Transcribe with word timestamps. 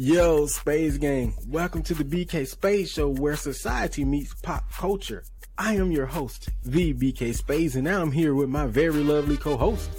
Yo, 0.00 0.46
Space 0.46 0.96
Gang, 0.96 1.34
welcome 1.48 1.82
to 1.82 1.92
the 1.92 2.04
BK 2.04 2.46
Space 2.46 2.88
Show 2.88 3.08
where 3.08 3.34
society 3.34 4.04
meets 4.04 4.32
pop 4.32 4.72
culture. 4.72 5.24
I 5.58 5.74
am 5.74 5.90
your 5.90 6.06
host, 6.06 6.50
the 6.64 6.94
BK 6.94 7.34
Space, 7.34 7.74
and 7.74 7.82
now 7.82 8.00
I'm 8.00 8.12
here 8.12 8.32
with 8.32 8.48
my 8.48 8.68
very 8.68 9.02
lovely 9.02 9.36
co-host, 9.36 9.90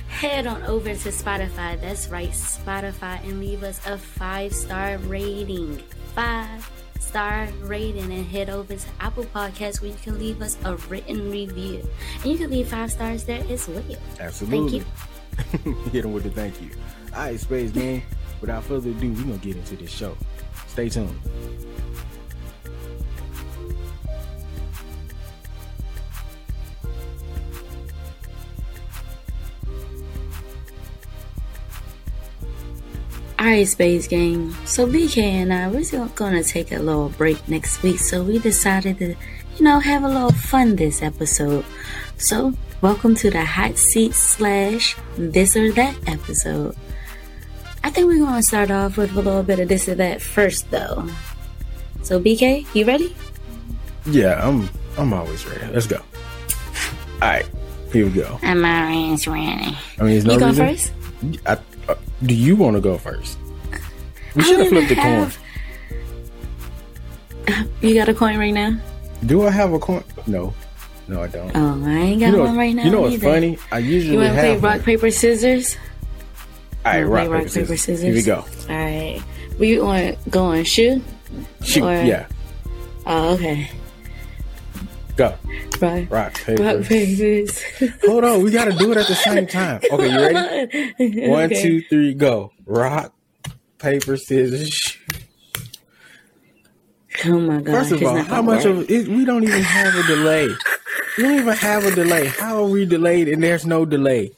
Head 0.08 0.46
on 0.46 0.62
over 0.64 0.90
to 0.90 1.08
Spotify. 1.08 1.80
That's 1.80 2.08
right, 2.08 2.30
Spotify, 2.30 3.22
and 3.24 3.40
leave 3.40 3.62
us 3.62 3.84
a 3.86 3.98
five 3.98 4.52
star 4.52 4.98
rating. 4.98 5.82
Five 6.14 6.70
star 6.98 7.48
rating, 7.62 8.12
and 8.12 8.26
head 8.26 8.50
over 8.50 8.76
to 8.76 8.88
Apple 9.00 9.24
Podcasts 9.24 9.80
where 9.80 9.90
you 9.90 9.96
can 10.02 10.18
leave 10.18 10.42
us 10.42 10.56
a 10.64 10.76
written 10.88 11.30
review. 11.30 11.82
And 12.22 12.32
you 12.32 12.38
can 12.38 12.50
leave 12.50 12.68
five 12.68 12.92
stars 12.92 13.24
there 13.24 13.42
as 13.48 13.66
well. 13.66 13.82
Absolutely. 14.20 14.80
Thank 14.80 15.64
you. 15.64 15.72
Hit 15.90 16.02
them 16.02 16.12
with 16.12 16.24
the 16.24 16.30
thank 16.30 16.60
you. 16.60 16.70
All 17.12 17.22
right, 17.22 17.40
Space 17.40 17.72
Gang. 17.72 18.02
Without 18.40 18.64
further 18.64 18.90
ado, 18.90 19.10
we're 19.12 19.22
gonna 19.22 19.38
get 19.38 19.56
into 19.56 19.76
this 19.76 19.90
show. 19.90 20.16
Stay 20.68 20.88
tuned. 20.88 21.18
Alright, 33.40 33.66
Space 33.66 34.06
Gang. 34.06 34.54
So 34.64 34.86
BK 34.86 35.18
and 35.18 35.52
I, 35.52 35.68
we're 35.68 36.08
gonna 36.14 36.44
take 36.44 36.70
a 36.70 36.78
little 36.78 37.08
break 37.08 37.48
next 37.48 37.82
week. 37.82 37.98
So 37.98 38.22
we 38.22 38.38
decided 38.38 38.98
to, 38.98 39.16
you 39.56 39.64
know, 39.64 39.80
have 39.80 40.04
a 40.04 40.08
little 40.08 40.30
fun 40.30 40.76
this 40.76 41.02
episode. 41.02 41.64
So 42.18 42.54
welcome 42.82 43.16
to 43.16 43.30
the 43.30 43.44
hot 43.44 43.78
seat 43.78 44.14
slash 44.14 44.96
this 45.16 45.56
or 45.56 45.72
that 45.72 45.96
episode. 46.06 46.76
I 47.82 47.90
think 47.90 48.06
we're 48.06 48.18
gonna 48.24 48.42
start 48.42 48.70
off 48.70 48.96
with 48.96 49.12
a 49.12 49.14
little 49.20 49.42
bit 49.42 49.58
of 49.58 49.68
this 49.68 49.88
or 49.88 49.94
that 49.96 50.20
first, 50.20 50.70
though. 50.70 51.06
So 52.02 52.20
BK, 52.20 52.66
you 52.74 52.84
ready? 52.84 53.14
Yeah, 54.06 54.46
I'm 54.46 54.68
I'm 54.98 55.12
always 55.12 55.46
ready. 55.46 55.66
Let's 55.72 55.86
go. 55.86 55.96
All 57.22 57.28
right, 57.28 57.46
here 57.92 58.06
we 58.06 58.12
go. 58.12 58.38
I'm 58.42 58.64
always 58.64 59.26
ready. 59.26 59.76
I 59.98 60.02
mean, 60.02 60.16
it's 60.16 60.24
no 60.26 60.34
You 60.34 60.40
go 60.40 60.46
reason- 60.48 60.66
first. 60.68 60.92
I, 61.46 61.58
uh, 61.90 61.94
do 62.24 62.34
you 62.34 62.56
want 62.56 62.76
to 62.76 62.80
go 62.80 62.96
first? 62.98 63.38
We 64.34 64.42
should 64.42 64.58
have 64.60 64.68
flipped 64.68 64.88
the 64.88 64.94
coin. 64.96 65.30
You 67.82 67.94
got 67.94 68.08
a 68.08 68.14
coin 68.14 68.38
right 68.38 68.54
now? 68.54 68.78
Do 69.26 69.46
I 69.46 69.50
have 69.50 69.72
a 69.72 69.78
coin? 69.78 70.04
No, 70.26 70.54
no, 71.08 71.22
I 71.22 71.26
don't. 71.28 71.50
Oh, 71.54 71.82
I 71.84 71.90
ain't 71.98 72.20
got 72.20 72.26
you 72.26 72.36
know, 72.36 72.44
one 72.44 72.56
right 72.56 72.74
now. 72.74 72.84
you 72.84 72.90
know 72.90 73.00
what's 73.02 73.14
either. 73.14 73.26
funny? 73.26 73.58
I 73.72 73.78
usually 73.78 74.14
You 74.14 74.18
wanna 74.20 74.34
play 74.34 74.56
rock 74.58 74.82
paper 74.82 75.10
scissors? 75.10 75.76
All 76.84 76.92
right, 76.92 77.04
Wanna 77.06 77.30
rock, 77.30 77.46
play 77.48 77.62
paper, 77.62 77.76
scissors. 77.76 78.02
Here 78.02 78.14
we 78.14 78.22
go. 78.22 78.36
All 78.38 78.44
right. 78.76 79.22
We 79.58 79.78
want 79.80 80.22
to 80.24 80.30
go 80.30 80.44
on 80.46 80.64
shoot? 80.64 81.02
Shoot. 81.62 81.84
Or- 81.84 82.02
Yeah, 82.02 82.26
Oh, 83.06 83.34
okay. 83.34 83.70
go. 85.16 85.34
Rock, 85.80 86.10
Rock, 86.10 86.34
paper. 86.44 86.62
rock 86.62 86.82
papers. 86.84 87.62
Hold 88.06 88.24
on, 88.24 88.42
we 88.42 88.50
got 88.50 88.66
to 88.66 88.72
do 88.72 88.92
it 88.92 88.96
at 88.98 89.06
the 89.06 89.14
same 89.14 89.46
time. 89.46 89.80
Okay, 89.92 90.10
you 90.10 90.18
ready? 90.20 91.28
One, 91.28 91.44
Okay. 91.44 91.62
two, 91.62 91.82
three, 91.82 92.14
go. 92.14 92.52
Rock, 92.66 93.12
paper, 93.78 94.16
scissors. 94.16 94.68
shoot. 94.70 94.96
Oh 97.26 97.38
my 97.40 97.60
god. 97.60 97.66
First 97.66 97.92
of 97.92 98.02
all, 98.02 98.16
how 98.16 98.40
much 98.40 98.64
work. 98.64 98.84
of 98.84 98.90
it? 98.90 99.08
We 99.08 99.24
don't 99.26 99.42
even 99.42 99.62
have 99.62 99.94
a 99.94 100.02
delay. 100.06 100.48
We 101.18 101.24
don't 101.24 101.38
even 101.38 101.54
have 101.54 101.84
a 101.84 101.90
delay. 101.94 102.26
How 102.28 102.62
are 102.64 102.68
we 102.68 102.86
delayed 102.86 103.28
and 103.28 103.42
there's 103.42 103.66
no 103.66 103.84
delay? 103.84 104.30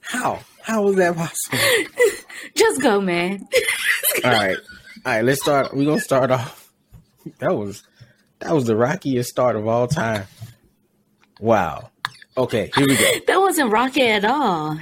How? 0.00 0.40
How 0.66 0.88
is 0.88 0.96
that 0.96 1.14
possible? 1.14 1.58
Just 2.56 2.82
go, 2.82 3.00
man. 3.00 3.46
All 4.24 4.32
right, 4.32 4.56
all 5.04 5.12
right. 5.12 5.24
Let's 5.24 5.40
start. 5.40 5.72
We're 5.76 5.84
gonna 5.84 6.00
start 6.00 6.32
off. 6.32 6.72
That 7.38 7.54
was 7.56 7.84
that 8.40 8.52
was 8.52 8.64
the 8.64 8.74
rockiest 8.74 9.30
start 9.30 9.54
of 9.54 9.68
all 9.68 9.86
time. 9.86 10.24
Wow. 11.38 11.90
Okay, 12.36 12.70
here 12.74 12.86
we 12.88 12.96
go. 12.96 13.12
That 13.26 13.38
wasn't 13.40 13.70
rocky 13.70 14.02
at 14.02 14.24
all. 14.24 14.78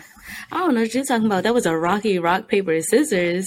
I 0.53 0.59
don't 0.59 0.75
know 0.75 0.83
what 0.83 0.95
you're 0.95 1.05
talking 1.05 1.27
about. 1.27 1.43
That 1.43 1.53
was 1.53 1.67
a 1.67 1.77
rocky 1.77 2.19
rock, 2.19 2.49
paper, 2.49 2.81
scissors. 2.81 3.47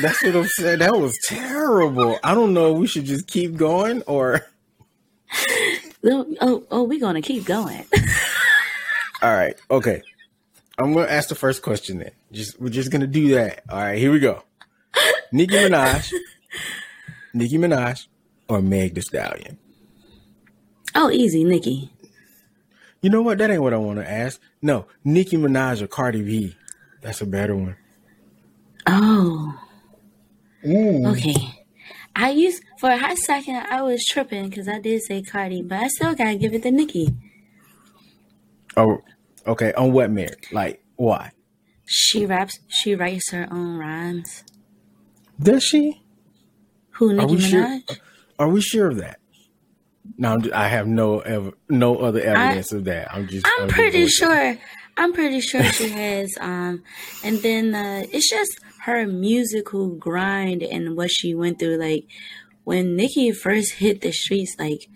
That's 0.00 0.22
what 0.22 0.36
I'm 0.36 0.46
saying. 0.46 0.78
That 0.80 0.96
was 0.96 1.18
terrible. 1.24 2.18
I 2.22 2.34
don't 2.34 2.52
know. 2.52 2.74
if 2.74 2.78
We 2.78 2.86
should 2.86 3.06
just 3.06 3.26
keep 3.26 3.56
going 3.56 4.02
or. 4.02 4.46
oh, 6.04 6.36
oh, 6.40 6.64
oh, 6.70 6.82
we're 6.84 7.00
going 7.00 7.14
to 7.14 7.22
keep 7.22 7.44
going. 7.46 7.84
All 9.22 9.34
right. 9.34 9.56
Okay. 9.70 10.02
I'm 10.78 10.94
gonna 10.94 11.06
ask 11.08 11.28
the 11.28 11.34
first 11.34 11.62
question 11.62 11.98
then. 11.98 12.10
Just 12.32 12.60
we're 12.60 12.68
just 12.70 12.90
gonna 12.90 13.06
do 13.06 13.34
that. 13.34 13.62
All 13.68 13.78
right. 13.78 13.98
Here 13.98 14.10
we 14.12 14.18
go. 14.18 14.42
Nicki 15.32 15.54
Minaj, 15.54 16.12
Nicki 17.34 17.56
Minaj, 17.58 18.06
or 18.48 18.60
Meg 18.60 18.94
The 18.94 19.02
Stallion. 19.02 19.58
oh, 20.94 21.10
easy, 21.10 21.44
Nicki. 21.44 21.90
You 23.00 23.10
know 23.10 23.22
what? 23.22 23.38
That 23.38 23.50
ain't 23.50 23.62
what 23.62 23.72
I 23.72 23.78
want 23.78 23.98
to 23.98 24.08
ask. 24.10 24.40
No, 24.60 24.86
Nicki 25.04 25.36
Minaj 25.36 25.80
or 25.82 25.86
Cardi 25.86 26.22
B. 26.22 26.56
That's 27.00 27.20
a 27.20 27.26
better 27.26 27.56
one. 27.56 27.76
Oh, 28.86 29.58
Mm. 30.64 31.10
okay. 31.16 31.34
I 32.14 32.30
used, 32.30 32.62
for 32.78 32.90
a 32.90 32.96
hot 32.98 33.16
second, 33.18 33.56
I 33.56 33.82
was 33.82 34.04
tripping 34.04 34.48
because 34.48 34.68
I 34.68 34.78
did 34.78 35.02
say 35.02 35.22
Cardi, 35.22 35.62
but 35.62 35.78
I 35.80 35.88
still 35.88 36.14
got 36.14 36.24
to 36.26 36.36
give 36.36 36.52
it 36.54 36.62
to 36.62 36.70
Nicki. 36.70 37.12
Oh, 38.76 39.02
okay. 39.46 39.72
On 39.74 39.92
what 39.92 40.10
merit? 40.10 40.46
Like 40.52 40.84
why? 40.96 41.30
She 41.86 42.24
raps, 42.26 42.58
she 42.68 42.94
writes 42.94 43.30
her 43.32 43.46
own 43.50 43.76
rhymes. 43.76 44.44
Does 45.40 45.64
she? 45.64 46.00
Who, 46.92 47.10
Are 47.10 47.14
Nicki 47.14 47.34
we 47.36 47.40
sure? 47.40 47.64
Minaj? 47.66 47.98
Are 48.38 48.48
we 48.48 48.60
sure 48.60 48.88
of 48.90 48.96
that? 48.98 49.18
No, 50.18 50.32
I'm 50.34 50.50
I 50.54 50.68
have 50.68 50.86
no 50.86 51.20
ev- 51.20 51.54
no 51.68 51.96
other 51.98 52.20
evidence 52.20 52.72
of 52.72 52.84
that. 52.84 53.12
I'm 53.14 53.28
just. 53.28 53.46
I'm 53.46 53.66
just 53.68 53.74
pretty 53.74 53.98
going- 53.98 54.08
sure. 54.08 54.58
I'm 54.96 55.12
pretty 55.14 55.40
sure 55.40 55.62
she 55.64 55.88
has. 56.02 56.36
Um, 56.40 56.82
and 57.24 57.38
then 57.38 57.74
uh, 57.74 58.04
it's 58.12 58.28
just 58.28 58.58
her 58.82 59.06
musical 59.06 59.88
grind 59.88 60.62
and 60.62 60.96
what 60.96 61.10
she 61.10 61.34
went 61.34 61.58
through. 61.58 61.76
Like 61.78 62.04
when 62.64 62.96
Nicki 62.96 63.32
first 63.32 63.74
hit 63.74 64.00
the 64.02 64.12
streets, 64.12 64.54
like 64.58 64.88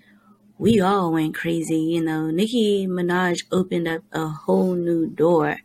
we 0.58 0.80
all 0.80 1.12
went 1.12 1.34
crazy. 1.34 1.78
You 1.78 2.04
know, 2.04 2.30
Nicki 2.30 2.86
Minaj 2.86 3.44
opened 3.52 3.88
up 3.88 4.02
a 4.12 4.28
whole 4.28 4.74
new 4.74 5.08
door 5.08 5.58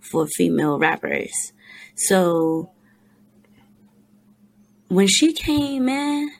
for 0.00 0.26
female 0.26 0.78
rappers. 0.78 1.52
So 1.94 2.70
when 4.88 5.06
she 5.06 5.32
came 5.32 5.88
in, 5.88 6.30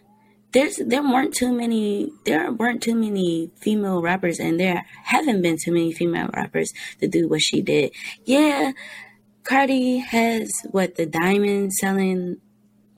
there's 0.52 0.76
there 0.76 1.02
weren't 1.02 1.34
too 1.34 1.52
many 1.52 2.10
there 2.24 2.50
weren't 2.50 2.82
too 2.82 2.94
many 2.94 3.50
female 3.56 4.00
rappers 4.00 4.40
and 4.40 4.58
there 4.58 4.86
haven't 5.04 5.42
been 5.42 5.58
too 5.62 5.72
many 5.72 5.92
female 5.92 6.30
rappers 6.32 6.72
to 7.00 7.06
do 7.06 7.28
what 7.28 7.42
she 7.42 7.60
did. 7.60 7.92
Yeah, 8.24 8.72
Cardi 9.44 9.98
has 9.98 10.50
what 10.70 10.94
the 10.94 11.06
diamond 11.06 11.74
selling 11.74 12.38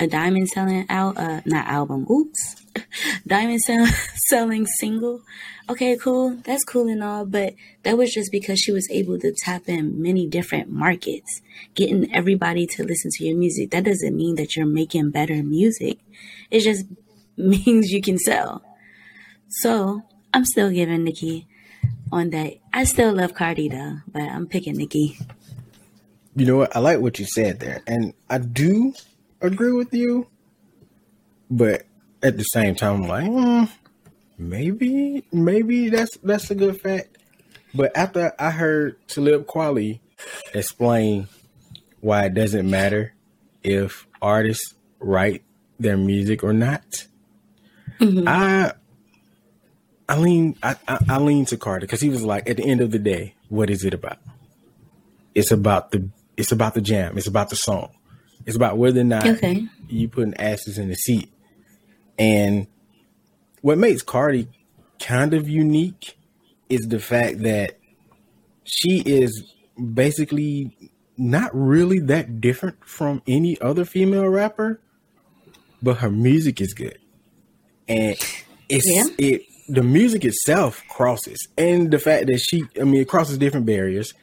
a 0.01 0.07
diamond 0.07 0.49
selling 0.49 0.87
out 0.89 1.17
uh 1.17 1.41
not 1.45 1.67
album. 1.67 2.07
Oops. 2.11 2.57
diamond 3.27 3.61
sell, 3.61 3.87
selling 4.29 4.67
single. 4.67 5.23
Okay, 5.69 5.97
cool. 5.97 6.37
That's 6.45 6.65
cool 6.65 6.89
and 6.89 7.03
all, 7.03 7.25
but 7.25 7.55
that 7.85 7.97
was 7.97 8.13
just 8.13 8.33
because 8.33 8.59
she 8.59 8.73
was 8.73 8.89
able 8.91 9.19
to 9.21 9.33
tap 9.33 9.69
in 9.69 10.03
many 10.03 10.27
different 10.27 10.71
markets, 10.71 11.43
getting 11.75 12.13
everybody 12.15 12.67
to 12.67 12.85
listen 12.85 13.11
to 13.15 13.25
your 13.25 13.37
music. 13.37 13.71
That 13.71 13.85
doesn't 13.85 14.17
mean 14.17 14.35
that 14.37 14.57
you're 14.57 14.67
making 14.67 15.11
better 15.11 15.43
music. 15.43 15.99
It 16.51 16.61
just 16.61 16.87
means 17.37 17.91
you 17.91 18.03
can 18.03 18.19
sell. 18.19 18.63
So 19.49 20.03
I'm 20.33 20.45
still 20.45 20.71
giving 20.71 21.05
Nicki 21.05 21.47
on 22.13 22.31
that. 22.31 22.55
I 22.73 22.85
still 22.85 23.13
love 23.13 23.35
Cardi 23.35 23.69
though, 23.69 23.99
but 24.09 24.23
I'm 24.23 24.47
picking 24.47 24.77
Nicki. 24.77 25.19
You 26.37 26.47
know 26.47 26.57
what? 26.57 26.75
I 26.75 26.79
like 26.79 27.01
what 27.01 27.19
you 27.19 27.27
said 27.27 27.59
there, 27.59 27.83
and 27.89 28.15
I 28.29 28.39
do 28.39 28.95
agree 29.41 29.73
with 29.73 29.93
you. 29.93 30.27
But 31.51 31.85
at 32.23 32.37
the 32.37 32.45
same 32.45 32.75
time, 32.75 33.03
I'm 33.03 33.09
like, 33.09 33.27
hmm, 33.27 33.65
maybe, 34.39 35.25
maybe 35.33 35.89
that's 35.89 36.17
that's 36.19 36.51
a 36.51 36.55
good 36.55 36.81
fact. 36.81 37.19
But 37.75 37.97
after 37.97 38.33
I 38.39 38.51
heard 38.51 38.97
Talib 39.09 39.47
Kweli 39.47 40.01
explain 40.55 41.29
why 42.01 42.27
it 42.27 42.35
doesn't 42.35 42.69
matter 42.69 43.15
if 43.63 44.07
artists 44.21 44.75
write 44.99 45.43
their 45.79 45.97
music 45.97 46.45
or 46.45 46.53
not. 46.53 47.07
Mm-hmm. 47.99 48.27
I 48.27 48.73
I 50.09 50.19
lean 50.19 50.57
I, 50.63 50.77
I, 50.89 50.99
I 51.09 51.19
lean 51.19 51.45
to 51.47 51.57
Cardi 51.57 51.87
because 51.87 52.01
he 52.01 52.09
was 52.09 52.23
like, 52.23 52.49
at 52.49 52.57
the 52.57 52.65
end 52.65 52.81
of 52.81 52.91
the 52.91 52.99
day, 52.99 53.35
what 53.49 53.71
is 53.71 53.85
it 53.85 53.95
about? 53.95 54.19
It's 55.35 55.51
about 55.51 55.91
the 55.91 56.09
it's 56.37 56.53
about 56.53 56.75
the 56.75 56.81
jam. 56.81 57.19
It's 57.19 57.27
about 57.27 57.51
the 57.51 57.57
song. 57.57 57.91
It's 58.47 58.57
about 58.57 58.79
whether 58.79 59.01
or 59.01 59.05
not 59.05 59.27
okay. 59.27 59.67
you 59.89 60.09
putting 60.09 60.35
asses 60.35 60.79
in 60.79 60.89
the 60.89 60.95
seat. 60.95 61.31
And 62.19 62.67
what 63.61 63.79
makes 63.79 64.03
Cardi 64.03 64.49
kind 64.99 65.35
of 65.35 65.49
unique 65.49 66.17
is 66.69 66.83
the 66.89 66.99
fact 66.99 67.43
that 67.43 67.79
she 68.65 69.03
is 69.05 69.53
basically 69.95 70.77
not 71.17 71.51
really 71.53 71.99
that 71.99 72.41
different 72.41 72.85
from 72.85 73.23
any 73.27 73.61
other 73.61 73.85
female 73.85 74.29
rapper, 74.29 74.81
but 75.83 75.99
her 75.99 76.11
music 76.11 76.61
is 76.61 76.73
good. 76.73 76.99
And 77.89 78.17
it's 78.69 78.89
yeah. 78.89 79.05
it 79.19 79.43
the 79.69 79.83
music 79.83 80.25
itself 80.25 80.83
crosses 80.89 81.49
and 81.57 81.91
the 81.91 81.99
fact 81.99 82.27
that 82.27 82.39
she 82.39 82.65
I 82.81 82.85
mean 82.85 83.03
it 83.03 83.09
crosses 83.09 83.39
different 83.39 83.67
barriers 83.67 84.15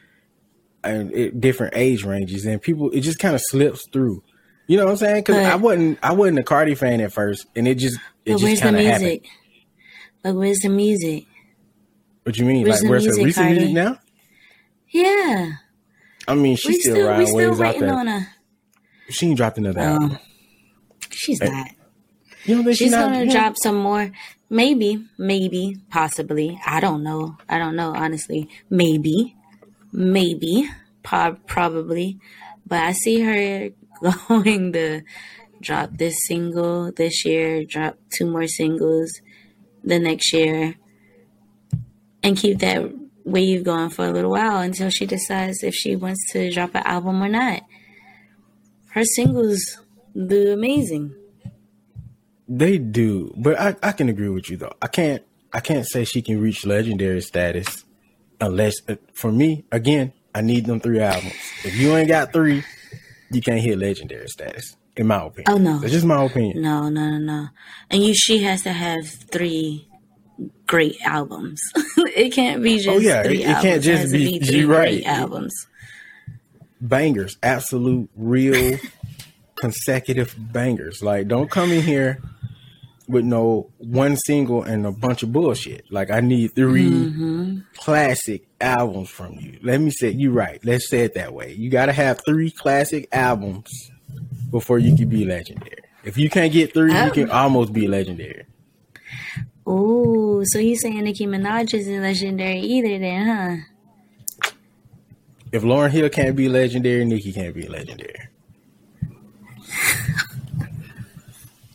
and 0.88 1.14
it, 1.14 1.40
different 1.40 1.74
age 1.76 2.04
ranges 2.04 2.46
and 2.46 2.62
people 2.62 2.90
it 2.92 3.02
just 3.02 3.20
kind 3.20 3.36
of 3.36 3.42
slips 3.42 3.86
through. 3.92 4.24
You 4.68 4.78
know 4.78 4.86
what 4.86 4.92
I'm 4.92 4.98
saying? 4.98 5.24
Because 5.24 5.46
I 5.46 5.56
wasn't 5.56 6.00
I 6.04 6.14
wasn't 6.14 6.40
a 6.40 6.44
Cardi 6.44 6.76
fan 6.76 7.00
at 7.02 7.14
first, 7.14 7.46
and 7.56 7.68
it 7.68 7.76
just 7.76 7.98
it 8.26 8.34
but 8.34 8.40
just 8.40 8.62
kind 8.62 8.76
of 8.78 8.84
happened. 8.84 9.22
But 10.24 10.36
where's 10.36 10.60
the 10.60 10.70
music? 10.70 11.26
What 12.24 12.36
do 12.36 12.42
you 12.42 12.48
mean? 12.48 12.66
Where's 12.66 12.82
like 12.82 12.90
where's 12.90 13.06
music, 13.06 13.22
her 13.22 13.26
recent 13.26 13.46
Cardi? 13.46 13.60
music 13.60 13.74
now? 13.76 14.00
Yeah. 14.90 15.52
I 16.28 16.36
mean, 16.36 16.58
she's 16.58 16.82
still, 16.82 16.96
still 16.96 17.08
riding 17.08 17.34
waves 17.34 17.62
out 17.62 17.80
there. 17.80 17.94
On 17.94 18.08
a... 18.08 18.28
She 19.10 19.28
ain't 19.28 19.38
dropped 19.38 19.58
another 19.58 19.80
um, 19.80 19.88
album. 19.88 20.20
She's 21.10 21.40
not. 21.42 21.68
You 22.44 22.62
know, 22.62 22.70
she's, 22.72 22.78
she's 22.78 22.92
gonna 22.92 23.24
yeah. 23.24 23.32
drop 23.32 23.56
some 23.62 23.78
more. 23.78 24.12
Maybe, 24.50 25.06
maybe, 25.18 25.78
possibly. 25.90 26.60
I 26.66 26.82
don't 26.82 27.04
know. 27.04 27.38
I 27.48 27.58
don't 27.58 27.78
know, 27.78 27.94
honestly. 27.96 28.50
Maybe, 28.70 29.37
maybe, 29.98 30.70
probably. 31.02 32.20
But 32.66 32.84
I 32.84 32.92
see 32.92 33.22
her 33.22 33.70
going 34.28 34.72
to 34.74 35.02
drop 35.60 35.98
this 35.98 36.16
single 36.28 36.92
this 36.92 37.26
year, 37.26 37.66
drop 37.66 37.98
two 38.16 38.28
more 38.30 38.48
singles 38.48 39.12
the 39.84 40.00
next 40.00 40.32
year, 40.32 40.76
and 42.22 42.38
keep 42.38 42.60
that 42.60 42.94
wave 43.26 43.64
going 43.64 43.90
for 43.90 44.06
a 44.06 44.12
little 44.12 44.32
while 44.32 44.60
until 44.60 44.90
she 44.90 45.06
decides 45.06 45.64
if 45.64 45.74
she 45.74 45.96
wants 45.96 46.32
to 46.32 46.52
drop 46.52 46.76
an 46.76 46.84
album 46.86 47.22
or 47.22 47.30
not. 47.30 47.64
Her 48.92 49.04
singles 49.04 49.80
do 50.14 50.54
amazing. 50.54 51.14
They 52.48 52.78
do, 52.78 53.34
but 53.36 53.60
I, 53.60 53.76
I 53.84 53.92
can 53.92 54.10
agree 54.10 54.30
with 54.30 54.50
you 54.50 54.58
though. 54.58 54.74
I 54.82 54.88
can't 54.88 55.24
I 55.52 55.60
can't 55.60 55.86
say 55.86 56.06
she 56.06 56.22
can 56.22 56.40
reach 56.40 56.66
legendary 56.66 57.22
status 57.22 57.84
unless 58.40 58.76
uh, 58.88 58.96
for 59.14 59.32
me 59.32 59.66
again 59.72 60.14
I 60.38 60.42
need 60.42 60.66
them 60.66 60.80
three 60.80 61.00
albums. 61.00 61.34
If 61.64 61.76
you 61.76 61.96
ain't 61.96 62.10
got 62.10 62.32
three, 62.32 62.64
you 63.32 63.42
can't 63.42 63.60
hit 63.60 63.80
legendary 63.80 64.28
status. 64.28 64.76
In 64.96 65.08
my 65.08 65.26
opinion. 65.26 65.46
Oh 65.48 65.58
no, 65.58 65.82
it's 65.82 65.92
just 65.92 66.06
my 66.06 66.24
opinion. 66.24 66.62
No, 66.62 66.90
no, 66.90 67.10
no, 67.10 67.18
no. 67.18 67.48
And 67.90 68.04
you, 68.04 68.14
she 68.16 68.44
has 68.44 68.64
to 68.64 68.72
have 68.72 69.08
three 69.08 69.88
great 70.66 70.98
albums. 71.04 71.62
it 71.98 72.34
can't 72.34 72.64
be 72.64 72.76
oh, 72.76 72.78
just 72.78 72.88
oh 72.90 72.98
yeah, 72.98 73.24
it, 73.24 73.32
it 73.32 73.62
can't 73.62 73.84
just 73.84 74.08
it 74.08 74.12
be, 74.12 74.40
be 74.40 74.46
three 74.46 74.66
right. 74.66 75.04
albums. 75.06 75.54
Bangers, 76.82 77.38
absolute, 77.42 78.10
real, 78.16 78.80
consecutive 79.56 80.36
bangers. 80.38 81.02
Like, 81.02 81.28
don't 81.28 81.50
come 81.50 81.72
in 81.72 81.82
here 81.82 82.22
with 83.08 83.24
no 83.24 83.72
one 83.78 84.18
single 84.18 84.64
and 84.64 84.86
a 84.86 84.92
bunch 84.92 85.24
of 85.24 85.32
bullshit. 85.32 85.86
Like 85.92 86.12
I 86.12 86.20
need 86.20 86.54
3 86.56 86.90
mm-hmm. 86.90 87.60
classic 87.78 88.48
albums 88.60 89.10
from 89.10 89.34
you. 89.34 89.60
Let 89.64 89.80
me 89.82 89.92
say 89.92 90.10
you 90.10 90.32
right. 90.32 90.64
Let's 90.64 90.90
say 90.90 91.00
it 91.02 91.14
that 91.14 91.34
way. 91.34 91.54
You 91.54 91.70
got 91.70 91.88
to 91.88 91.94
have 91.94 92.22
three 92.26 92.52
classic 92.52 93.08
albums 93.12 93.70
before 94.52 94.80
you 94.80 94.96
can 94.96 95.10
be 95.10 95.26
legendary. 95.26 95.84
If 96.04 96.18
you 96.18 96.30
can't 96.30 96.54
get 96.54 96.74
three, 96.74 96.94
oh. 96.94 97.06
you 97.06 97.12
can 97.12 97.32
almost 97.32 97.74
be 97.74 97.88
legendary. 97.88 98.46
Oh, 99.66 100.44
so 100.46 100.60
you 100.60 100.78
saying 100.78 101.04
Nicki 101.04 101.28
Minaj 101.28 101.74
isn't 101.74 102.02
legendary 102.02 102.60
either, 102.60 103.00
then, 103.00 103.28
huh? 103.28 104.54
If 105.52 105.64
Lauryn 105.64 105.92
Hill 105.92 106.10
can't 106.10 106.36
be 106.36 106.48
legendary, 106.48 107.04
Nicki 107.04 107.34
can't 107.34 107.54
be 107.54 107.68
legendary. 107.68 108.30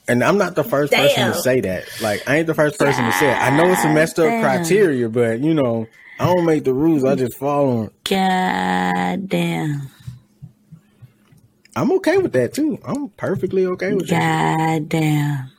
And 0.08 0.24
I'm 0.24 0.36
not 0.36 0.56
the 0.56 0.64
first 0.64 0.90
Damn. 0.90 1.08
person 1.08 1.26
to 1.32 1.34
say 1.42 1.60
that. 1.60 2.02
Like, 2.02 2.28
I 2.28 2.38
ain't 2.38 2.46
the 2.46 2.54
first 2.54 2.78
person 2.78 3.04
to 3.04 3.12
say 3.12 3.30
it. 3.30 3.40
I 3.40 3.56
know 3.56 3.70
it's 3.70 3.84
a 3.84 3.88
messed 3.88 4.18
up 4.18 4.26
Damn. 4.26 4.40
criteria, 4.40 5.08
but 5.08 5.40
you 5.40 5.54
know, 5.54 5.88
I 6.18 6.26
don't 6.26 6.44
make 6.44 6.64
the 6.64 6.74
rules. 6.74 7.04
I 7.04 7.14
just 7.14 7.38
follow 7.38 7.84
them. 7.84 7.90
God 8.04 9.28
damn. 9.28 9.90
I'm 11.74 11.92
okay 11.92 12.18
with 12.18 12.32
that 12.32 12.52
too. 12.52 12.78
I'm 12.84 13.08
perfectly 13.10 13.64
okay 13.66 13.94
with 13.94 14.08
that. 14.08 14.78
God 14.78 14.88
damn. 14.88 15.52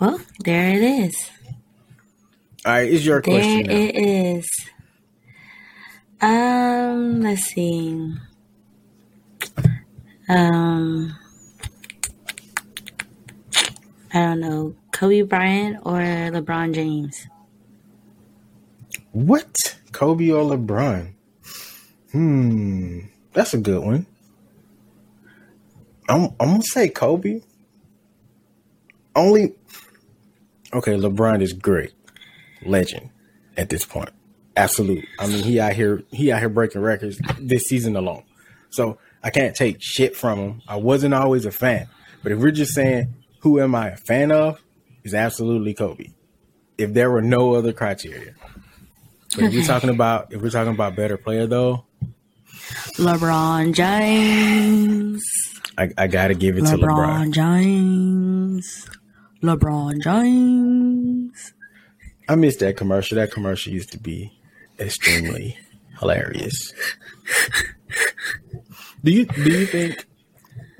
Well, 0.00 0.20
there 0.44 0.70
it 0.76 0.82
is. 0.82 1.30
All 2.64 2.72
right, 2.72 2.88
is 2.88 3.04
your 3.04 3.20
there 3.22 3.34
question. 3.34 3.66
There 3.66 3.76
it 3.88 3.96
is. 3.96 4.48
Um, 6.20 7.22
let's 7.22 7.42
see. 7.42 8.14
Um, 10.28 11.18
I 14.14 14.20
don't 14.20 14.40
know, 14.40 14.74
Kobe 14.92 15.22
Bryant 15.22 15.78
or 15.84 15.94
LeBron 15.94 16.74
James? 16.74 17.26
What? 19.12 19.78
Kobe 19.92 20.30
or 20.30 20.44
LeBron? 20.44 21.14
Hmm, 22.12 23.00
that's 23.32 23.54
a 23.54 23.58
good 23.58 23.82
one. 23.82 24.06
I'm 26.08 26.34
I'm 26.38 26.48
gonna 26.50 26.62
say 26.62 26.88
Kobe. 26.88 27.40
Only 29.16 29.54
okay, 30.72 30.92
LeBron 30.92 31.40
is 31.40 31.54
great, 31.54 31.92
legend 32.66 33.10
at 33.56 33.70
this 33.70 33.84
point. 33.84 34.10
Absolute. 34.56 35.06
I 35.18 35.26
mean, 35.26 35.42
he 35.42 35.58
out 35.58 35.72
here 35.72 36.02
he 36.10 36.30
out 36.30 36.40
here 36.40 36.50
breaking 36.50 36.82
records 36.82 37.18
this 37.38 37.62
season 37.62 37.96
alone. 37.96 38.24
So 38.70 38.98
I 39.22 39.30
can't 39.30 39.56
take 39.56 39.78
shit 39.80 40.16
from 40.16 40.38
him. 40.38 40.62
I 40.68 40.76
wasn't 40.76 41.14
always 41.14 41.46
a 41.46 41.52
fan, 41.52 41.88
but 42.22 42.32
if 42.32 42.38
we're 42.38 42.50
just 42.50 42.74
saying 42.74 43.14
who 43.42 43.60
am 43.60 43.74
I 43.74 43.90
a 43.90 43.96
fan 43.96 44.32
of? 44.32 44.60
Is 45.04 45.14
absolutely 45.14 45.74
Kobe. 45.74 46.06
If 46.78 46.94
there 46.94 47.10
were 47.10 47.22
no 47.22 47.54
other 47.54 47.72
criteria. 47.72 48.34
But 49.34 49.44
if 49.44 49.52
you're 49.52 49.64
talking 49.64 49.90
about 49.98 50.32
if 50.32 50.40
we're 50.40 50.50
talking 50.50 50.72
about 50.72 50.96
better 50.96 51.16
player 51.16 51.46
though, 51.46 51.84
LeBron 52.96 53.74
James. 53.74 55.22
I, 55.76 55.90
I 55.98 56.06
gotta 56.06 56.34
give 56.34 56.56
it 56.56 56.64
LeBron 56.64 56.70
to 56.70 56.86
LeBron 56.86 57.32
James. 57.32 58.90
LeBron 59.42 60.02
James. 60.02 61.54
I 62.28 62.36
missed 62.36 62.60
that 62.60 62.76
commercial. 62.76 63.16
That 63.16 63.32
commercial 63.32 63.72
used 63.72 63.90
to 63.92 63.98
be 63.98 64.32
extremely 64.78 65.58
hilarious. 65.98 66.72
Do 69.02 69.10
you 69.10 69.24
do 69.24 69.50
you 69.50 69.66
think 69.66 70.06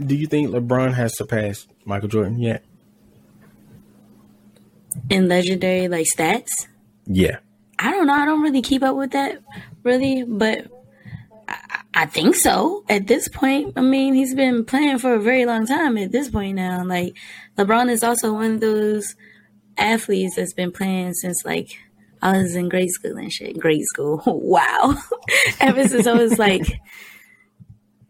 do 0.05 0.15
you 0.15 0.29
think 0.29 0.51
LeBron 0.51 0.95
has 0.95 1.17
surpassed 1.17 1.69
Michael 1.85 2.09
Jordan 2.09 2.39
yet? 2.39 2.65
In 5.09 5.29
legendary 5.29 5.89
like 5.89 6.07
stats? 6.07 6.67
Yeah. 7.07 7.39
I 7.79 7.91
don't 7.91 8.07
know. 8.07 8.15
I 8.15 8.25
don't 8.25 8.43
really 8.43 8.63
keep 8.63 8.83
up 8.83 8.97
with 8.97 9.13
that 9.13 9.43
really, 9.83 10.25
but 10.25 10.67
I, 11.49 11.83
I 11.95 12.07
think 12.07 12.37
so. 12.37 12.85
At 12.89 13.07
this 13.07 13.29
point, 13.29 13.75
I 13.77 13.81
mean, 13.81 14.15
he's 14.15 14.35
been 14.35 14.65
playing 14.65 14.99
for 14.99 15.15
a 15.15 15.21
very 15.21 15.47
long 15.47 15.67
time. 15.67 15.97
At 15.97 16.13
this 16.13 16.31
point 16.31 16.57
now, 16.57 16.85
like 16.85 17.17
LeBron 17.59 17.91
is 17.91 18.05
also 18.05 18.33
one 18.33 18.55
of 18.55 18.61
those 18.61 19.17
athletes 19.77 20.37
that's 20.37 20.53
been 20.53 20.71
playing 20.71 21.15
since 21.15 21.45
like 21.45 21.79
I 22.21 22.39
was 22.39 22.55
in 22.55 22.69
grade 22.69 22.91
school 22.91 23.17
and 23.17 23.33
shit. 23.33 23.59
Grade 23.59 23.85
school, 23.85 24.23
wow. 24.27 24.97
Ever 25.61 25.89
since 25.89 26.07
I 26.07 26.13
was 26.13 26.39
like, 26.39 26.81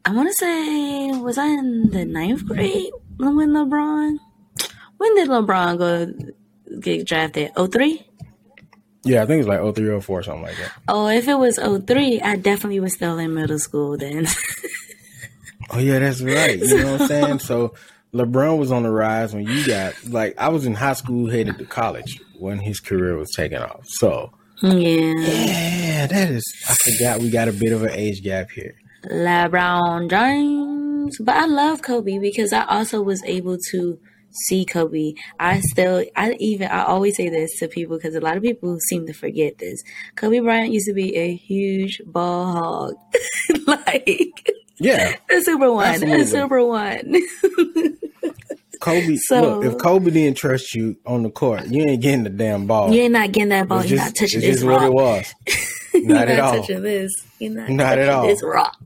I 0.05 0.13
want 0.13 0.29
to 0.29 0.35
say, 0.35 1.13
was 1.13 1.39
I 1.39 1.47
in 1.47 1.91
the 1.91 2.05
ninth 2.05 2.45
grade 2.45 2.93
when 3.17 3.51
LeBron? 3.51 4.19
When 4.97 5.15
did 5.15 5.29
LeBron 5.29 5.79
go 5.79 6.13
get 6.81 7.07
drafted? 7.07 7.53
03? 7.57 8.07
Yeah, 9.05 9.23
I 9.23 9.27
think 9.27 9.41
it's 9.41 9.49
like 9.49 9.75
03 9.75 9.89
or 9.89 10.01
04, 10.01 10.23
something 10.23 10.43
like 10.45 10.57
that. 10.59 10.73
Oh, 10.89 11.09
if 11.09 11.27
it 11.27 11.35
was 11.35 11.59
03, 11.59 12.21
I 12.21 12.37
definitely 12.37 12.81
was 12.81 12.95
still 12.95 13.19
in 13.19 13.35
middle 13.35 13.59
school 13.59 13.97
then. 13.97 14.29
oh, 15.71 15.79
yeah, 15.79 15.99
that's 15.99 16.23
right. 16.23 16.59
You 16.59 16.79
know 16.79 16.93
what 16.93 17.03
I'm 17.03 17.09
saying? 17.09 17.39
So 17.41 17.75
LeBron 18.15 18.59
was 18.59 18.71
on 18.71 18.85
the 18.85 18.91
rise 18.91 19.35
when 19.35 19.47
you 19.47 19.67
got, 19.67 19.95
like, 20.05 20.35
I 20.39 20.51
was 20.51 20.67
in 20.67 20.75
high 20.75 20.93
school 20.93 21.29
headed 21.29 21.59
to 21.59 21.65
college 21.65 22.21
when 22.39 22.61
his 22.61 22.79
career 22.79 23.17
was 23.17 23.31
taking 23.35 23.59
off. 23.59 23.81
So, 23.87 24.33
yeah. 24.63 25.15
Yeah, 25.17 26.07
that 26.07 26.31
is, 26.31 26.45
I 26.69 26.75
forgot 26.75 27.21
we 27.21 27.31
got 27.31 27.49
a 27.49 27.53
bit 27.53 27.73
of 27.73 27.83
an 27.83 27.91
age 27.91 28.23
gap 28.23 28.53
here. 28.53 28.77
LeBron 29.07 30.09
James. 30.09 30.92
Times, 31.05 31.19
but 31.21 31.37
I 31.37 31.47
love 31.47 31.83
Kobe 31.83 32.19
because 32.19 32.53
I 32.53 32.65
also 32.67 33.03
was 33.03 33.23
able 33.25 33.59
to 33.71 33.99
see 34.31 34.65
Kobe. 34.65 35.13
I 35.39 35.61
still, 35.61 36.05
I 36.17 36.33
even, 36.41 36.69
I 36.69 36.85
always 36.85 37.17
say 37.17 37.29
this 37.29 37.59
to 37.59 37.69
people 37.69 37.97
because 37.99 38.15
a 38.15 38.21
lot 38.21 38.37
of 38.37 38.43
people 38.43 38.79
seem 38.81 39.07
to 39.07 39.13
forget 39.13 39.59
this. 39.59 39.83
Kobe 40.17 40.41
Bryant 40.41 40.73
used 40.73 40.87
to 40.87 40.95
be 40.95 41.15
a 41.17 41.35
huge 41.35 42.01
ball 42.07 42.47
hog, 42.53 42.95
like 43.67 44.51
Yeah. 44.79 45.17
a 45.31 45.41
super 45.43 45.71
one, 45.73 45.87
Absolutely. 45.87 46.23
a 46.23 46.27
super 46.27 46.65
one. 46.65 47.15
Kobe, 48.81 49.17
So- 49.17 49.59
look, 49.61 49.65
if 49.75 49.79
Kobe 49.79 50.11
didn't 50.11 50.37
trust 50.39 50.75
you 50.75 50.97
on 51.07 51.23
the 51.23 51.31
court, 51.31 51.67
you 51.67 51.85
ain't 51.85 52.03
getting 52.03 52.25
the 52.25 52.31
damn 52.31 52.67
ball. 52.67 52.93
You 52.93 53.03
ain't 53.03 53.13
not 53.13 53.31
getting 53.33 53.51
that 53.51 53.69
ball. 53.69 53.81
It's 53.81 53.91
You're 53.91 53.99
just, 53.99 54.09
not 54.09 54.15
touching 54.17 54.39
it's 54.41 54.47
this 54.47 54.57
just 54.57 54.65
rock. 54.67 54.81
what 54.81 54.87
it 54.87 54.93
was. 54.93 55.35
You're 55.95 56.05
Not 56.17 56.29
at 56.29 56.41
all. 56.41 56.55
touching 56.57 56.83
this. 56.83 57.13
You're 57.39 57.53
not, 57.53 57.69
Not 57.69 57.99
at 57.99 58.09
all. 58.09 58.27
This 58.27 58.43
rock. 58.43 58.77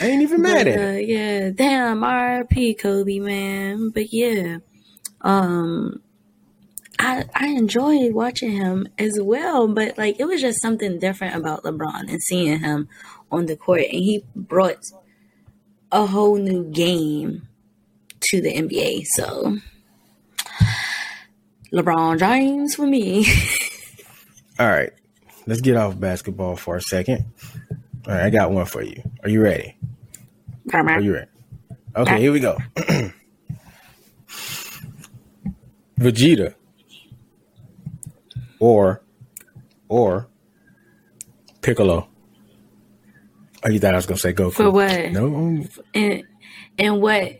I 0.00 0.06
ain't 0.06 0.22
even 0.22 0.42
mad 0.42 0.64
But, 0.64 0.68
at 0.68 0.78
uh, 0.78 0.82
it. 0.98 1.08
yeah, 1.08 1.50
damn, 1.50 2.04
R.I.P. 2.04 2.74
Kobe, 2.74 3.18
man. 3.18 3.90
But 3.90 4.12
yeah, 4.12 4.58
um, 5.22 6.00
I 6.98 7.24
I 7.34 7.48
enjoy 7.48 8.10
watching 8.10 8.52
him 8.52 8.88
as 8.98 9.18
well. 9.20 9.68
But 9.68 9.98
like, 9.98 10.18
it 10.20 10.24
was 10.26 10.40
just 10.40 10.60
something 10.62 10.98
different 10.98 11.36
about 11.36 11.64
LeBron 11.64 12.08
and 12.08 12.22
seeing 12.22 12.60
him 12.60 12.88
on 13.30 13.46
the 13.46 13.56
court, 13.56 13.80
and 13.82 13.92
he 13.92 14.24
brought 14.34 14.78
a 15.92 16.06
whole 16.06 16.36
new 16.36 16.64
game 16.64 17.48
to 18.30 18.40
the 18.40 18.52
NBA. 18.54 19.04
So, 19.16 19.58
LeBron 21.72 22.18
James 22.18 22.74
for 22.74 22.86
me. 22.86 23.26
All 24.58 24.68
right. 24.68 24.90
Let's 25.46 25.60
get 25.62 25.76
off 25.76 25.98
basketball 25.98 26.56
for 26.56 26.76
a 26.76 26.82
second. 26.82 27.24
All 28.08 28.14
right, 28.14 28.24
I 28.24 28.30
got 28.30 28.50
one 28.50 28.64
for 28.64 28.82
you. 28.82 29.02
Are 29.22 29.28
you 29.28 29.42
ready? 29.42 29.76
Are 30.72 31.00
you 31.00 31.12
ready? 31.12 31.30
Okay, 31.94 32.20
here 32.20 32.32
we 32.32 32.40
go. 32.40 32.56
Vegeta 35.98 36.54
or 38.60 39.02
or 39.88 40.28
Piccolo. 41.60 42.08
Oh, 43.64 43.68
you 43.68 43.78
thought 43.78 43.92
I 43.92 43.96
was 43.96 44.06
gonna 44.06 44.18
say 44.18 44.32
Goku? 44.32 44.54
For 44.54 44.70
what? 44.70 45.12
No, 45.12 45.64
and 45.92 46.22
and 46.78 47.02
what? 47.02 47.36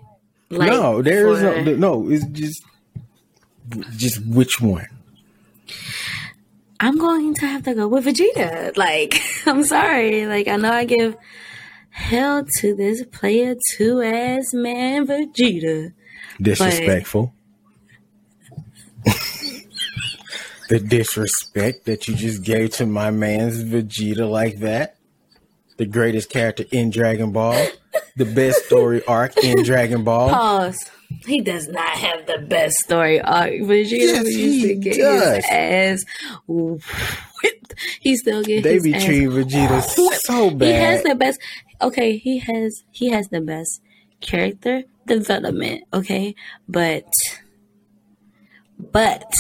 Like, 0.51 0.71
no. 0.71 1.01
There 1.01 1.29
is 1.29 1.43
no, 1.43 1.77
no. 1.77 2.11
It's 2.11 2.27
just 2.27 2.63
just 3.97 4.27
which 4.27 4.61
one? 4.61 4.87
I'm 6.81 6.97
going 6.97 7.35
to 7.35 7.47
have 7.47 7.65
to 7.65 7.75
go 7.75 7.89
with 7.89 8.05
Vegeta. 8.07 8.77
Like, 8.77 9.21
I'm 9.51 9.65
sorry. 9.65 10.27
Like, 10.27 10.47
I 10.47 10.57
know 10.57 10.71
I 10.71 10.85
give 10.85 11.17
hell 11.89 12.45
to 12.59 12.75
this 12.75 13.03
player 13.07 13.55
two 13.77 14.03
ass 14.03 14.53
man 14.53 15.07
Vegeta. 15.07 15.95
Disrespectful. 16.41 17.33
the 20.69 20.79
disrespect 20.81 21.87
that 21.87 22.07
you 22.07 22.15
just 22.15 22.43
gave 22.43 22.73
to 22.73 22.85
my 22.85 23.11
man's 23.11 23.65
Vegeta 23.65 24.31
like 24.31 24.59
that. 24.59 24.97
The 25.79 25.87
greatest 25.87 26.29
character 26.29 26.65
in 26.71 26.91
Dragon 26.91 27.33
Ball. 27.33 27.69
The 28.17 28.27
best 28.27 28.67
story 28.67 29.03
arc 29.07 29.43
in 29.43 29.63
Dragon 29.65 30.05
Ball. 30.05 30.29
Pause. 30.29 30.91
He 31.27 31.41
does 31.41 31.69
not 31.69 31.89
have 31.97 32.27
the 32.27 32.39
best 32.39 32.77
story 32.85 33.21
arc. 33.21 33.53
Vegeta 33.53 33.99
Yes, 33.99 34.25
used 34.37 34.39
he 34.39 34.63
to 34.69 34.75
get 34.75 34.97
does. 34.99 35.37
his 35.37 35.45
ass 35.51 36.05
whipped. 36.47 37.75
He 38.01 38.17
still 38.17 38.43
get 38.43 38.63
They 38.65 38.75
his 38.75 38.83
be 38.83 38.93
treating 38.93 39.31
Vegeta 39.31 39.83
so 39.83 40.51
He 40.59 40.73
has 40.73 41.03
the 41.05 41.15
best. 41.15 41.41
Okay, 41.81 42.17
he 42.17 42.39
has 42.41 42.83
he 42.91 43.09
has 43.11 43.29
the 43.29 43.41
best 43.41 43.81
character 44.21 44.83
development. 45.07 45.85
Okay, 45.95 46.35
but 46.69 47.05
but 48.79 49.33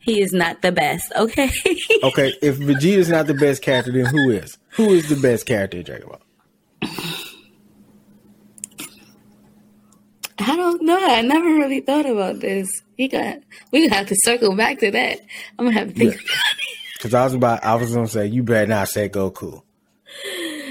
he 0.00 0.20
is 0.20 0.32
not 0.32 0.62
the 0.62 0.72
best. 0.72 1.12
Okay, 1.16 1.50
Okay, 2.02 2.32
if 2.42 2.58
Vegeta's 2.58 3.08
not 3.08 3.26
the 3.26 3.34
best 3.34 3.62
character, 3.62 3.92
then 3.92 4.06
who 4.06 4.30
is? 4.30 4.58
Who 4.70 4.94
is 4.94 5.08
the 5.08 5.16
best 5.16 5.46
character 5.46 5.78
in 5.78 5.84
Dragon 5.84 6.08
Ball? 6.08 6.20
I 10.38 10.56
don't 10.56 10.82
know. 10.82 10.98
I 11.00 11.22
never 11.22 11.46
really 11.46 11.80
thought 11.80 12.06
about 12.06 12.40
this. 12.40 12.68
We 12.98 13.08
got 13.08 13.38
we 13.70 13.86
gonna 13.86 13.96
have 13.98 14.08
to 14.08 14.16
circle 14.24 14.56
back 14.56 14.78
to 14.80 14.90
that. 14.90 15.20
I'm 15.58 15.66
gonna 15.66 15.78
have 15.78 15.88
to 15.88 15.94
think. 15.94 16.14
about 16.14 16.24
it. 16.24 16.30
Because 16.94 17.12
I 17.14 17.24
was 17.24 17.34
about, 17.34 17.62
I 17.62 17.74
was 17.74 17.94
gonna 17.94 18.08
say, 18.08 18.26
you 18.28 18.42
better 18.42 18.66
not 18.66 18.88
say 18.88 19.10
Goku. 19.10 19.60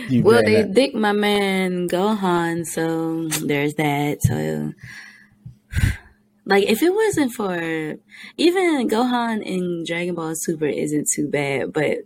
You 0.10 0.24
Well, 0.24 0.42
they 0.44 0.64
not. 0.64 0.74
dick 0.74 0.96
my 0.96 1.12
man 1.12 1.88
Gohan, 1.88 2.66
so 2.66 3.28
there's 3.46 3.76
that. 3.76 4.18
So, 4.24 4.74
like, 6.46 6.64
if 6.68 6.82
it 6.82 6.92
wasn't 6.94 7.34
for 7.34 7.56
even 8.38 8.90
Gohan 8.90 9.44
in 9.44 9.84
Dragon 9.86 10.16
Ball 10.16 10.34
Super 10.36 10.66
isn't 10.66 11.08
too 11.14 11.28
bad, 11.30 11.72
but 11.72 12.00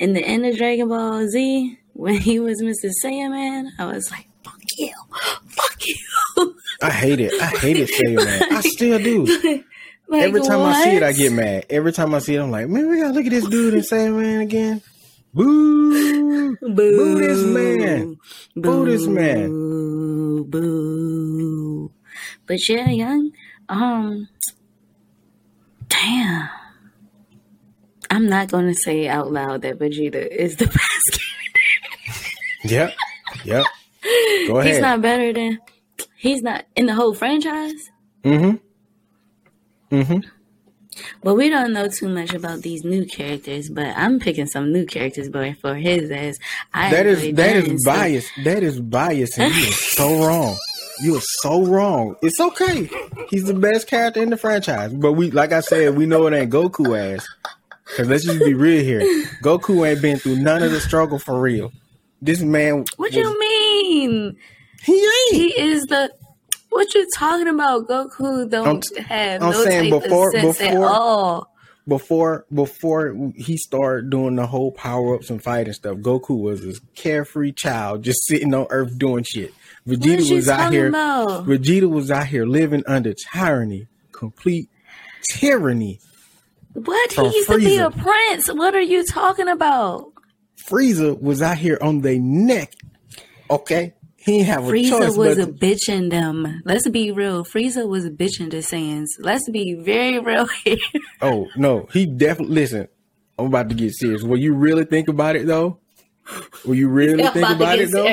in 0.00 0.12
the 0.14 0.24
end 0.24 0.44
of 0.44 0.56
Dragon 0.56 0.88
Ball 0.88 1.28
Z, 1.28 1.78
when 1.92 2.16
he 2.16 2.40
was 2.40 2.60
Mr. 2.62 2.90
Saiyaman, 3.04 3.68
I 3.78 3.84
was 3.86 4.10
like, 4.10 4.26
"Fuck 4.44 4.58
you, 4.76 4.92
fuck 5.46 5.70
you." 5.70 5.71
I 6.82 6.90
hate 6.90 7.20
it. 7.20 7.32
I 7.40 7.46
hate 7.46 7.76
it, 7.78 7.90
Saiyaman. 7.90 8.52
I 8.52 8.60
still 8.64 8.98
do. 8.98 9.24
like, 10.08 10.22
Every 10.22 10.40
time 10.42 10.60
I 10.60 10.84
see 10.84 10.96
it, 10.96 11.02
I 11.02 11.12
get 11.12 11.32
mad. 11.32 11.66
Every 11.70 11.92
time 11.92 12.14
I 12.14 12.18
see 12.18 12.34
it, 12.34 12.40
I'm 12.40 12.50
like, 12.50 12.68
man, 12.68 12.88
we 12.88 12.98
gotta 12.98 13.14
look 13.14 13.24
at 13.24 13.30
this 13.30 13.46
dude 13.46 13.74
and 13.74 13.84
say, 13.84 14.08
man, 14.10 14.40
again. 14.40 14.82
Boo! 15.34 16.56
Boo, 16.56 16.74
Boo 16.74 17.18
this 17.18 17.42
man. 17.44 18.16
Boo 18.54 18.84
this 18.84 19.06
man. 19.06 19.48
Boo, 19.48 20.44
boo. 20.44 21.92
But 22.46 22.68
yeah, 22.68 22.90
young. 22.90 23.30
Um, 23.68 24.28
damn. 25.88 26.48
I'm 28.10 28.28
not 28.28 28.48
to 28.50 28.74
say 28.74 29.08
out 29.08 29.32
loud 29.32 29.62
that 29.62 29.78
Vegeta 29.78 30.26
is 30.26 30.56
the 30.56 30.66
best. 31.06 31.20
Yep. 32.64 32.94
Yep. 33.44 33.64
Go 34.48 34.58
ahead. 34.58 34.72
He's 34.72 34.82
not 34.82 35.00
better 35.00 35.32
than. 35.32 35.58
He's 36.22 36.40
not 36.40 36.64
in 36.76 36.86
the 36.86 36.94
whole 36.94 37.14
franchise. 37.14 37.90
mm-hmm. 38.22 38.56
Mm-hmm. 39.96 40.28
But 41.24 41.34
we 41.34 41.48
don't 41.48 41.72
know 41.72 41.88
too 41.88 42.08
much 42.08 42.32
about 42.32 42.60
these 42.62 42.84
new 42.84 43.04
characters. 43.06 43.68
But 43.68 43.88
I'm 43.96 44.20
picking 44.20 44.46
some 44.46 44.72
new 44.72 44.86
characters, 44.86 45.28
but 45.28 45.56
for 45.58 45.74
his 45.74 46.10
ass, 46.12 46.38
I 46.72 46.90
That 46.92 47.06
is 47.06 47.34
that 47.34 47.64
so- 47.66 47.76
bias. 47.90 48.26
That 48.44 48.62
is 48.62 48.80
bias, 48.80 49.36
and 49.36 49.52
you 49.52 49.68
are 49.68 49.72
so 49.72 50.24
wrong. 50.24 50.56
You 51.00 51.16
are 51.16 51.20
so 51.40 51.64
wrong. 51.64 52.14
It's 52.22 52.38
okay. 52.38 52.88
He's 53.30 53.44
the 53.44 53.54
best 53.54 53.88
character 53.88 54.22
in 54.22 54.30
the 54.30 54.36
franchise. 54.36 54.92
But 54.92 55.14
we, 55.14 55.32
like 55.32 55.50
I 55.52 55.60
said, 55.60 55.96
we 55.96 56.06
know 56.06 56.26
it 56.28 56.34
ain't 56.34 56.52
Goku 56.52 56.96
ass. 56.96 57.26
Cause 57.96 58.06
let's 58.08 58.24
just 58.24 58.38
be 58.38 58.54
real 58.54 58.84
here. 58.84 59.00
Goku 59.42 59.86
ain't 59.90 60.00
been 60.00 60.18
through 60.18 60.36
none 60.36 60.62
of 60.62 60.70
the 60.70 60.80
struggle 60.80 61.18
for 61.18 61.40
real. 61.40 61.72
This 62.22 62.40
man, 62.42 62.84
What 62.96 63.10
was- 63.10 63.16
you 63.16 63.38
mean? 63.40 64.36
He 64.84 64.92
ain't. 64.94 65.34
He 65.34 65.60
is 65.60 65.84
the. 65.84 66.10
What 66.70 66.94
you 66.94 67.06
talking 67.16 67.48
about? 67.48 67.86
Goku 67.88 68.48
don't 68.48 68.84
I'm 68.96 69.04
have 69.04 69.42
I'm 69.42 69.50
no 69.50 69.64
saying 69.64 69.90
before- 69.90 70.28
of 70.28 70.32
sense 70.34 70.60
at 70.60 70.70
before- 70.72 70.86
all. 70.88 71.54
before 71.86 72.46
before 72.52 73.32
he 73.36 73.56
started 73.58 74.08
doing 74.10 74.36
the 74.36 74.46
whole 74.46 74.72
power 74.72 75.14
ups 75.16 75.28
and 75.28 75.42
fighting 75.42 75.74
stuff, 75.74 75.98
Goku 75.98 76.40
was 76.40 76.64
a 76.64 76.80
carefree 76.94 77.52
child 77.52 78.02
just 78.04 78.24
sitting 78.26 78.54
on 78.54 78.66
Earth 78.70 78.96
doing 78.98 79.22
shit. 79.24 79.52
Vegeta 79.86 80.32
was 80.34 80.48
out 80.48 80.72
here. 80.72 80.88
about? 80.88 81.44
Vegeta 81.46 81.90
was 81.90 82.10
out 82.10 82.28
here 82.28 82.46
living 82.46 82.84
under 82.86 83.12
tyranny, 83.32 83.86
complete 84.12 84.70
tyranny. 85.30 86.00
What? 86.72 87.12
He 87.12 87.22
used 87.22 87.50
to 87.50 87.58
be 87.58 87.76
a 87.76 87.90
prince. 87.90 88.48
What 88.50 88.74
are 88.74 88.80
you 88.80 89.04
talking 89.04 89.48
about? 89.48 90.10
Frieza 90.56 91.20
was 91.20 91.42
out 91.42 91.58
here 91.58 91.76
on 91.82 92.00
their 92.00 92.18
neck. 92.18 92.72
Okay, 93.50 93.92
he 94.24 94.44
have 94.44 94.68
a 94.68 94.70
choice 94.70 94.90
Frieza 94.90 95.16
was 95.16 95.36
but 95.36 95.48
a 95.48 95.52
bitch 95.52 95.88
in 95.88 96.08
them. 96.08 96.62
Let's 96.64 96.88
be 96.88 97.10
real. 97.10 97.44
Frieza 97.44 97.88
was 97.88 98.04
a 98.04 98.10
bitch 98.10 98.38
in 98.38 98.50
the 98.50 98.58
Saiyans. 98.58 99.08
Let's 99.18 99.50
be 99.50 99.74
very 99.74 100.20
real 100.20 100.46
here. 100.64 100.76
oh 101.20 101.48
no, 101.56 101.88
he 101.92 102.06
definitely 102.06 102.54
listen. 102.54 102.88
I'm 103.38 103.46
about 103.46 103.68
to 103.70 103.74
get 103.74 103.92
serious. 103.94 104.22
Will 104.22 104.38
you 104.38 104.54
really 104.54 104.84
think 104.84 105.08
about 105.08 105.34
it 105.34 105.46
though? 105.46 105.78
Will 106.64 106.76
you 106.76 106.88
really 106.88 107.22
think 107.22 107.48
about 107.48 107.78
it 107.80 107.90
though? 107.90 108.06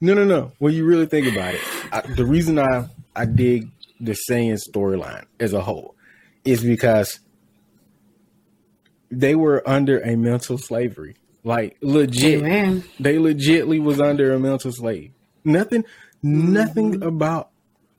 No, 0.00 0.14
no, 0.14 0.24
no. 0.24 0.52
When 0.58 0.74
you 0.74 0.84
really 0.84 1.06
think 1.06 1.28
about 1.32 1.54
it, 1.54 1.60
I, 1.92 2.00
the 2.00 2.26
reason 2.26 2.58
I 2.58 2.88
I 3.14 3.24
dig 3.24 3.70
the 4.00 4.16
Saiyan 4.28 4.58
storyline 4.58 5.26
as 5.38 5.52
a 5.52 5.60
whole 5.60 5.94
is 6.44 6.62
because 6.64 7.20
they 9.10 9.36
were 9.36 9.62
under 9.68 10.00
a 10.00 10.16
mental 10.16 10.58
slavery. 10.58 11.14
Like 11.46 11.76
legit, 11.80 12.42
Man, 12.42 12.82
they 12.98 13.18
legitly 13.18 13.80
was 13.80 14.00
under 14.00 14.34
a 14.34 14.38
mental 14.40 14.72
slave. 14.72 15.12
Nothing, 15.44 15.84
nothing 16.20 16.94
mm-hmm. 16.94 17.02
about 17.04 17.50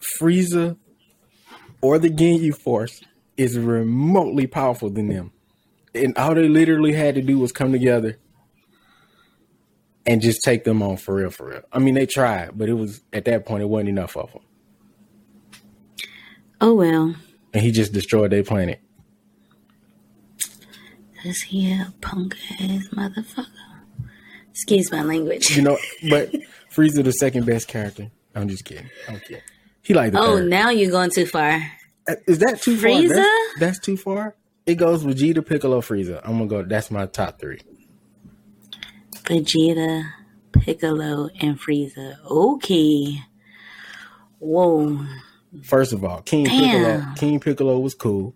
Frieza 0.02 0.76
or 1.80 1.98
the 1.98 2.10
Ginyu 2.10 2.54
Force 2.54 3.02
is 3.38 3.58
remotely 3.58 4.48
powerful 4.48 4.90
than 4.90 5.08
them. 5.08 5.32
And 5.96 6.18
all 6.18 6.36
they 6.36 6.50
literally 6.50 6.92
had 6.92 7.16
to 7.16 7.22
do 7.22 7.40
was 7.40 7.54
come 7.54 7.72
together 7.72 8.18
and 10.06 10.20
just 10.22 10.44
take 10.44 10.66
them 10.66 10.84
on 10.84 10.98
for 10.98 11.16
real, 11.16 11.30
for 11.30 11.48
real. 11.48 11.62
I 11.72 11.80
mean, 11.80 11.94
they 11.96 12.06
tried, 12.06 12.52
but 12.54 12.68
it 12.68 12.74
was 12.74 13.02
at 13.14 13.24
that 13.26 13.46
point 13.46 13.64
it 13.64 13.68
wasn't 13.68 13.88
enough 13.88 14.18
of 14.18 14.34
them, 14.34 14.42
Oh 16.60 16.74
well. 16.74 17.16
and 17.54 17.64
he 17.64 17.72
just 17.72 17.94
destroyed 17.94 18.32
their 18.32 18.44
planet. 18.44 18.82
Cause 21.24 21.40
he 21.42 21.72
a 21.74 21.94
punk 22.02 22.36
ass 22.60 22.88
motherfucker. 22.90 23.48
Excuse 24.52 24.92
my 24.92 25.02
language. 25.04 25.56
You 25.56 25.64
know, 25.64 25.78
but 26.10 26.32
Frieza 26.74 27.04
the 27.04 27.12
second 27.12 27.46
best 27.46 27.68
character. 27.68 28.12
I'm 28.36 28.48
just 28.48 28.66
kidding. 28.66 28.90
I'm 29.10 29.20
kidding. 29.20 29.42
He 29.82 29.94
like 29.94 30.12
the 30.14 30.20
Oh, 30.20 30.38
third. 30.38 30.50
now 30.50 30.70
you're 30.70 30.92
going 30.92 31.10
too 31.12 31.26
far. 31.26 31.60
Uh, 32.08 32.16
Is 32.28 32.40
that 32.40 32.62
too 32.62 32.78
far? 32.78 32.90
Frieza? 32.90 33.10
That's, 33.16 33.60
that's 33.60 33.80
too 33.80 33.98
far. 33.98 34.36
It 34.66 34.76
goes 34.76 35.04
Vegeta, 35.04 35.46
Piccolo, 35.46 35.82
Frieza. 35.82 36.22
I'm 36.24 36.34
gonna 36.38 36.48
go. 36.48 36.64
That's 36.64 36.92
my 36.92 37.06
top 37.08 37.40
three. 37.40 37.62
Vegeta, 39.24 40.10
Piccolo, 40.52 41.30
and 41.42 41.60
Frieza. 41.60 42.18
Okay. 42.26 43.22
Whoa. 44.40 45.06
First 45.64 45.94
of 45.94 46.04
all, 46.04 46.22
King 46.22 46.46
Damn. 46.46 46.62
Piccolo. 47.02 47.14
King 47.16 47.40
Piccolo 47.40 47.80
was 47.80 47.96
cool. 47.96 48.36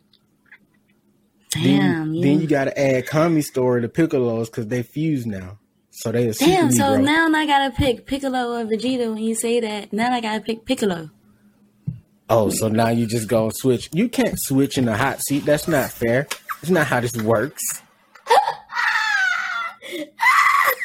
Damn. 1.52 1.64
Then, 1.64 2.14
yeah. 2.16 2.22
then 2.26 2.42
you 2.42 2.48
got 2.48 2.66
to 2.66 2.80
add 2.80 3.08
Kami 3.08 3.42
story 3.42 3.82
to 3.82 3.90
Piccolo's 3.90 4.50
because 4.50 4.68
they 4.68 4.84
fuse 4.84 5.26
now. 5.26 5.58
So 5.94 6.12
they 6.12 6.28
a 6.30 6.34
super 6.34 6.50
Damn, 6.50 6.72
so 6.72 6.96
now 7.00 7.28
I 7.28 7.46
gotta 7.46 7.76
pick 7.76 8.06
Piccolo 8.06 8.54
or 8.62 8.64
Vegeta 8.66 9.14
when 9.14 9.22
you 9.22 9.36
say 9.36 9.60
that. 9.60 9.92
Now 9.92 10.14
I 10.14 10.22
gotta 10.22 10.40
pick 10.40 10.64
Piccolo. 10.66 11.10
Oh, 12.30 12.50
so 12.50 12.70
now 12.70 12.88
you 12.88 13.06
just 13.06 13.28
go 13.28 13.50
switch. 13.54 13.90
You 13.92 14.08
can't 14.08 14.36
switch 14.40 14.78
in 14.78 14.86
the 14.86 14.96
hot 14.96 15.20
seat. 15.28 15.44
That's 15.46 15.68
not 15.68 15.92
fair. 15.92 16.28
It's 16.62 16.72
not 16.72 16.88
how 16.88 17.02
this 17.02 17.14
works. 17.18 17.62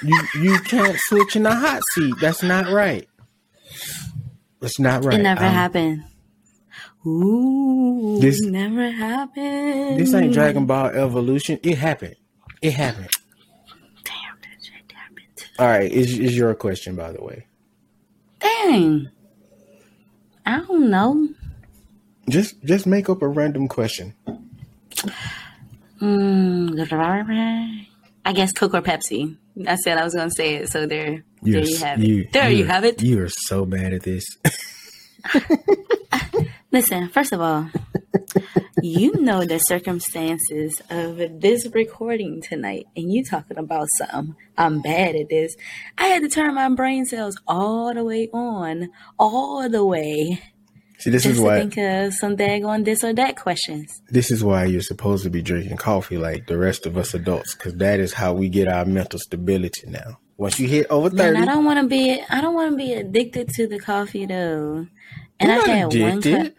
you 0.02 0.20
you 0.34 0.58
can't 0.60 0.96
switch 0.98 1.36
in 1.36 1.44
the 1.44 1.54
hot 1.54 1.82
seat. 1.94 2.14
That's 2.20 2.42
not 2.42 2.68
right. 2.68 3.08
That's 4.60 4.80
not 4.80 5.04
right. 5.04 5.20
It 5.20 5.22
never 5.22 5.44
Um, 5.44 5.52
happened. 5.52 6.04
Ooh, 7.06 8.18
This- 8.20 8.40
never 8.42 8.90
happened. 8.90 9.98
This 9.98 10.12
ain't 10.12 10.32
Dragon 10.32 10.66
Ball 10.66 10.86
Evolution. 10.88 11.58
It 11.62 11.78
happened. 11.78 12.16
It 12.62 12.72
happened. 12.72 13.08
Damn, 14.04 14.14
that 14.42 14.58
shit 14.62 14.92
happened. 14.92 15.26
All 15.58 15.66
right, 15.68 15.90
is 15.90 16.18
is 16.18 16.36
your 16.36 16.54
question 16.54 16.96
by 16.96 17.12
the 17.12 17.22
way? 17.22 17.46
Dang. 18.40 19.08
I 20.44 20.60
don't 20.60 20.90
know. 20.90 21.28
Just 22.28 22.60
just 22.64 22.86
make 22.86 23.08
up 23.08 23.22
a 23.22 23.28
random 23.28 23.68
question. 23.68 24.14
Mm, 26.00 27.86
I 28.24 28.32
guess 28.32 28.52
Coke 28.52 28.74
or 28.74 28.82
Pepsi. 28.82 29.36
I 29.66 29.76
said 29.76 29.96
I 29.98 30.04
was 30.04 30.14
gonna 30.14 30.30
say 30.30 30.56
it, 30.56 30.70
so 30.70 30.86
there, 30.86 31.22
there 31.42 31.62
you 31.64 31.76
have 31.78 32.02
it. 32.02 32.32
there 32.32 32.50
you 32.50 32.56
you're- 32.58 32.68
have 32.68 32.84
it. 32.84 33.00
You 33.02 33.22
are 33.22 33.28
so 33.28 33.64
bad 33.64 33.92
at 33.92 34.02
this. 34.02 34.24
Listen, 36.72 37.08
first 37.08 37.32
of 37.32 37.40
all, 37.40 37.68
you 38.82 39.12
know 39.20 39.44
the 39.44 39.58
circumstances 39.58 40.82
of 40.90 41.18
this 41.40 41.66
recording 41.72 42.42
tonight, 42.42 42.86
and 42.96 43.12
you 43.12 43.24
talking 43.24 43.56
about 43.56 43.86
something. 43.98 44.34
I'm 44.58 44.80
bad 44.82 45.14
at 45.16 45.28
this. 45.28 45.54
I 45.96 46.08
had 46.08 46.22
to 46.22 46.28
turn 46.28 46.54
my 46.54 46.68
brain 46.70 47.04
cells 47.06 47.36
all 47.46 47.94
the 47.94 48.04
way 48.04 48.28
on, 48.32 48.90
all 49.18 49.68
the 49.68 49.84
way, 49.84 50.40
See, 50.98 51.10
this 51.10 51.26
is 51.26 51.36
to 51.36 51.42
why 51.44 51.58
think 51.60 51.76
of 51.76 52.14
some 52.14 52.36
daggone 52.36 52.84
this 52.84 53.04
or 53.04 53.12
that 53.14 53.36
questions. 53.36 54.00
this 54.08 54.30
is 54.30 54.42
why 54.42 54.64
you're 54.64 54.80
supposed 54.80 55.24
to 55.24 55.30
be 55.30 55.42
drinking 55.42 55.76
coffee 55.76 56.16
like 56.16 56.46
the 56.46 56.56
rest 56.58 56.86
of 56.86 56.96
us 56.96 57.14
adults, 57.14 57.54
because 57.54 57.74
that 57.76 58.00
is 58.00 58.14
how 58.14 58.32
we 58.32 58.48
get 58.48 58.66
our 58.66 58.84
mental 58.84 59.18
stability 59.18 59.86
now. 59.88 60.18
Once 60.38 60.58
you 60.60 60.68
hit 60.68 60.86
over 60.90 61.08
thirty, 61.10 61.38
I 61.38 61.44
don't 61.46 61.64
want 61.64 61.80
to 61.80 61.86
be. 61.86 62.22
I 62.28 62.40
don't 62.42 62.54
want 62.54 62.72
to 62.72 62.76
be 62.76 62.92
addicted 62.92 63.48
to 63.50 63.66
the 63.66 63.78
coffee 63.78 64.26
though. 64.26 64.86
And 65.38 65.50
You're 65.50 65.68
I 65.68 65.76
had 65.76 65.94
one 65.94 66.22
cup. 66.22 66.52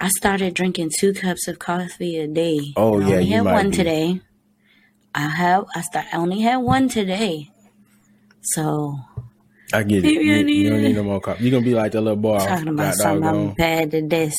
I 0.00 0.08
started 0.08 0.54
drinking 0.54 0.90
two 0.98 1.12
cups 1.12 1.46
of 1.46 1.58
coffee 1.58 2.18
a 2.18 2.26
day. 2.26 2.72
Oh, 2.76 3.00
I 3.00 3.06
yeah, 3.06 3.14
only 3.14 3.24
you 3.24 3.36
had 3.36 3.44
one 3.44 3.70
be. 3.70 3.76
today. 3.76 4.20
I 5.14 5.28
have. 5.28 5.66
I 5.74 5.82
start. 5.82 6.06
I 6.12 6.16
only 6.16 6.40
had 6.40 6.56
one 6.56 6.88
today. 6.88 7.50
So 8.40 8.98
I 9.72 9.82
get 9.84 10.04
it. 10.04 10.10
You, 10.10 10.34
I 10.34 10.38
you 10.38 10.70
don't 10.70 10.82
need 10.82 10.96
no 10.96 11.04
more 11.04 11.20
coffee. 11.20 11.44
You're 11.44 11.52
gonna 11.52 11.64
be 11.64 11.74
like 11.74 11.92
that 11.92 12.00
little 12.00 12.16
boy. 12.16 12.38
talking 12.46 12.68
about 12.68 12.94
something. 12.94 13.28
I'm 13.28 13.54
bad 13.54 13.94
at 13.94 14.10
this. 14.10 14.34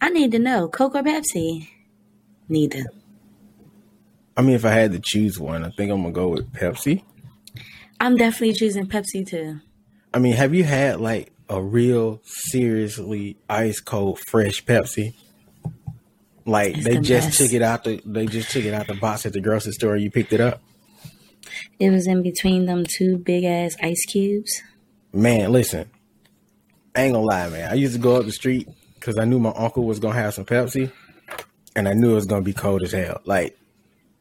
I 0.00 0.08
need 0.08 0.32
to 0.32 0.38
know 0.38 0.68
Coke 0.68 0.94
or 0.94 1.02
Pepsi. 1.02 1.68
Neither. 2.48 2.86
I 4.36 4.42
mean, 4.42 4.54
if 4.54 4.64
I 4.64 4.70
had 4.70 4.92
to 4.92 5.00
choose 5.02 5.38
one, 5.38 5.64
I 5.64 5.70
think 5.70 5.92
I'm 5.92 6.02
gonna 6.02 6.12
go 6.12 6.28
with 6.28 6.52
Pepsi. 6.52 7.04
I'm 8.00 8.16
definitely 8.16 8.54
choosing 8.54 8.86
Pepsi 8.86 9.26
too. 9.26 9.60
I 10.12 10.18
mean, 10.18 10.32
have 10.32 10.54
you 10.54 10.64
had 10.64 11.00
like 11.00 11.32
a 11.50 11.60
real 11.62 12.20
seriously 12.24 13.36
ice 13.48 13.80
cold 13.80 14.20
fresh 14.20 14.64
Pepsi? 14.64 15.12
Like 16.46 16.76
It's 16.76 16.84
they 16.84 16.94
the 16.96 17.00
just 17.02 17.28
best. 17.28 17.38
took 17.38 17.52
it 17.52 17.60
out 17.62 17.84
the 17.84 18.00
they 18.06 18.26
just 18.26 18.50
took 18.50 18.64
it 18.64 18.72
out 18.72 18.86
the 18.86 18.94
box 18.94 19.26
at 19.26 19.34
the 19.34 19.40
grocery 19.40 19.72
store. 19.72 19.96
You 19.96 20.10
picked 20.10 20.32
it 20.32 20.40
up. 20.40 20.62
It 21.78 21.90
was 21.90 22.06
in 22.06 22.22
between 22.22 22.66
them 22.66 22.84
two 22.88 23.18
big 23.18 23.44
ass 23.44 23.76
ice 23.82 24.04
cubes. 24.06 24.62
Man, 25.12 25.52
listen, 25.52 25.90
I 26.96 27.02
ain't 27.02 27.14
gonna 27.14 27.26
lie, 27.26 27.48
man. 27.50 27.70
I 27.70 27.74
used 27.74 27.94
to 27.94 28.00
go 28.00 28.16
up 28.16 28.24
the 28.24 28.32
street 28.32 28.68
because 28.94 29.18
I 29.18 29.24
knew 29.24 29.38
my 29.38 29.52
uncle 29.56 29.84
was 29.84 29.98
gonna 29.98 30.14
have 30.14 30.34
some 30.34 30.44
Pepsi, 30.44 30.90
and 31.76 31.88
I 31.88 31.92
knew 31.94 32.12
it 32.12 32.14
was 32.14 32.26
gonna 32.26 32.42
be 32.42 32.52
cold 32.52 32.82
as 32.82 32.92
hell. 32.92 33.20
Like, 33.24 33.58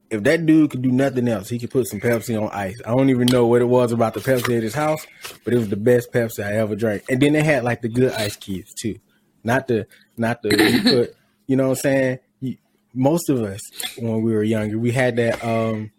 if 0.10 0.24
that 0.24 0.46
dude 0.46 0.72
could 0.72 0.82
do 0.82 0.92
nothing 0.92 1.28
else, 1.28 1.50
he 1.50 1.60
could 1.60 1.70
put 1.70 1.88
some 1.88 2.00
Pepsi 2.00 2.42
on 2.42 2.50
ice. 2.52 2.76
I 2.86 2.90
don't 2.90 3.10
even 3.10 3.28
know 3.28 3.46
what 3.46 3.62
it 3.62 3.66
was 3.66 3.92
about 3.92 4.14
the 4.14 4.22
Pepsi 4.22 4.58
at 4.58 4.64
his 4.64 4.74
house, 4.74 5.06
but 5.44 5.54
it 5.54 5.58
was 5.58 5.70
the 5.70 5.78
best 5.78 6.12
Pepsi 6.12 6.44
I 6.44 6.54
ever 6.54 6.76
drank. 6.76 7.04
And 7.10 7.22
then 7.22 7.34
they 7.34 7.44
had 7.44 7.64
like 7.64 7.82
the 7.82 7.90
good 7.90 8.14
ice 8.14 8.36
cubes 8.36 8.74
too, 8.74 9.00
not 9.44 9.68
the 9.68 9.86
not 10.18 10.42
the 10.42 10.50
you 10.50 10.82
put. 10.84 11.16
You 11.46 11.56
know 11.56 11.70
what 11.70 11.78
I'm 11.78 11.82
saying? 11.82 12.20
You, 12.40 12.58
most 12.94 13.30
of 13.30 13.42
us 13.42 13.62
when 13.98 14.24
we 14.24 14.34
were 14.34 14.44
younger, 14.44 14.80
we 14.80 14.92
had 14.92 15.18
that 15.18 15.44
um 15.44 15.92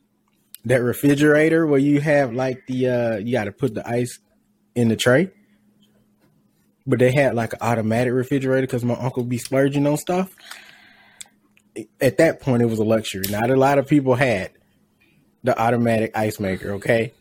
that 0.65 0.83
refrigerator 0.83 1.67
where 1.67 1.79
you 1.79 2.01
have 2.01 2.33
like 2.33 2.67
the 2.67 2.89
uh 2.89 3.17
you 3.17 3.33
got 3.33 3.45
to 3.45 3.53
put 3.53 3.75
the 3.75 3.89
ice 3.89 4.19
in 4.75 4.89
the 4.89 4.97
tray. 4.97 5.31
But 6.87 6.99
they 6.99 7.13
had 7.13 7.37
like 7.37 7.53
an 7.53 7.61
automatic 7.61 8.13
refrigerator 8.13 8.67
because 8.67 8.85
my 8.85 8.95
uncle 8.95 9.23
be 9.23 9.39
splurging 9.39 9.87
on 9.87 9.97
stuff. 9.99 10.35
At 12.01 12.19
that 12.19 12.41
point, 12.41 12.63
it 12.63 12.67
was 12.67 12.79
a 12.79 12.85
luxury. 12.85 13.25
Not 13.31 13.51
a 13.51 13.57
lot 13.57 13.79
of 13.79 13.87
people 13.87 14.15
had 14.15 14.51
the 15.45 15.59
automatic 15.61 16.17
ice 16.17 16.39
maker, 16.41 16.73
okay? 16.75 17.13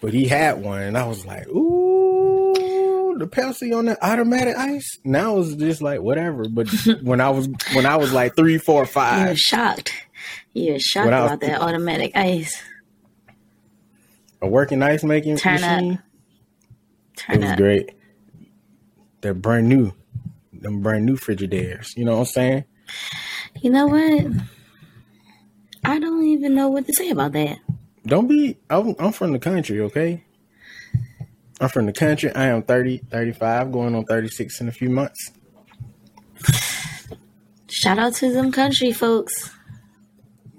But 0.00 0.12
he 0.12 0.26
had 0.28 0.62
one, 0.62 0.82
and 0.82 0.98
I 0.98 1.06
was 1.06 1.24
like, 1.24 1.46
ooh, 1.48 3.16
the 3.18 3.26
Pepsi 3.26 3.76
on 3.76 3.86
the 3.86 4.04
automatic 4.06 4.56
ice. 4.56 4.98
Now 5.04 5.38
it's 5.38 5.54
just 5.54 5.80
like 5.82 6.00
whatever. 6.00 6.46
But 6.48 6.68
when 7.02 7.20
I 7.20 7.30
was 7.30 7.48
when 7.72 7.86
I 7.86 7.96
was 7.96 8.12
like 8.12 8.36
three, 8.36 8.58
four, 8.58 8.84
five, 8.86 9.22
You 9.22 9.28
were 9.30 9.36
shocked. 9.36 9.92
You 10.52 10.72
were 10.74 10.78
shocked 10.78 11.12
I 11.12 11.22
was- 11.22 11.30
about 11.32 11.40
that 11.40 11.60
automatic 11.60 12.12
ice. 12.14 12.62
a 14.42 14.46
working 14.46 14.82
ice 14.82 15.02
making 15.04 15.36
Turn 15.38 15.62
up. 15.62 15.76
machine, 15.76 16.02
it 17.30 17.40
was 17.40 17.50
up. 17.50 17.56
great. 17.56 17.90
They're 19.22 19.32
brand 19.34 19.68
new, 19.70 19.92
them 20.52 20.82
brand 20.82 21.06
new 21.06 21.16
Frigidaires. 21.16 21.96
You 21.96 22.04
know 22.04 22.12
what 22.14 22.18
I'm 22.20 22.24
saying? 22.26 22.64
You 23.60 23.70
know 23.70 23.86
what? 23.86 24.26
I 25.84 25.98
don't 25.98 26.24
even 26.26 26.54
know 26.54 26.68
what 26.68 26.86
to 26.86 26.92
say 26.92 27.10
about 27.10 27.32
that. 27.32 27.58
Don't 28.06 28.26
be. 28.26 28.56
I'm, 28.70 28.94
I'm 28.98 29.12
from 29.12 29.32
the 29.32 29.38
country, 29.38 29.80
okay? 29.82 30.22
I'm 31.60 31.68
from 31.68 31.86
the 31.86 31.92
country. 31.92 32.34
I 32.34 32.46
am 32.46 32.62
30, 32.62 32.98
35, 33.10 33.72
going 33.72 33.94
on 33.94 34.04
36 34.04 34.60
in 34.60 34.68
a 34.68 34.72
few 34.72 34.90
months. 34.90 35.30
Shout 37.70 37.98
out 37.98 38.14
to 38.14 38.32
them 38.32 38.52
country 38.52 38.92
folks. 38.92 39.50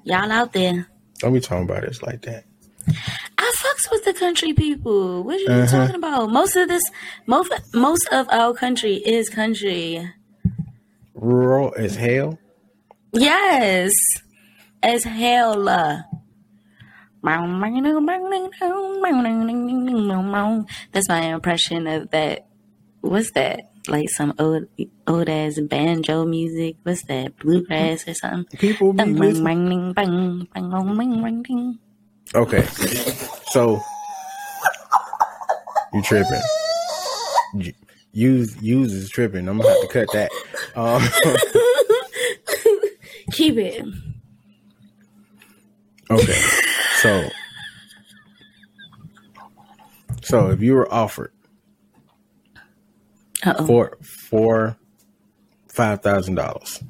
Y'all 0.03 0.31
out 0.31 0.53
there. 0.53 0.87
Don't 1.19 1.33
be 1.33 1.39
talking 1.39 1.63
about 1.63 1.83
us 1.83 2.01
like 2.01 2.21
that. 2.23 2.45
I 3.37 3.53
fucks 3.55 3.91
with 3.91 4.05
the 4.05 4.13
country 4.13 4.53
people. 4.53 5.23
What 5.23 5.35
are 5.35 5.39
you 5.39 5.47
Uh-huh. 5.49 5.77
talking 5.77 5.95
about? 5.95 6.29
Most 6.29 6.55
of 6.55 6.67
this, 6.67 6.83
most 7.25 7.51
most 7.73 8.07
of 8.11 8.27
our 8.29 8.53
country 8.53 8.95
is 8.95 9.29
country. 9.29 10.11
Rural 11.13 11.73
as 11.77 11.95
hell. 11.95 12.37
Yes, 13.15 13.91
as 14.83 15.03
hell. 15.03 15.67
uh. 15.69 15.97
That's 20.91 21.09
my 21.09 21.21
impression 21.21 21.87
of 21.87 22.11
that. 22.11 22.45
What's 23.01 23.31
that? 23.31 23.71
Like 23.87 24.09
some 24.09 24.33
old 24.39 24.65
old 25.07 25.29
ass 25.29 25.59
banjo 25.59 26.25
music. 26.25 26.75
What's 26.83 27.03
that? 27.05 27.37
Bluegrass 27.37 28.07
or 28.07 28.13
something? 28.15 28.57
People 28.59 28.93
be 28.93 28.99
listening. 29.19 29.43
Okay. 32.33 32.63
So 33.51 33.81
you 35.93 36.01
tripping. 36.03 36.41
You- 37.55 37.73
Use 38.17 38.55
use 38.61 38.93
is 38.93 39.09
tripping. 39.09 39.45
I'm 39.49 39.57
gonna 39.57 39.69
have 39.69 39.81
to 39.81 39.87
cut 39.89 40.07
that. 40.13 40.31
Um, 40.73 41.01
Keep 43.31 43.57
it. 43.57 43.85
okay. 46.11 46.41
So 47.01 47.29
So 50.21 50.49
if 50.51 50.61
you 50.61 50.73
were 50.73 50.91
offered 50.91 51.31
Uh-oh. 53.45 53.65
for 53.67 53.97
for 54.01 54.77
five 55.67 56.01
thousand 56.01 56.35
dollars 56.35 56.83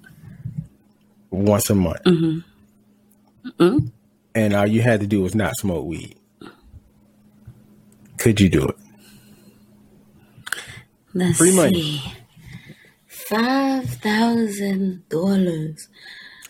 once 1.31 1.69
a 1.69 1.75
month, 1.75 2.01
Mm-hmm. 2.03 3.77
and 4.33 4.53
all 4.53 4.67
you 4.67 4.81
had 4.81 4.99
to 5.01 5.07
do 5.07 5.21
was 5.21 5.35
not 5.35 5.55
smoke 5.57 5.85
weed, 5.85 6.15
could 8.17 8.39
you 8.41 8.49
do 8.49 8.67
it? 8.67 8.75
Let's 11.13 11.37
Free 11.37 11.55
money. 11.55 11.81
see. 11.99 12.13
Five 13.07 13.89
thousand 13.89 15.07
dollars 15.09 15.87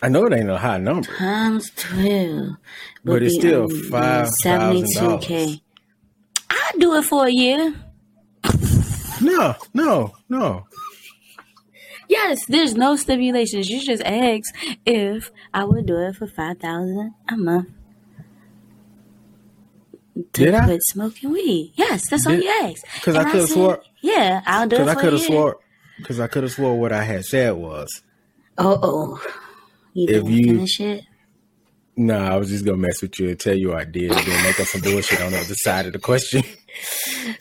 I 0.02 0.08
know 0.08 0.26
it 0.26 0.32
ain't 0.34 0.50
a 0.50 0.58
high 0.58 0.78
number. 0.78 1.08
times 1.16 1.70
twelve. 1.76 2.56
But 3.04 3.22
it's 3.22 3.34
still 3.36 3.64
um, 3.64 3.70
$5,000. 3.70 5.60
I'd 6.50 6.72
do 6.80 6.94
it 6.96 7.02
for 7.02 7.26
a 7.26 7.30
year. 7.30 7.74
No, 9.22 9.54
no, 9.72 10.14
no. 10.28 10.66
Yes, 12.08 12.44
there's 12.46 12.74
no 12.74 12.96
stipulations. 12.96 13.68
You 13.70 13.80
just 13.80 14.02
ask 14.02 14.44
if 14.84 15.30
I 15.54 15.64
would 15.64 15.86
do 15.86 15.96
it 15.96 16.16
for 16.16 16.26
five 16.26 16.58
thousand 16.58 17.14
a 17.28 17.36
month. 17.36 17.68
To 20.14 20.44
Did 20.44 20.54
I? 20.54 20.64
quit 20.66 20.82
smoking 20.84 21.30
weed. 21.32 21.72
Yes, 21.74 22.08
that's 22.08 22.26
all 22.26 22.34
Did- 22.34 22.44
you 22.44 22.50
asked. 22.62 22.84
'cause 23.02 23.16
I 23.16 23.24
coulda 23.24 23.46
swore- 23.46 23.82
Yeah, 24.02 24.42
I'll 24.46 24.68
do 24.68 24.76
it 24.76 24.78
Because 24.80 24.92
for 24.92 24.98
I 24.98 25.02
could 25.02 25.12
have 25.12 25.20
year. 25.22 25.28
swore. 25.28 25.56
Because 25.98 26.20
I 26.20 26.26
could 26.26 26.42
have 26.44 26.52
swore 26.52 26.78
what 26.78 26.92
I 26.92 27.02
had 27.02 27.24
said 27.24 27.54
was 27.54 28.02
Oh, 28.58 28.78
oh. 28.82 29.20
You 29.96 30.08
If 30.08 30.28
you- 30.28 30.44
finish 30.44 30.80
it? 30.80 31.04
no. 31.96 32.18
I 32.18 32.36
was 32.36 32.50
just 32.50 32.64
gonna 32.66 32.76
mess 32.76 33.00
with 33.00 33.18
you 33.18 33.30
and 33.30 33.40
tell 33.40 33.54
you 33.56 33.72
I 33.74 33.84
did, 33.84 34.10
and 34.12 34.26
then 34.26 34.42
make 34.44 34.60
up 34.60 34.66
some 34.66 34.82
bullshit 34.82 35.20
on 35.22 35.32
the 35.32 35.38
other 35.38 35.54
side 35.54 35.86
of 35.86 35.92
the 35.94 35.98
question. 35.98 36.42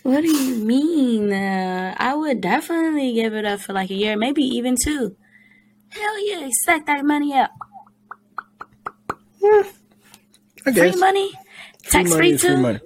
What 0.04 0.22
do 0.22 0.32
you 0.32 0.64
mean? 0.64 1.34
Uh, 1.34 1.94
I 1.98 2.16
would 2.16 2.40
definitely 2.40 3.14
give 3.14 3.34
it 3.34 3.44
up 3.44 3.60
for 3.60 3.74
like 3.74 3.90
a 3.90 3.94
year, 3.94 4.16
maybe 4.18 4.42
even 4.44 4.78
two. 4.82 5.18
Hell 5.90 6.26
yeah, 6.30 6.48
stack 6.64 6.86
that 6.86 7.04
money 7.04 7.34
up. 7.34 7.52
I 10.66 10.72
Free 10.74 10.96
money? 10.96 11.32
Tax 11.84 12.10
money 12.10 12.18
free 12.20 12.32
is 12.34 12.42
free 12.42 12.50
too? 12.50 12.58
money. 12.58 12.80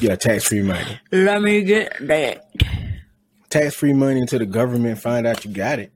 Yeah, 0.00 0.16
tax 0.16 0.44
free 0.48 0.62
money. 0.62 0.98
Let 1.12 1.42
me 1.42 1.62
get 1.62 1.94
that. 2.06 2.46
Tax 3.50 3.74
free 3.74 3.92
money 3.92 4.20
until 4.20 4.38
the 4.38 4.46
government 4.46 4.98
find 4.98 5.26
out 5.26 5.44
you 5.44 5.52
got 5.52 5.78
it. 5.78 5.92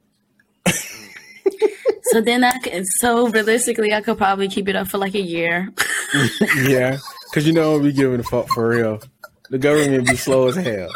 So 2.12 2.20
then 2.20 2.44
I 2.44 2.58
could, 2.58 2.86
so 2.86 3.28
realistically, 3.28 3.92
I 3.92 4.00
could 4.02 4.18
probably 4.18 4.48
keep 4.48 4.68
it 4.68 4.76
up 4.76 4.88
for 4.88 4.98
like 4.98 5.14
a 5.14 5.20
year. 5.20 5.72
yeah, 6.62 6.98
because 7.30 7.46
you 7.46 7.52
know 7.52 7.78
we 7.78 7.92
giving 7.92 8.20
a 8.20 8.22
fuck 8.22 8.48
for 8.48 8.68
real. 8.68 9.00
The 9.50 9.58
government 9.58 10.06
be 10.06 10.16
slow 10.16 10.48
as 10.48 10.56
hell. 10.56 10.88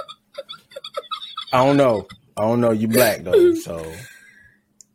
I 1.53 1.65
don't 1.65 1.77
know. 1.77 2.07
I 2.37 2.43
don't 2.43 2.61
know. 2.61 2.71
You 2.73 2.89
black 2.89 3.23
though, 3.23 3.55
so 3.67 3.93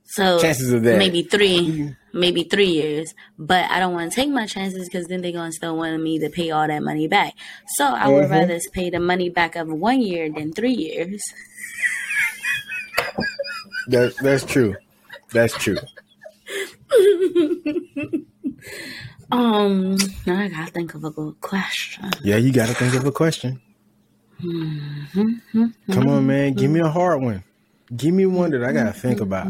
So 0.05 0.39
Chances 0.39 0.71
of 0.71 0.83
that. 0.83 0.97
maybe 0.97 1.23
three, 1.23 1.95
maybe 2.13 2.43
three 2.43 2.67
years. 2.69 3.13
But 3.39 3.69
I 3.71 3.79
don't 3.79 3.93
want 3.93 4.11
to 4.11 4.15
take 4.15 4.29
my 4.29 4.45
chances 4.45 4.87
because 4.87 5.07
then 5.07 5.21
they're 5.21 5.31
gonna 5.31 5.51
still 5.51 5.75
want 5.77 6.01
me 6.03 6.19
to 6.19 6.29
pay 6.29 6.51
all 6.51 6.67
that 6.67 6.83
money 6.83 7.07
back. 7.07 7.33
So 7.77 7.85
I 7.85 8.07
would 8.09 8.25
Mhm. 8.25 8.31
rather 8.31 8.59
pay 8.73 8.89
the 8.91 8.99
money 8.99 9.29
back 9.29 9.55
of 9.55 9.67
one 9.69 10.01
year 10.01 10.29
than 10.31 10.53
three 10.53 10.73
years. 10.73 11.21
that 13.87 14.13
that's 14.21 14.43
true. 14.43 14.75
That's 15.33 15.53
true. 15.55 15.77
Um, 19.31 19.95
now 20.25 20.39
I 20.41 20.49
gotta 20.49 20.71
think 20.71 20.93
of 20.93 21.05
a 21.05 21.09
good 21.09 21.39
question. 21.39 22.09
Yeah, 22.21 22.35
you 22.35 22.51
got 22.51 22.67
to 22.67 22.73
think 22.73 22.93
of 22.95 23.05
a 23.05 23.11
question. 23.11 23.61
Come 24.41 26.07
on, 26.07 26.27
man. 26.27 26.53
Give 26.53 26.69
me 26.69 26.81
a 26.81 26.89
hard 26.89 27.21
one. 27.21 27.43
Give 27.95 28.13
me 28.13 28.25
one 28.25 28.51
that 28.51 28.63
I 28.63 28.73
got 28.73 28.83
to 28.85 28.93
think 28.93 29.21
about. 29.21 29.47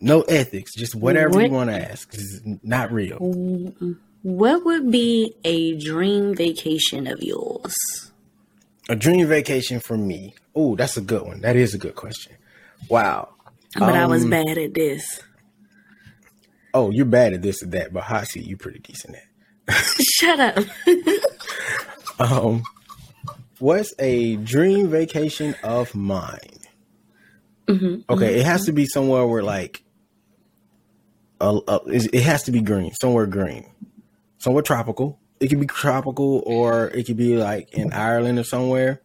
No 0.00 0.22
ethics, 0.22 0.74
just 0.74 0.94
whatever 0.94 1.42
you 1.42 1.50
want 1.50 1.70
to 1.70 1.90
ask. 1.90 2.14
It's 2.14 2.40
not 2.62 2.92
real. 2.92 3.18
What 4.22 4.64
would 4.64 4.90
be 4.90 5.34
a 5.44 5.76
dream 5.78 6.34
vacation 6.34 7.06
of 7.06 7.22
yours? 7.22 7.74
A 8.88 8.96
dream 8.96 9.26
vacation 9.26 9.80
for 9.80 9.96
me. 9.96 10.34
Oh, 10.54 10.76
that's 10.76 10.96
a 10.96 11.00
good 11.00 11.22
one. 11.22 11.40
That 11.40 11.56
is 11.56 11.74
a 11.74 11.78
good 11.78 11.94
question. 11.94 12.36
Wow. 12.88 13.30
But 13.78 13.94
I 13.94 14.06
was 14.06 14.24
Um, 14.24 14.30
bad 14.30 14.58
at 14.58 14.74
this. 14.74 15.22
Oh, 16.74 16.90
you're 16.90 17.04
bad 17.04 17.32
at 17.32 17.42
this 17.42 17.62
and 17.62 17.72
that, 17.72 17.92
but 17.92 18.04
hot 18.04 18.26
seat, 18.28 18.44
you 18.46 18.56
pretty 18.56 18.78
decent 18.80 19.16
at. 19.16 19.74
Shut 20.00 20.40
up. 20.40 20.64
Um, 22.18 22.64
what's 23.60 23.94
a 23.98 24.36
dream 24.36 24.88
vacation 24.90 25.54
of 25.62 25.94
mine? 25.94 26.38
Okay, 28.10 28.34
it 28.40 28.44
has 28.44 28.66
to 28.66 28.72
be 28.72 28.84
somewhere 28.84 29.26
where 29.26 29.42
like, 29.42 29.82
uh, 31.40 31.56
uh, 31.66 31.78
it 31.86 32.12
it 32.12 32.22
has 32.24 32.42
to 32.42 32.52
be 32.52 32.60
green, 32.60 32.92
somewhere 33.00 33.24
green, 33.24 33.70
somewhere 34.36 34.62
tropical. 34.62 35.18
It 35.40 35.48
could 35.48 35.60
be 35.60 35.66
tropical, 35.66 36.42
or 36.44 36.88
it 36.88 37.06
could 37.06 37.16
be 37.16 37.36
like 37.38 37.72
in 37.72 37.92
Ireland 37.94 38.38
or 38.38 38.44
somewhere. 38.44 39.00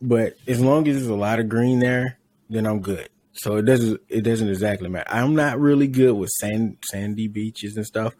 But 0.00 0.34
as 0.46 0.60
long 0.60 0.86
as 0.86 0.94
there's 0.96 1.08
a 1.08 1.14
lot 1.16 1.40
of 1.40 1.48
green 1.48 1.80
there, 1.80 2.18
then 2.50 2.66
I'm 2.66 2.82
good. 2.82 3.08
So 3.32 3.56
it 3.56 3.62
doesn't 3.62 4.00
it 4.08 4.22
doesn't 4.22 4.48
exactly 4.48 4.88
matter. 4.88 5.08
I'm 5.10 5.34
not 5.34 5.58
really 5.58 5.88
good 5.88 6.12
with 6.12 6.30
sand 6.30 6.78
sandy 6.84 7.28
beaches 7.28 7.76
and 7.76 7.86
stuff, 7.86 8.14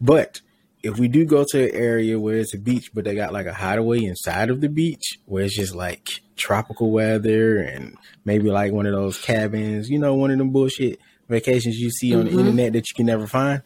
but 0.00 0.40
if 0.82 0.98
we 0.98 1.08
do 1.08 1.24
go 1.24 1.44
to 1.48 1.64
an 1.64 1.74
area 1.74 2.18
where 2.18 2.36
it's 2.36 2.54
a 2.54 2.58
beach, 2.58 2.90
but 2.94 3.04
they 3.04 3.14
got 3.14 3.32
like 3.32 3.46
a 3.46 3.52
hideaway 3.52 4.04
inside 4.04 4.50
of 4.50 4.60
the 4.60 4.68
beach 4.68 5.18
where 5.26 5.44
it's 5.44 5.56
just 5.56 5.74
like 5.74 6.08
tropical 6.36 6.90
weather 6.90 7.58
and 7.58 7.96
maybe 8.24 8.50
like 8.50 8.72
one 8.72 8.86
of 8.86 8.92
those 8.92 9.18
cabins, 9.18 9.88
you 9.88 9.98
know, 9.98 10.14
one 10.14 10.30
of 10.30 10.38
them 10.38 10.50
bullshit 10.50 11.00
vacations 11.28 11.76
you 11.76 11.90
see 11.90 12.14
on 12.14 12.26
the 12.26 12.30
internet 12.30 12.72
that 12.72 12.88
you 12.88 12.94
can 12.94 13.06
never 13.06 13.26
find. 13.26 13.62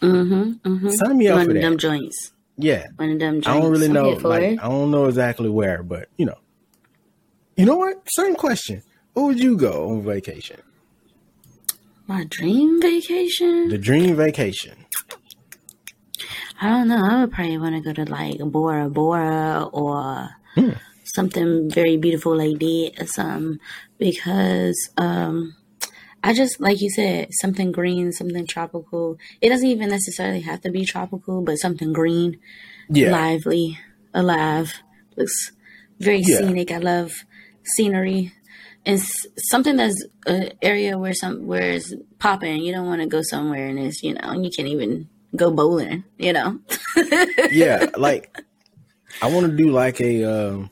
Mm-hmm. 0.00 0.68
Mm-hmm. 0.68 0.88
Sign 0.90 1.18
me 1.18 1.28
up 1.28 1.38
One 1.38 1.46
for 1.46 1.56
of 1.56 1.62
them 1.62 1.78
joints. 1.78 2.32
Yeah. 2.58 2.86
One 2.96 3.12
of 3.12 3.18
them 3.18 3.40
joints. 3.40 3.48
I 3.48 3.60
don't 3.60 3.70
really 3.70 3.88
know. 3.88 4.10
Like. 4.10 4.60
I 4.60 4.68
don't 4.68 4.90
know 4.90 5.06
exactly 5.06 5.48
where, 5.48 5.82
but 5.82 6.08
you 6.16 6.26
know. 6.26 6.38
You 7.56 7.64
know 7.64 7.76
what? 7.76 8.02
Same 8.10 8.36
question. 8.36 8.82
Where 9.16 9.24
would 9.24 9.40
you 9.40 9.56
go 9.56 9.88
on 9.88 10.02
vacation? 10.02 10.60
My 12.06 12.24
dream 12.28 12.82
vacation? 12.82 13.68
The 13.70 13.78
dream 13.78 14.14
vacation. 14.14 14.84
I 16.60 16.68
don't 16.68 16.88
know. 16.88 17.02
I 17.02 17.20
would 17.22 17.32
probably 17.32 17.56
want 17.56 17.76
to 17.76 17.80
go 17.80 17.94
to 17.94 18.10
like 18.10 18.38
Bora 18.40 18.90
Bora 18.90 19.64
or 19.72 20.28
Hmm. 20.54 20.72
something 21.04 21.70
very 21.70 21.96
beautiful 21.96 22.36
like 22.36 22.58
that 22.58 22.92
or 23.00 23.06
something 23.06 23.58
because 23.98 24.90
um 24.98 25.56
I 26.22 26.34
just 26.34 26.60
like 26.60 26.82
you 26.82 26.90
said 26.90 27.28
something 27.40 27.72
green, 27.72 28.12
something 28.12 28.46
tropical. 28.46 29.16
It 29.40 29.48
doesn't 29.48 29.66
even 29.66 29.88
necessarily 29.88 30.40
have 30.42 30.60
to 30.62 30.70
be 30.70 30.84
tropical, 30.84 31.40
but 31.42 31.56
something 31.56 31.94
green, 31.94 32.38
Yeah. 32.90 33.12
lively, 33.12 33.78
alive, 34.12 34.74
looks 35.16 35.52
very 36.00 36.22
Yeah. 36.22 36.38
scenic. 36.38 36.70
I 36.70 36.78
love 36.78 37.12
scenery. 37.64 38.34
And 38.86 39.02
something 39.50 39.76
that's 39.76 40.06
an 40.26 40.52
area 40.62 40.96
where 40.96 41.12
some 41.12 41.46
where 41.46 41.72
it's 41.72 41.92
popping. 42.20 42.62
You 42.62 42.72
don't 42.72 42.86
want 42.86 43.00
to 43.02 43.08
go 43.08 43.20
somewhere 43.22 43.66
and 43.66 43.78
it's 43.80 44.00
you 44.02 44.14
know 44.14 44.32
you 44.32 44.48
can't 44.48 44.68
even 44.68 45.08
go 45.34 45.50
bowling. 45.50 46.04
You 46.18 46.32
know. 46.32 46.60
yeah, 47.50 47.86
like 47.96 48.34
I 49.20 49.30
want 49.30 49.46
to 49.50 49.56
do 49.56 49.70
like 49.70 50.00
a 50.00 50.24
um 50.24 50.70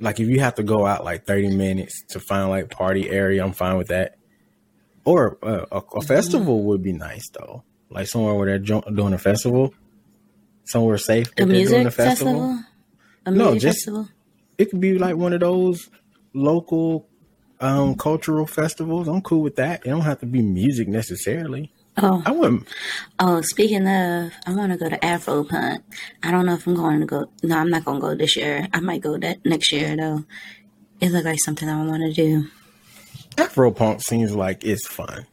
like 0.00 0.18
if 0.18 0.28
you 0.28 0.40
have 0.40 0.54
to 0.54 0.62
go 0.62 0.86
out 0.86 1.04
like 1.04 1.26
30 1.26 1.54
minutes 1.56 2.02
to 2.08 2.20
find 2.20 2.48
like 2.48 2.70
party 2.70 3.10
area, 3.10 3.44
I'm 3.44 3.52
fine 3.52 3.76
with 3.76 3.88
that. 3.88 4.16
Or 5.04 5.36
uh, 5.42 5.66
a, 5.70 5.82
a 5.98 6.00
festival 6.00 6.62
would 6.64 6.82
be 6.82 6.92
nice 6.94 7.28
though. 7.38 7.64
Like 7.90 8.06
somewhere 8.06 8.32
where 8.34 8.46
they're 8.46 8.58
jo- 8.58 8.80
doing 8.94 9.12
a 9.12 9.18
festival, 9.18 9.74
somewhere 10.64 10.96
safe. 10.96 11.28
A 11.32 11.34
they're 11.36 11.46
doing 11.46 11.58
music 11.68 11.92
festival? 11.92 12.64
A 13.26 13.30
No, 13.30 13.52
just- 13.58 13.78
festival? 13.84 14.08
It 14.56 14.70
could 14.70 14.80
be 14.80 14.96
like 14.98 15.16
one 15.16 15.34
of 15.34 15.40
those 15.40 15.88
local 16.32 17.08
um 17.60 17.94
cultural 17.96 18.46
festivals. 18.46 19.08
I'm 19.08 19.22
cool 19.22 19.42
with 19.42 19.56
that. 19.56 19.84
It 19.84 19.90
don't 19.90 20.00
have 20.02 20.20
to 20.20 20.26
be 20.26 20.42
music 20.42 20.88
necessarily. 20.88 21.72
Oh, 21.96 22.22
I 22.24 22.30
wouldn't. 22.30 22.68
oh. 23.18 23.42
Speaking 23.42 23.86
of, 23.86 24.32
I 24.46 24.54
want 24.54 24.72
to 24.72 24.78
go 24.78 24.88
to 24.88 25.04
Afro 25.04 25.44
Punk. 25.44 25.82
I 26.22 26.30
don't 26.30 26.46
know 26.46 26.54
if 26.54 26.66
I'm 26.66 26.74
going 26.74 27.00
to 27.00 27.06
go. 27.06 27.30
No, 27.42 27.58
I'm 27.58 27.68
not 27.68 27.84
going 27.84 28.00
to 28.00 28.06
go 28.06 28.14
this 28.14 28.36
year. 28.36 28.66
I 28.72 28.80
might 28.80 29.02
go 29.02 29.18
that 29.18 29.44
next 29.44 29.72
year 29.72 29.96
though. 29.96 30.24
It 31.00 31.10
looked 31.10 31.24
like 31.24 31.40
something 31.40 31.68
I 31.68 31.84
want 31.84 32.02
to 32.02 32.12
do. 32.12 32.46
Afro 33.38 33.70
punk 33.70 34.02
seems 34.02 34.34
like 34.34 34.64
it's 34.64 34.86
fun. 34.86 35.26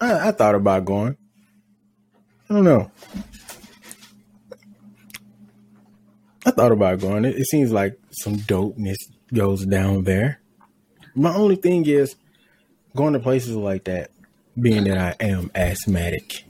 I, 0.00 0.28
I 0.28 0.32
thought 0.32 0.54
about 0.54 0.84
going. 0.84 1.16
I 2.50 2.54
don't 2.54 2.64
know. 2.64 2.90
I 6.46 6.50
thought 6.50 6.72
about 6.72 7.00
going. 7.00 7.24
It, 7.24 7.36
it 7.36 7.46
seems 7.46 7.72
like 7.72 7.98
some 8.10 8.36
dopeness 8.36 8.96
goes 9.32 9.64
down 9.64 10.04
there. 10.04 10.40
My 11.14 11.34
only 11.34 11.56
thing 11.56 11.86
is 11.86 12.16
going 12.96 13.12
to 13.12 13.20
places 13.20 13.54
like 13.56 13.84
that, 13.84 14.10
being 14.60 14.84
that 14.84 14.98
I 14.98 15.24
am 15.24 15.50
asthmatic. 15.54 16.44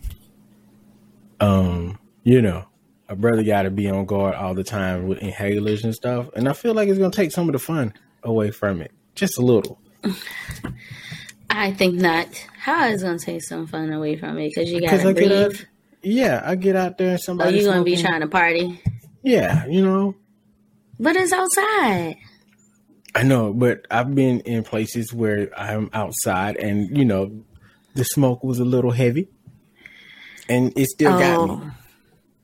Um, 1.41 1.99
you 2.23 2.41
know, 2.41 2.65
a 3.09 3.17
brother 3.17 3.43
got 3.43 3.63
to 3.63 3.71
be 3.71 3.89
on 3.91 4.07
guard 4.07 4.35
all 4.35 4.55
the 4.55 4.65
time 4.65 5.07
with 5.09 5.19
inhalers 5.21 5.85
and 5.85 5.95
stuff, 5.95 6.29
and 6.35 6.49
I 6.49 6.53
feel 6.55 6.75
like 6.75 6.89
it's 6.89 6.99
gonna 6.99 7.11
take 7.11 7.33
some 7.33 7.49
of 7.49 7.53
the 7.53 7.59
fun 7.59 7.93
away 8.23 8.51
from 8.51 8.81
it, 8.81 8.93
just 9.15 9.39
a 9.39 9.43
little. 9.43 9.79
I 11.51 11.73
think 11.73 11.95
not. 11.97 12.29
How 12.59 12.87
is 12.89 13.03
gonna 13.03 13.19
take 13.19 13.43
some 13.43 13.67
fun 13.67 13.93
away 13.93 14.17
from 14.17 14.39
it? 14.39 14.53
Because 14.55 14.71
you 14.71 14.81
gotta 14.81 15.01
I 15.09 15.13
breathe. 15.13 15.29
get 15.29 15.33
out, 15.33 15.67
yeah, 16.03 16.43
I 16.45 16.55
get 16.55 16.77
out 16.77 16.97
there 16.99 17.11
and 17.11 17.21
somebody. 17.21 17.59
you 17.59 17.67
gonna 17.67 17.85
be 17.85 17.97
trying 17.97 18.21
to 18.23 18.27
party? 18.29 18.81
Yeah, 19.23 19.67
you 19.67 19.83
know, 19.85 20.15
But 20.99 21.17
it's 21.17 21.33
outside. 21.33 22.17
I 23.15 23.23
know, 23.23 23.53
but 23.53 23.87
I've 23.91 24.15
been 24.15 24.41
in 24.41 24.65
places 24.65 25.13
where 25.13 25.49
I'm 25.59 25.89
outside, 25.93 26.57
and 26.57 26.97
you 26.97 27.05
know, 27.05 27.45
the 27.95 28.05
smoke 28.05 28.43
was 28.43 28.59
a 28.59 28.65
little 28.65 28.91
heavy, 28.91 29.29
and 30.49 30.73
it 30.77 30.87
still 30.87 31.13
got 31.19 31.39
oh. 31.39 31.57
me. 31.57 31.71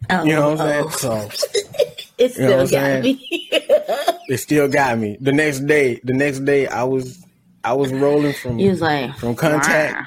Oh, 0.09 0.25
You 0.25 0.35
know 0.35 0.51
what 0.51 0.61
I'm 0.61 0.85
oh. 0.85 0.89
saying? 0.89 1.31
So 1.31 1.51
It 2.21 2.37
You 2.37 2.49
know 2.49 2.67
still 2.67 2.81
what 2.81 2.85
I'm 2.85 3.03
got 3.03 3.03
me. 3.03 3.27
it 4.29 4.39
still 4.39 4.69
got 4.69 4.99
me. 4.99 5.17
The 5.23 5.33
next 5.33 5.61
day, 5.61 6.01
the 6.05 6.13
next 6.13 6.41
day, 6.41 6.67
I 6.67 6.85
was, 6.85 7.25
I 7.65 7.73
was 7.73 7.91
rolling 7.95 8.35
from 8.35 8.59
he 8.59 8.69
was 8.69 8.83
like, 8.83 9.17
from 9.17 9.35
contact. 9.35 9.95
"Wow." 9.95 10.07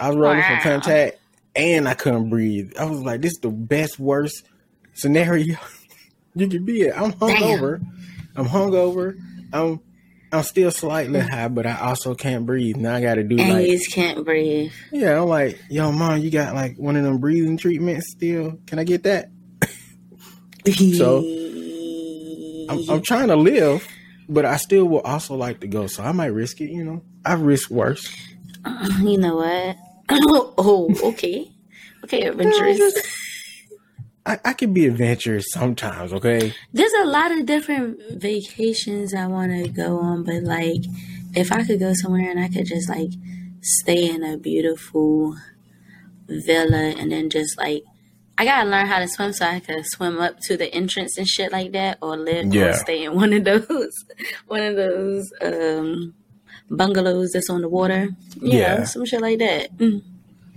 I 0.00 0.08
was 0.08 0.16
rolling 0.16 0.42
from 0.42 0.60
contact, 0.60 1.18
and 1.54 1.86
I 1.86 1.92
couldn't 1.92 2.30
breathe. 2.30 2.72
I 2.80 2.86
was 2.86 3.02
like, 3.02 3.20
this 3.20 3.32
is 3.32 3.38
the 3.40 3.50
best 3.50 3.98
worst 3.98 4.44
scenario 4.94 5.58
you 6.34 6.48
could 6.48 6.64
be 6.64 6.86
in. 6.86 6.94
I'm 6.94 7.12
hungover. 7.12 7.84
I'm 8.34 8.46
hungover. 8.46 9.18
I'm 9.56 9.80
I'm 10.32 10.42
still 10.42 10.70
slightly 10.70 11.20
high, 11.20 11.48
but 11.48 11.66
I 11.66 11.80
also 11.80 12.14
can't 12.14 12.46
breathe. 12.46 12.76
Now 12.76 12.94
I 12.94 13.00
got 13.00 13.14
to 13.14 13.22
do 13.22 13.38
and 13.38 13.52
like 13.52 13.68
you 13.68 13.78
just 13.78 13.92
can't 13.92 14.24
breathe. 14.24 14.72
Yeah, 14.92 15.20
I'm 15.22 15.28
like, 15.28 15.58
yo, 15.70 15.92
mom, 15.92 16.20
you 16.20 16.30
got 16.30 16.54
like 16.54 16.76
one 16.76 16.96
of 16.96 17.04
them 17.04 17.18
breathing 17.18 17.56
treatments 17.56 18.10
still? 18.10 18.58
Can 18.66 18.78
I 18.78 18.84
get 18.84 19.04
that? 19.04 19.30
So, 20.66 21.18
I'm, 22.68 22.90
I'm 22.90 23.02
trying 23.02 23.28
to 23.28 23.36
live, 23.36 23.86
but 24.28 24.44
I 24.44 24.56
still 24.56 24.86
will 24.86 25.00
also 25.02 25.36
like 25.36 25.60
to 25.60 25.68
go. 25.68 25.86
So 25.86 26.02
I 26.02 26.10
might 26.10 26.26
risk 26.26 26.60
it, 26.60 26.70
you 26.70 26.82
know. 26.82 27.02
I 27.24 27.34
risk 27.34 27.70
worse. 27.70 28.12
Uh, 28.64 28.98
you 29.00 29.16
know 29.16 29.36
what? 29.36 29.76
oh, 30.58 30.92
okay. 31.04 31.52
Okay, 32.02 32.22
adventurous. 32.26 32.94
I, 34.26 34.38
I 34.44 34.52
can 34.54 34.72
be 34.72 34.86
adventurous 34.86 35.46
sometimes, 35.52 36.12
okay? 36.12 36.52
There's 36.72 36.92
a 37.00 37.04
lot 37.06 37.30
of 37.30 37.46
different 37.46 38.00
vacations 38.20 39.14
I 39.14 39.26
want 39.28 39.52
to 39.52 39.68
go 39.70 39.98
on, 40.00 40.24
but 40.24 40.42
like, 40.42 40.82
if 41.34 41.52
I 41.52 41.64
could 41.64 41.78
go 41.78 41.92
somewhere 41.94 42.28
and 42.30 42.40
I 42.40 42.48
could 42.48 42.66
just 42.66 42.88
like 42.88 43.10
stay 43.62 44.08
in 44.10 44.24
a 44.24 44.36
beautiful 44.36 45.36
villa 46.28 46.94
and 46.98 47.12
then 47.12 47.30
just 47.30 47.56
like, 47.56 47.84
I 48.38 48.44
gotta 48.44 48.68
learn 48.68 48.86
how 48.86 48.98
to 48.98 49.08
swim 49.08 49.32
so 49.32 49.46
I 49.46 49.60
could 49.60 49.86
swim 49.86 50.18
up 50.20 50.40
to 50.40 50.56
the 50.56 50.72
entrance 50.74 51.16
and 51.16 51.26
shit 51.26 51.52
like 51.52 51.72
that, 51.72 51.98
or 52.02 52.16
live 52.16 52.46
or 52.46 52.54
Yeah. 52.54 52.72
stay 52.72 53.04
in 53.04 53.14
one 53.14 53.32
of 53.32 53.44
those, 53.44 53.92
one 54.48 54.62
of 54.62 54.76
those 54.76 55.32
um 55.40 56.14
bungalows 56.68 57.32
that's 57.32 57.48
on 57.48 57.62
the 57.62 57.68
water. 57.68 58.08
You 58.42 58.58
Yeah. 58.58 58.76
know, 58.78 58.84
some 58.84 59.04
shit 59.06 59.22
like 59.22 59.38
that. 59.38 59.74
Mm. 59.78 60.02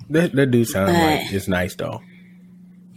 That, 0.10 0.34
that 0.34 0.48
do 0.52 0.66
sound 0.66 0.92
like 0.92 1.32
it's 1.32 1.48
nice 1.48 1.76
though. 1.76 2.02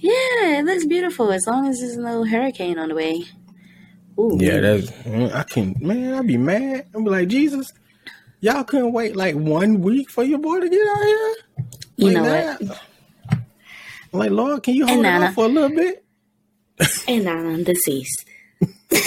Yeah, 0.02 0.58
it 0.58 0.64
looks 0.66 0.86
beautiful 0.86 1.32
as 1.32 1.46
long 1.46 1.68
as 1.68 1.78
there's 1.80 1.96
no 1.96 2.24
hurricane 2.24 2.78
on 2.78 2.88
the 2.90 2.96
way. 2.96 3.24
Ooh, 4.18 4.38
Yeah, 4.38 4.60
that's 4.60 4.90
I 5.34 5.44
can 5.44 5.76
man, 5.80 6.14
I'd 6.14 6.26
be 6.26 6.36
mad. 6.38 6.86
I'd 6.94 7.04
be 7.04 7.10
like, 7.10 7.28
Jesus, 7.28 7.72
y'all 8.40 8.64
couldn't 8.64 8.92
wait 8.92 9.16
like 9.16 9.36
one 9.36 9.80
week 9.82 10.10
for 10.10 10.24
your 10.24 10.38
boy 10.40 10.60
to 10.60 10.68
get 10.68 10.86
out 10.88 11.02
here? 11.04 11.34
you 11.96 12.10
Like 12.10 12.14
know 12.14 12.26
what? 12.26 12.48
that? 12.60 12.78
Like, 14.12 14.30
Lord, 14.32 14.62
can 14.62 14.74
you 14.74 14.86
hold 14.86 14.94
And 14.94 15.02
it 15.06 15.14
Nana. 15.14 15.26
off 15.26 15.34
for 15.34 15.46
a 15.46 15.48
little 15.48 15.70
bit? 15.70 16.04
And 17.08 17.28
I'm 17.28 17.64
deceased. 17.64 18.24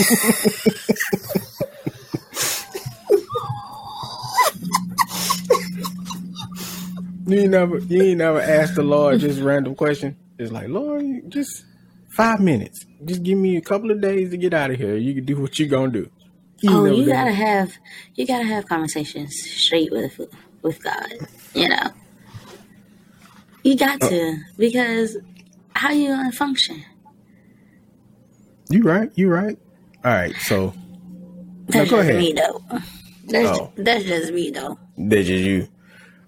You 7.28 7.48
never 7.48 7.80
you 7.90 8.04
ain't 8.04 8.20
never 8.20 8.40
asked 8.42 8.76
the 8.76 8.84
Lord 8.84 9.20
just 9.20 9.42
random 9.42 9.76
question. 9.76 10.16
It's 10.38 10.52
like, 10.52 10.68
Lord, 10.68 11.04
just 11.30 11.66
five 12.10 12.40
minutes. 12.40 12.86
Just 13.06 13.24
give 13.24 13.38
me 13.38 13.58
a 13.58 13.62
couple 13.62 13.92
of 13.92 14.02
days 14.02 14.32
to 14.32 14.38
get 14.38 14.54
out 14.54 14.72
of 14.72 14.78
here. 14.78 14.96
You 14.98 15.14
can 15.16 15.26
do 15.26 15.40
what 15.40 15.58
you're 15.60 15.70
gonna 15.70 15.92
do. 15.92 16.10
You 16.62 16.70
Oh, 16.72 16.86
you 16.86 17.06
gotta 17.06 17.32
have 17.32 17.74
you 18.16 18.26
gotta 18.26 18.46
have 18.46 18.66
conversations 18.68 19.36
straight 19.40 19.92
with 19.92 20.20
with 20.62 20.82
God. 20.84 21.14
You 21.54 21.70
know, 21.70 21.90
you 23.64 23.76
got 23.78 24.00
Oh. 24.04 24.10
to 24.10 24.38
because 24.58 25.18
how 25.76 25.92
you 25.92 26.10
gonna 26.10 26.32
function? 26.32 26.84
You 28.70 28.84
right, 28.84 29.12
you 29.16 29.30
right. 29.30 29.58
All 30.04 30.12
right, 30.12 30.36
so 30.42 30.74
That's 31.68 31.90
go 31.90 31.98
just 31.98 32.10
ahead. 32.10 32.18
me 32.18 32.34
though. 32.34 32.62
That's 33.28 33.60
Oh. 33.60 33.72
that's 33.78 34.04
just 34.06 34.34
me 34.34 34.52
though. 34.52 34.80
that's 34.98 35.28
just 35.28 35.44
you. 35.44 35.68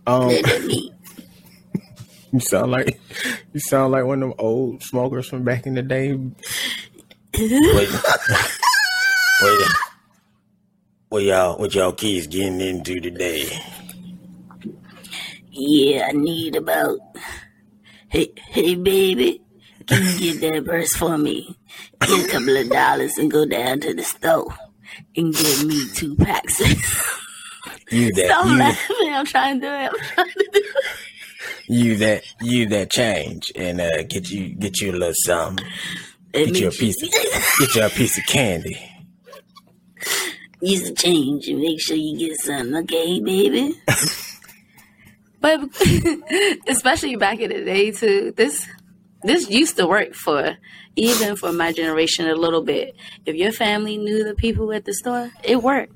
Um 0.06 0.30
That's 0.30 0.48
just 0.48 0.68
me. 0.68 0.94
you 2.32 2.40
sound 2.40 2.72
like 2.72 3.00
you 3.54 3.60
sound 3.60 3.92
like 3.92 4.06
one 4.06 4.24
of 4.24 4.30
them 4.30 4.40
old 4.40 4.84
smokers 4.84 5.28
from 5.28 5.44
back 5.44 5.66
in 5.66 5.76
the 5.76 5.82
day. 5.82 6.14
Wait, 6.14 7.90
wait, 9.42 9.68
what 11.10 11.24
y'all, 11.24 11.58
what 11.58 11.74
y'all 11.76 11.92
kids 11.92 12.28
getting 12.28 12.60
into 12.60 13.00
today? 13.00 13.48
Yeah, 15.52 16.08
I 16.10 16.12
need 16.12 16.56
about. 16.56 17.00
Hey, 18.10 18.32
hey, 18.50 18.76
baby, 18.76 19.42
can 19.86 20.04
you 20.20 20.40
get 20.40 20.54
that 20.54 20.66
purse 20.66 20.96
for 20.96 21.18
me? 21.18 21.58
Get 22.02 22.26
a 22.26 22.32
couple 22.32 22.56
of 22.56 22.70
dollars 22.70 23.18
and 23.18 23.30
go 23.30 23.46
down 23.46 23.80
to 23.82 23.94
the 23.94 24.04
store 24.04 24.54
and 25.16 25.34
get 25.34 25.66
me 25.66 25.90
two 25.94 26.16
packs. 26.16 26.60
You 27.90 28.12
that, 28.14 28.26
Stop 28.26 28.46
you, 28.46 28.58
laughing. 28.58 29.14
I'm 29.14 29.26
trying 29.26 29.62
to 29.62 29.68
do 29.68 29.74
it. 29.74 29.92
I'm 29.92 30.14
trying 30.14 30.28
to 30.28 30.50
do 30.52 30.60
it. 30.60 30.66
You 31.68 31.98
that, 31.98 32.24
you 32.42 32.68
that 32.68 32.92
change 32.92 33.52
and 33.56 33.82
uh, 33.82 34.04
get 34.04 34.30
you, 34.30 34.56
get 34.56 34.80
you 34.82 34.92
a 34.92 34.94
little 34.94 35.14
something. 35.14 35.66
It 36.34 36.48
Get 36.48 36.60
you 36.60 36.68
a 36.68 36.72
piece, 36.72 37.02
of, 37.02 37.10
get 37.60 37.76
you 37.76 37.86
a 37.86 37.90
piece 37.90 38.18
of 38.18 38.26
candy. 38.26 38.78
Use 40.62 40.90
the 40.90 40.96
change 40.96 41.48
and 41.48 41.60
make 41.60 41.80
sure 41.80 41.96
you 41.96 42.18
get 42.18 42.38
something, 42.40 42.76
okay, 42.76 43.20
baby? 43.20 43.74
but 45.42 45.62
especially 46.68 47.16
back 47.16 47.40
in 47.40 47.50
the 47.50 47.64
day 47.64 47.92
too, 47.92 48.34
this 48.36 48.68
this 49.24 49.50
used 49.50 49.78
to 49.78 49.88
work 49.88 50.14
for 50.14 50.58
even 50.96 51.36
for 51.36 51.52
my 51.52 51.72
generation 51.72 52.28
a 52.28 52.36
little 52.36 52.64
bit. 52.64 52.96
If 53.26 53.36
your 53.36 53.52
family 53.52 53.98
knew 53.98 54.24
the 54.24 54.36
people 54.36 54.72
at 54.74 54.86
the 54.86 54.94
store, 54.94 55.32
it 55.44 55.62
worked. 55.62 55.94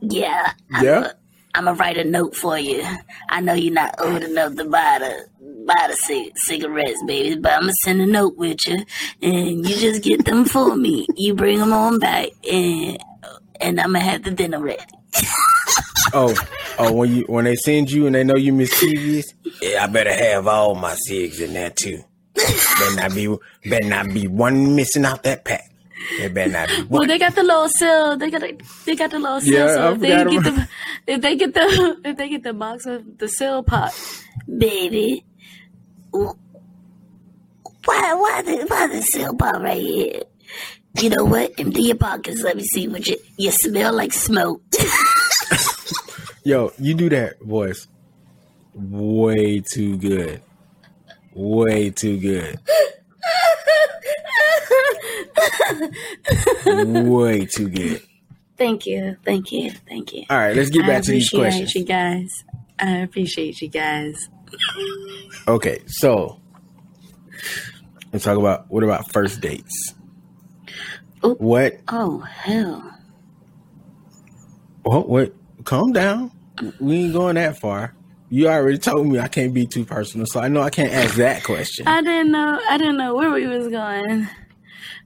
Yeah, 0.00 0.52
Yeah. 0.80 1.12
I'm 1.54 1.64
gonna 1.64 1.76
write 1.76 1.98
a 1.98 2.04
note 2.04 2.34
for 2.34 2.58
you. 2.58 2.82
I 3.28 3.40
know 3.40 3.52
you're 3.52 3.74
not 3.74 3.94
old 4.00 4.22
enough 4.22 4.56
to 4.56 4.64
buy 4.64 4.98
the 5.00 5.26
buy 5.66 5.86
the 5.88 5.96
cig- 5.96 6.32
cigarettes, 6.36 7.02
baby, 7.06 7.38
but 7.38 7.52
I'm 7.52 7.60
gonna 7.62 7.72
send 7.84 8.00
a 8.00 8.06
note 8.06 8.36
with 8.36 8.66
you, 8.66 8.84
and 9.20 9.68
you 9.68 9.76
just 9.76 10.02
get 10.02 10.24
them 10.24 10.44
for 10.46 10.76
me. 10.76 11.06
You 11.16 11.34
bring 11.34 11.58
them 11.58 11.72
on 11.72 11.98
back, 11.98 12.28
and 12.50 12.98
and 13.60 13.80
I'm 13.80 13.88
gonna 13.92 14.00
have 14.00 14.22
the 14.22 14.30
dinner 14.30 14.60
ready. 14.60 14.82
Oh, 16.14 16.34
oh, 16.78 16.92
when 16.92 17.14
you 17.14 17.24
when 17.26 17.46
they 17.46 17.54
send 17.56 17.90
you 17.90 18.04
and 18.06 18.14
they 18.14 18.22
know 18.22 18.34
you 18.36 18.52
mischievous, 18.52 19.32
Yeah, 19.62 19.84
I 19.84 19.86
better 19.86 20.12
have 20.12 20.46
all 20.46 20.74
my 20.74 20.94
cigs 20.94 21.40
in 21.40 21.54
there 21.54 21.70
too. 21.70 22.02
Better 22.34 22.96
not 22.96 23.14
be, 23.14 23.34
better 23.64 23.86
not 23.88 24.12
be 24.12 24.26
one 24.26 24.76
missing 24.76 25.06
out 25.06 25.22
that 25.22 25.46
pack. 25.46 25.71
There 26.18 26.30
better 26.30 26.50
not 26.50 26.68
be 26.68 26.82
Well, 26.88 27.06
they 27.06 27.18
got 27.18 27.34
the 27.34 27.42
little 27.42 27.68
seal. 27.68 28.16
They 28.16 28.30
got 28.30 28.40
the, 28.40 28.60
they 28.86 28.96
got 28.96 29.10
the 29.10 29.18
little 29.18 29.40
seal. 29.40 29.52
Yeah, 29.54 29.74
so 29.74 29.92
if 29.94 30.00
they 30.00 30.08
get 30.08 30.26
about- 30.26 30.44
the 30.44 30.68
if 31.06 31.20
they 31.20 31.36
get 31.36 31.54
the 31.54 31.96
if 32.04 32.16
they 32.16 32.28
get 32.28 32.42
the 32.42 32.52
box 32.52 32.86
of 32.86 33.18
the 33.18 33.28
seal 33.28 33.62
pop, 33.62 33.92
baby, 34.58 35.24
wh- 36.12 36.34
why 37.84 38.14
why 38.14 38.42
the 38.44 38.66
why 38.68 38.86
the 38.88 39.02
seal 39.02 39.34
pop 39.34 39.56
right 39.62 39.80
here? 39.80 40.22
You 41.00 41.08
know 41.10 41.24
what? 41.24 41.52
Empty 41.58 41.82
your 41.82 41.96
pockets. 41.96 42.42
Let 42.42 42.56
me 42.56 42.64
see 42.64 42.86
what 42.88 43.06
you 43.06 43.16
you 43.36 43.50
smell 43.50 43.92
like 43.94 44.12
smoke. 44.12 44.62
yo, 46.44 46.72
you 46.78 46.94
do 46.94 47.08
that 47.08 47.40
voice 47.40 47.86
way 48.74 49.60
too 49.60 49.96
good, 49.98 50.42
way 51.34 51.90
too 51.90 52.18
good, 52.18 52.58
way 56.66 57.46
too 57.46 57.68
good. 57.68 58.02
thank 58.56 58.86
you, 58.86 59.16
thank 59.24 59.52
you, 59.52 59.70
thank 59.88 60.12
you. 60.12 60.24
All 60.30 60.38
right, 60.38 60.54
let's 60.56 60.70
get 60.70 60.84
I 60.84 60.86
back 60.88 61.02
to 61.04 61.10
these 61.12 61.28
appreciate 61.28 61.50
questions. 61.50 61.74
you 61.74 61.84
guys. 61.84 62.28
I 62.78 62.90
appreciate 62.98 63.60
you 63.62 63.68
guys. 63.68 64.28
Okay, 65.48 65.80
so 65.86 66.40
let's 68.12 68.24
talk 68.24 68.38
about 68.38 68.70
what 68.70 68.82
about 68.84 69.10
first 69.12 69.40
dates? 69.40 69.94
Oop. 71.24 71.40
What? 71.40 71.74
Oh 71.88 72.18
hell. 72.20 72.98
What? 74.82 75.08
What? 75.08 75.32
Calm 75.64 75.92
down. 75.92 76.32
We 76.80 77.04
ain't 77.04 77.12
going 77.12 77.36
that 77.36 77.58
far. 77.58 77.94
You 78.28 78.48
already 78.48 78.78
told 78.78 79.06
me 79.06 79.18
I 79.18 79.28
can't 79.28 79.52
be 79.52 79.66
too 79.66 79.84
personal, 79.84 80.26
so 80.26 80.40
I 80.40 80.48
know 80.48 80.62
I 80.62 80.70
can't 80.70 80.92
ask 80.92 81.16
that 81.16 81.44
question. 81.44 81.86
I 81.86 82.00
didn't 82.00 82.32
know. 82.32 82.58
I 82.68 82.78
didn't 82.78 82.96
know 82.96 83.14
where 83.14 83.30
we 83.30 83.46
was 83.46 83.68
going. 83.68 84.26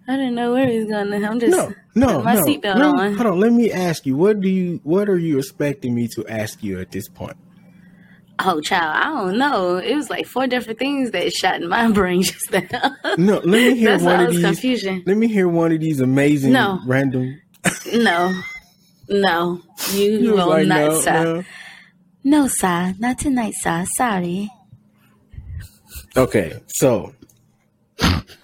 I 0.09 0.17
didn't 0.17 0.35
know 0.37 0.53
where 0.53 0.67
we 0.69 0.79
was 0.79 0.87
going. 0.89 1.25
I'm 1.25 1.41
just 1.41 1.51
No, 1.51 1.75
no, 1.95 2.23
my 2.23 2.35
no. 2.35 2.45
seatbelt 2.45 2.79
no. 2.79 2.91
on. 2.93 3.15
Hold 3.17 3.27
on. 3.27 3.41
Let 3.41 3.53
me 3.53 3.73
ask 3.73 4.07
you. 4.07 4.17
What 4.17 4.41
do 4.41 4.49
you? 4.49 4.81
What 4.85 5.09
are 5.09 5.19
you 5.19 5.39
expecting 5.39 5.95
me 5.95 6.07
to 6.09 6.25
ask 6.29 6.63
you 6.63 6.81
at 6.81 6.93
this 6.93 7.09
point? 7.09 7.37
Oh, 8.39 8.61
child, 8.61 8.95
I 8.97 9.05
don't 9.05 9.39
know. 9.39 9.79
It 9.79 9.95
was 9.97 10.11
like 10.11 10.27
four 10.27 10.47
different 10.47 10.79
things 10.79 11.11
that 11.13 11.33
shot 11.33 11.61
in 11.63 11.69
my 11.69 11.91
brain 11.93 12.23
just 12.23 12.53
now. 12.53 12.95
No, 13.17 13.37
let 13.39 13.47
me 13.47 13.75
hear 13.75 13.93
That's 13.93 14.05
one 14.05 14.21
of 14.21 14.31
these. 14.31 14.45
confusion. 14.45 15.03
Let 15.07 15.17
me 15.17 15.27
hear 15.27 15.49
one 15.49 15.73
of 15.73 15.81
these 15.81 16.01
amazing 16.01 16.53
No. 16.53 16.79
random. 16.85 17.41
No, 17.95 18.39
no, 19.09 19.63
you, 19.93 20.05
You 20.19 20.33
will 20.35 20.49
like, 20.49 20.67
not, 20.69 20.91
no, 20.93 21.01
sir. 21.01 21.25
no. 21.25 21.45
No, 22.25 22.47
sir, 22.49 22.95
not 22.99 23.19
tonight, 23.19 23.55
sir. 23.57 23.87
Sorry. 23.97 24.51
Okay, 26.17 26.61
so 26.67 27.15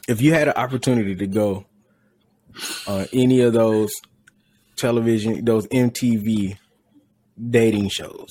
if 0.08 0.20
you 0.20 0.32
had 0.32 0.48
an 0.48 0.54
opportunity 0.54 1.14
to 1.14 1.26
go 1.26 1.66
on 2.86 3.06
any 3.12 3.40
of 3.40 3.52
those 3.52 3.90
television, 4.76 5.44
those 5.44 5.66
MTV 5.68 6.56
dating 7.50 7.88
shows, 7.88 8.30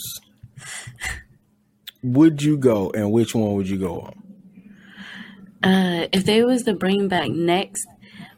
would 2.04 2.42
you 2.42 2.58
go 2.58 2.92
and 2.92 3.12
which 3.12 3.36
one 3.36 3.54
would 3.56 3.70
you 3.70 3.78
go 3.78 4.02
on? 4.02 4.14
Uh, 5.64 6.08
if 6.12 6.26
they 6.26 6.44
was 6.44 6.64
to 6.64 6.74
bring 6.74 7.08
back 7.08 7.30
next, 7.30 7.86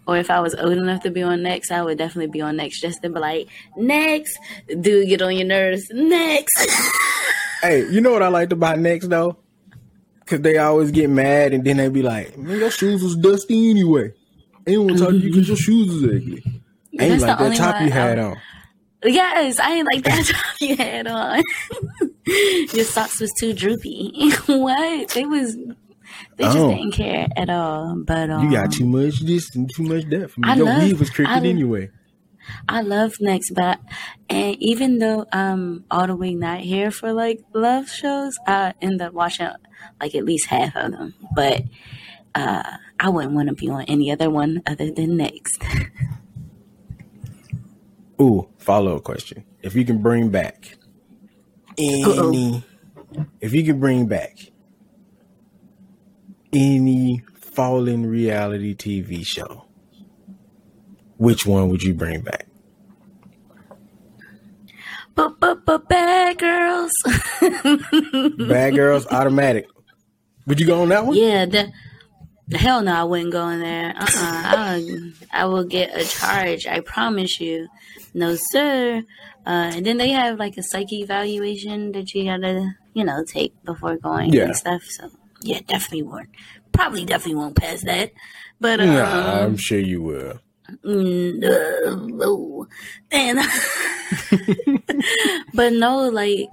or 0.05 0.17
if 0.17 0.29
I 0.29 0.41
was 0.41 0.53
old 0.55 0.73
enough 0.73 1.03
to 1.03 1.11
be 1.11 1.23
on 1.23 1.43
next, 1.43 1.71
I 1.71 1.81
would 1.81 1.97
definitely 1.97 2.31
be 2.31 2.41
on 2.41 2.57
next. 2.57 2.81
Just 2.81 3.01
to 3.03 3.09
be 3.09 3.19
like, 3.19 3.47
next, 3.77 4.37
dude, 4.67 5.07
get 5.07 5.21
on 5.21 5.35
your 5.35 5.47
nerves. 5.47 5.87
Next. 5.91 6.69
Hey, 7.61 7.89
you 7.89 8.01
know 8.01 8.11
what 8.11 8.21
I 8.21 8.27
liked 8.27 8.51
about 8.51 8.77
Next 8.79 9.07
though? 9.07 9.37
Cause 10.25 10.39
they 10.41 10.57
always 10.57 10.91
get 10.91 11.09
mad 11.09 11.53
and 11.53 11.63
then 11.65 11.77
they 11.77 11.89
be 11.89 12.01
like, 12.01 12.37
"Man, 12.37 12.59
your 12.59 12.71
shoes 12.71 13.03
was 13.03 13.15
dusty 13.17 13.69
anyway." 13.69 14.13
Anyone 14.65 14.95
talk 14.97 15.09
to 15.09 15.17
you 15.17 15.29
because 15.31 15.47
your 15.49 15.57
shoes 15.67 15.87
was 15.93 16.03
ugly. 16.03 16.43
Ain't 16.99 17.19
That's 17.19 17.21
like 17.23 17.37
the 17.39 17.43
that 17.49 17.57
top 17.57 17.81
you 17.81 17.91
had 17.91 18.19
I- 18.19 18.23
on. 18.23 18.37
yes, 19.03 19.59
I 19.59 19.73
ain't 19.73 19.87
like 19.93 20.03
that 20.05 20.25
top 20.33 20.61
you 20.61 20.75
had 20.77 21.07
on. 21.07 21.41
your 22.73 22.85
socks 22.85 23.19
was 23.19 23.31
too 23.39 23.53
droopy. 23.53 24.31
what? 24.47 25.09
They 25.09 25.25
was. 25.25 25.55
They 26.37 26.43
just 26.45 26.57
Oh. 26.57 26.69
didn't 26.69 26.91
care 26.93 27.27
at 27.35 27.49
all. 27.49 27.95
But 28.05 28.29
um, 28.29 28.45
You 28.45 28.51
got 28.55 28.71
too 28.71 28.85
much 28.85 29.21
this 29.21 29.53
and 29.55 29.69
too 29.75 29.83
much 29.83 30.05
that 30.09 30.31
for 30.31 30.39
me. 30.41 30.49
I 30.49 30.55
Your 30.55 30.65
love- 30.67 30.83
weave 30.83 30.99
was 30.99 31.09
crooked 31.09 31.45
anyway. 31.45 31.89
I 32.67 32.81
love 32.81 33.13
Next, 33.21 33.51
but 33.51 33.79
and 34.29 34.57
even 34.61 34.97
though 34.99 35.25
I'm 35.31 35.85
all 35.89 36.07
the 36.07 36.15
way 36.15 36.33
not 36.35 36.59
here 36.59 36.91
for 36.91 37.13
like 37.13 37.39
love 37.53 37.89
shows, 37.89 38.33
I 38.45 38.73
end 38.81 39.01
up 39.01 39.13
watching 39.13 39.47
like 39.99 40.15
at 40.15 40.25
least 40.25 40.47
half 40.47 40.75
of 40.75 40.91
them. 40.91 41.13
But 41.35 41.63
uh, 42.35 42.77
I 42.99 43.09
wouldn't 43.09 43.33
want 43.33 43.49
to 43.49 43.55
be 43.55 43.69
on 43.69 43.83
any 43.83 44.11
other 44.11 44.29
one 44.29 44.61
other 44.65 44.91
than 44.91 45.17
Next. 45.17 45.63
Ooh, 48.21 48.47
follow 48.57 48.95
up 48.95 49.03
question. 49.03 49.43
If 49.61 49.75
you 49.75 49.85
can 49.85 50.01
bring 50.01 50.29
back 50.29 50.77
any, 51.77 52.63
if 53.41 53.53
you 53.53 53.63
can 53.63 53.79
bring 53.79 54.07
back 54.07 54.37
any 56.53 57.23
fallen 57.35 58.05
reality 58.05 58.75
TV 58.75 59.25
show, 59.25 59.65
which 61.17 61.45
one 61.45 61.69
would 61.69 61.83
you 61.83 61.93
bring 61.93 62.21
back? 62.21 62.47
Bad 65.15 66.37
girls. 66.37 66.91
Bad 68.47 68.75
Girls, 68.75 69.05
automatic. 69.07 69.67
Would 70.47 70.59
you 70.59 70.67
go 70.67 70.81
on 70.81 70.89
that 70.89 71.05
one? 71.05 71.15
yeah, 71.15 71.45
the, 71.45 71.71
hell 72.57 72.81
no, 72.81 72.93
I 72.93 73.03
wouldn't 73.03 73.31
go 73.31 73.47
in 73.49 73.59
there. 73.61 73.93
Uh 73.97 74.03
uh 74.03 74.07
I, 74.15 75.11
I 75.31 75.45
will 75.45 75.63
get 75.63 75.95
a 75.97 76.03
charge. 76.05 76.67
I 76.67 76.81
promise 76.81 77.39
you. 77.39 77.67
No 78.13 78.35
sir. 78.35 79.03
Uh, 79.45 79.71
and 79.75 79.85
then 79.85 79.97
they 79.97 80.09
have 80.09 80.39
like 80.39 80.57
a 80.57 80.63
psyche 80.63 81.01
evaluation 81.01 81.91
that 81.93 82.13
you 82.13 82.25
gotta, 82.25 82.71
you 82.93 83.03
know, 83.03 83.23
take 83.25 83.53
before 83.63 83.97
going 83.97 84.31
Yeah. 84.33 84.45
and 84.45 84.55
stuff. 84.55 84.83
So 84.85 85.09
yeah, 85.41 85.59
definitely 85.67 86.03
won't. 86.03 86.29
Probably 86.71 87.05
definitely 87.05 87.35
won't 87.35 87.55
pass 87.55 87.83
that. 87.83 88.11
But 88.59 88.79
um, 88.79 88.87
Nah, 88.87 89.43
I'm 89.43 89.57
sure 89.57 89.79
you 89.79 90.01
will. 90.01 90.39
No. 90.83 92.67
and 93.11 93.39
but 95.53 95.73
no, 95.73 96.09
like 96.09 96.49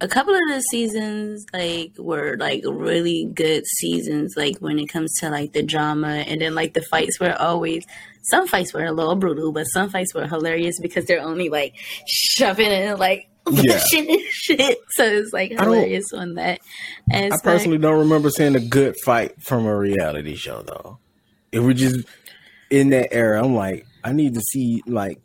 a 0.00 0.08
couple 0.08 0.34
of 0.34 0.40
the 0.48 0.60
seasons 0.70 1.44
like 1.52 1.92
were 1.98 2.36
like 2.38 2.62
really 2.66 3.30
good 3.34 3.66
seasons 3.66 4.34
like 4.36 4.56
when 4.58 4.78
it 4.78 4.86
comes 4.86 5.12
to 5.18 5.28
like 5.28 5.52
the 5.52 5.62
drama 5.62 6.24
and 6.26 6.40
then 6.40 6.54
like 6.54 6.72
the 6.72 6.80
fights 6.80 7.20
were 7.20 7.34
always 7.38 7.84
some 8.22 8.46
fights 8.46 8.72
were 8.72 8.84
a 8.84 8.92
little 8.92 9.14
brutal 9.16 9.52
but 9.52 9.64
some 9.64 9.90
fights 9.90 10.14
were 10.14 10.26
hilarious 10.26 10.80
because 10.80 11.04
they're 11.04 11.20
only 11.20 11.50
like 11.50 11.74
shoving 12.06 12.68
and 12.68 12.98
like 12.98 13.28
Yeah. 13.50 13.80
pushing 13.80 14.08
and 14.10 14.20
shit 14.30 14.78
so 14.90 15.04
it's 15.04 15.32
like 15.32 15.50
hilarious 15.50 16.12
on 16.12 16.34
that 16.34 16.60
I 17.12 17.30
personally 17.42 17.78
don't 17.78 17.98
remember 17.98 18.30
seeing 18.30 18.54
a 18.54 18.60
good 18.60 18.96
fight 19.04 19.42
from 19.42 19.66
a 19.66 19.76
reality 19.76 20.36
show 20.36 20.62
though. 20.62 20.98
It 21.50 21.60
would 21.60 21.76
just 21.78 22.06
in 22.70 22.90
that 22.90 23.12
era. 23.12 23.42
I'm 23.44 23.54
like, 23.54 23.86
I 24.04 24.12
need 24.12 24.34
to 24.34 24.40
see 24.40 24.82
like, 24.86 25.18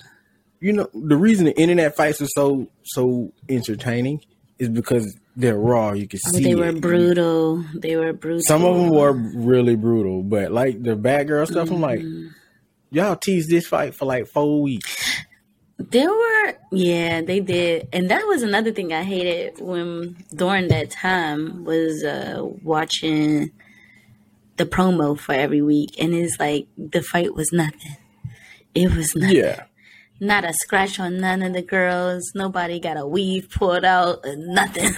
you 0.60 0.73
know, 0.73 0.89
the 0.93 1.15
reason 1.17 1.45
the 1.45 1.58
internet 1.60 1.95
fights 1.95 2.21
are 2.21 2.27
so 2.27 2.67
so 2.84 3.31
entertaining 3.49 4.21
is 4.60 4.69
because 4.69 5.17
they're 5.36 5.58
raw. 5.58 5.91
You 5.91 6.08
can 6.08 6.19
see 6.19 6.43
they 6.43 6.55
were 6.55 6.69
it. 6.69 6.81
brutal 6.81 7.63
they 7.75 7.95
were 7.97 8.13
brutal 8.13 8.41
Some 8.41 8.63
of 8.65 8.75
them 8.77 8.89
were 8.89 9.12
really 9.13 9.75
brutal, 9.75 10.23
but 10.23 10.51
like 10.51 10.81
the 10.81 10.95
bad 10.95 11.27
girl 11.27 11.45
stuff, 11.45 11.69
I'm 11.71 11.81
like, 11.81 11.99
Mm-hmm. 11.99 12.27
y'all 12.91 13.15
teased 13.15 13.49
this 13.49 13.67
fight 13.67 13.93
for 13.95 14.05
like 14.05 14.27
four 14.27 14.62
weeks. 14.62 15.21
There 15.77 16.10
were, 16.10 16.53
yeah, 16.71 17.21
they 17.21 17.41
did, 17.41 17.89
and 17.91 18.10
that 18.10 18.25
was 18.25 18.41
another 18.43 18.71
thing 18.71 18.93
I 18.93 19.03
hated 19.03 19.60
when 19.60 20.15
during 20.34 20.69
that 20.69 20.89
time 20.89 21.65
was 21.65 22.01
uh 22.03 22.39
watching 22.63 23.51
the 24.58 24.65
promo 24.65 25.18
for 25.18 25.34
every 25.34 25.62
week, 25.62 25.96
and 26.02 26.13
it's 26.13 26.39
like 26.39 26.68
the 26.78 27.02
fight 27.02 27.36
was 27.36 27.52
nothing. 27.52 27.98
It 28.74 28.94
was 28.96 29.15
nothing. 29.15 29.38
Yeah, 29.38 29.63
Not 30.20 30.44
a 30.44 30.54
scratch 30.54 31.00
on 31.00 31.20
none 31.20 31.41
of 31.41 31.54
the 31.54 31.62
girls. 31.62 32.32
Nobody 32.36 32.80
got 32.80 32.98
a 32.98 33.08
weave 33.08 33.50
pulled 33.50 33.86
out. 33.86 34.20
Nothing. 34.26 34.94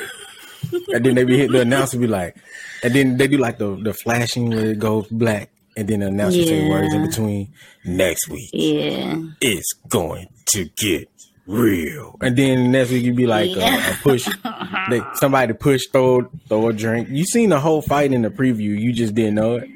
and 0.93 1.05
then 1.05 1.15
they 1.15 1.23
be 1.23 1.37
hit 1.37 1.51
the 1.51 1.61
announcer 1.61 1.97
be 1.97 2.07
like, 2.07 2.35
and 2.83 2.93
then 2.93 3.17
they 3.17 3.27
do 3.27 3.37
like 3.37 3.57
the 3.57 3.75
the 3.75 3.93
flashing 3.93 4.49
where 4.49 4.71
it 4.71 4.79
goes 4.79 5.07
black, 5.07 5.49
and 5.75 5.87
then 5.87 5.99
the 5.99 6.07
announcer 6.07 6.43
say 6.43 6.69
words 6.69 6.93
in 6.93 7.05
between. 7.05 7.53
Next 7.85 8.27
week. 8.27 8.49
yeah. 8.51 9.15
it's 9.39 9.73
going 9.87 10.27
to 10.47 10.65
get 10.77 11.09
real. 11.47 12.15
And 12.21 12.35
then 12.37 12.71
next 12.71 12.91
week 12.91 13.03
you'd 13.03 13.15
be 13.15 13.25
like 13.27 13.49
a, 13.51 13.59
Yeah. 13.59 13.91
a 13.91 13.95
push, 14.03 14.27
they, 14.89 15.01
somebody 15.15 15.53
push, 15.53 15.87
throw, 15.91 16.29
throw 16.47 16.67
a 16.69 16.73
drink. 16.73 17.09
You 17.09 17.25
seen 17.25 17.49
the 17.49 17.59
whole 17.59 17.81
fight 17.81 18.11
in 18.13 18.21
the 18.21 18.29
preview. 18.29 18.79
You 18.79 18.93
just 18.93 19.15
didn't 19.15 19.35
know 19.35 19.55
it. 19.55 19.69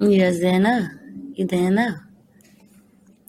You 0.00 0.18
just 0.18 0.40
didn't 0.40 0.62
know. 0.62 0.86
You 1.34 1.46
didn't 1.46 1.74
know. 1.74 1.94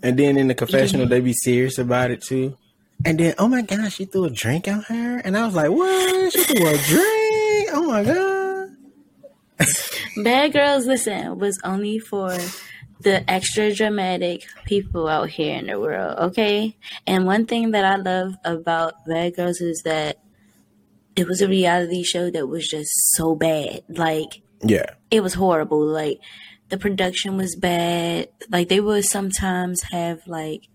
And 0.04 0.18
then 0.18 0.38
in 0.38 0.48
the 0.48 0.56
confessional, 0.56 1.06
they 1.08 1.20
be 1.20 1.34
serious 1.34 1.78
about 1.78 2.10
it 2.12 2.22
too. 2.24 2.58
And 3.06 3.20
then, 3.20 3.34
oh 3.38 3.48
my 3.48 3.62
gosh, 3.62 3.96
she 3.96 4.06
threw 4.06 4.26
a 4.26 4.30
drink 4.30 4.68
on 4.68 4.82
her. 4.84 5.18
And 5.20 5.38
I 5.38 5.46
was 5.46 5.56
like, 5.56 5.70
what? 5.70 6.34
She 6.34 6.44
threw 6.44 6.68
a 6.68 6.78
drink? 6.78 7.70
Oh 7.74 7.86
my 7.88 8.04
God. 8.04 8.70
Bad 10.24 10.54
Girls, 10.54 10.88
listen, 10.88 11.38
was 11.40 11.60
only 11.64 12.00
for 12.00 12.36
the 13.02 13.30
extra 13.30 13.74
dramatic 13.74 14.44
people 14.66 15.08
out 15.08 15.30
here 15.30 15.56
in 15.56 15.68
the 15.68 15.80
world, 15.80 16.18
okay? 16.20 16.78
And 17.08 17.26
one 17.26 17.46
thing 17.46 17.72
that 17.72 17.86
I 17.86 17.96
love 17.96 18.34
about 18.44 18.94
Bad 19.06 19.36
Girls 19.36 19.62
is 19.62 19.82
that 19.86 20.20
it 21.16 21.28
was 21.28 21.42
a 21.42 21.48
reality 21.48 22.04
show 22.04 22.30
that 22.30 22.48
was 22.48 22.68
just 22.68 22.90
so 23.16 23.36
bad. 23.36 23.84
Like, 23.90 24.42
Yeah. 24.64 24.86
it 25.10 25.22
was 25.22 25.34
horrible. 25.34 25.86
Like, 25.86 26.20
the 26.70 26.78
production 26.78 27.38
was 27.38 27.56
bad. 27.56 28.30
Like, 28.50 28.70
they 28.70 28.80
would 28.80 29.06
sometimes 29.06 29.82
have, 29.92 30.20
like, 30.26 30.68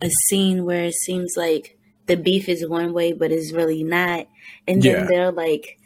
a 0.00 0.10
scene 0.26 0.64
where 0.64 0.84
it 0.84 0.94
seems 0.94 1.34
like 1.36 1.78
the 2.06 2.16
beef 2.16 2.48
is 2.48 2.66
one 2.68 2.92
way, 2.92 3.12
but 3.12 3.30
it's 3.32 3.52
really 3.52 3.82
not. 3.84 4.26
And 4.66 4.82
then 4.82 5.00
Yeah. 5.00 5.06
they're 5.08 5.32
like, 5.32 5.78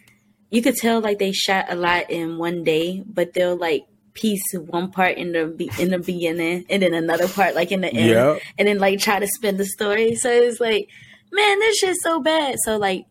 you 0.50 0.62
could 0.62 0.76
tell 0.76 1.00
like 1.00 1.18
they 1.18 1.32
shot 1.32 1.66
a 1.68 1.74
lot 1.74 2.10
in 2.10 2.38
one 2.38 2.64
day, 2.64 3.02
but 3.06 3.32
they'll 3.34 3.56
like 3.56 3.84
piece 4.16 4.42
one 4.54 4.90
part 4.90 5.16
in 5.18 5.32
the 5.32 5.46
be- 5.46 5.70
in 5.78 5.90
the 5.90 5.98
beginning 5.98 6.64
and 6.70 6.82
then 6.82 6.94
another 6.94 7.28
part 7.28 7.54
like 7.54 7.70
in 7.70 7.82
the 7.82 7.88
end, 7.92 8.08
Yep. 8.10 8.40
and 8.58 8.66
then 8.68 8.78
like 8.78 8.98
try 8.98 9.18
to 9.20 9.26
spin 9.28 9.56
the 9.58 9.64
story. 9.66 10.14
So 10.16 10.30
it's 10.30 10.58
like, 10.58 10.88
man, 11.30 11.58
this 11.60 11.78
shit's 11.78 12.02
so 12.02 12.20
bad. 12.20 12.56
So 12.64 12.76
like, 12.78 13.04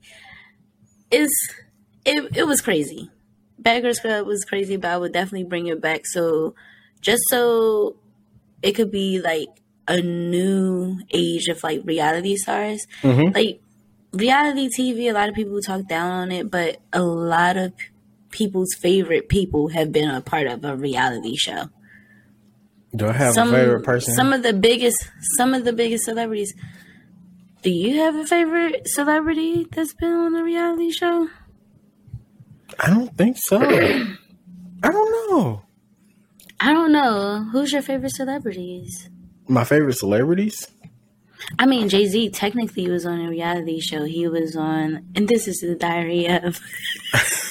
it's 1.11 1.33
it 2.05 2.35
it 2.37 2.43
was 2.47 2.61
crazy. 2.61 3.09
Bad 3.59 3.81
Girls 3.83 3.99
Club 3.99 4.27
was 4.27 4.43
crazy, 4.43 4.77
but 4.77 4.91
I 4.91 4.97
would 4.97 5.13
definitely 5.13 5.45
bring 5.47 5.67
it 5.67 5.81
back. 5.81 6.05
So 6.05 6.55
just 7.01 7.23
so 7.29 7.95
it 8.61 8.73
could 8.73 8.91
be 8.91 9.19
like 9.21 9.47
a 9.87 10.01
new 10.01 10.99
age 11.11 11.47
of 11.47 11.63
like 11.63 11.81
reality 11.85 12.35
stars, 12.35 12.85
Mhm. 13.03 13.33
like 13.33 13.61
reality 14.11 14.69
TV. 14.69 15.09
A 15.09 15.13
lot 15.13 15.29
of 15.29 15.35
people 15.35 15.59
talk 15.61 15.87
down 15.87 16.11
on 16.11 16.31
it, 16.31 16.49
but 16.51 16.77
a 16.93 17.01
lot 17.03 17.57
of 17.57 17.73
people's 18.31 18.73
favorite 18.73 19.29
people 19.29 19.69
have 19.69 19.91
been 19.91 20.09
a 20.09 20.21
part 20.21 20.47
of 20.47 20.63
a 20.65 20.75
reality 20.75 21.35
show. 21.35 21.69
Do 22.95 23.07
I 23.07 23.13
have 23.13 23.33
some 23.33 23.49
a 23.49 23.57
favorite 23.57 23.83
person? 23.83 24.13
some 24.13 24.33
of 24.33 24.43
the 24.43 24.53
biggest 24.53 25.09
some 25.37 25.53
of 25.53 25.65
the 25.65 25.73
biggest 25.73 26.05
celebrities. 26.05 26.53
Do 27.61 27.69
you 27.71 27.99
have 28.01 28.15
a 28.15 28.25
favorite 28.25 28.87
celebrity 28.87 29.67
that's 29.71 29.93
been 29.93 30.11
on 30.11 30.35
a 30.35 30.43
reality 30.43 30.91
show? 30.91 31.27
I 32.79 32.89
don't 32.89 33.15
think 33.17 33.37
so. 33.39 33.57
I 33.59 34.91
don't 34.91 35.31
know. 35.31 35.63
I 36.59 36.73
don't 36.73 36.91
know. 36.91 37.47
Who's 37.51 37.73
your 37.73 37.81
favorite 37.81 38.11
celebrities? 38.11 39.09
My 39.47 39.63
favorite 39.63 39.97
celebrities? 39.97 40.67
I 41.59 41.65
mean, 41.65 41.89
Jay 41.89 42.07
Z 42.07 42.29
technically 42.31 42.89
was 42.89 43.05
on 43.05 43.19
a 43.19 43.29
reality 43.29 43.79
show. 43.79 44.03
He 44.03 44.27
was 44.27 44.55
on, 44.55 45.05
and 45.15 45.27
this 45.27 45.47
is 45.47 45.57
the 45.59 45.75
diary 45.75 46.27
of. 46.27 46.59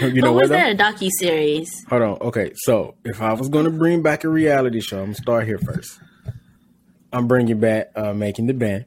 You 0.00 0.22
know 0.22 0.32
But 0.32 0.32
was 0.34 0.48
that 0.50 0.72
a 0.72 0.82
docu 0.82 1.10
series? 1.10 1.84
Hold 1.88 2.02
on. 2.02 2.18
Okay, 2.22 2.52
so 2.56 2.94
if 3.04 3.20
I 3.20 3.32
was 3.34 3.48
going 3.48 3.64
to 3.66 3.70
bring 3.70 4.02
back 4.02 4.24
a 4.24 4.28
reality 4.28 4.80
show, 4.80 4.98
I'm 4.98 5.06
gonna 5.06 5.14
start 5.14 5.46
here 5.46 5.58
first. 5.58 5.98
I'm 7.12 7.28
bringing 7.28 7.60
back 7.60 7.90
uh, 7.94 8.12
making 8.14 8.46
the 8.46 8.54
band. 8.54 8.86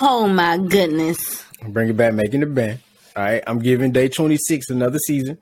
Oh 0.00 0.28
my 0.28 0.56
goodness! 0.58 1.44
I'm 1.62 1.72
bringing 1.72 1.96
back 1.96 2.14
making 2.14 2.40
the 2.40 2.46
band. 2.46 2.78
All 3.16 3.22
right, 3.24 3.42
I'm 3.46 3.58
giving 3.58 3.92
Day 3.92 4.08
26 4.08 4.70
another 4.70 4.98
season. 4.98 5.38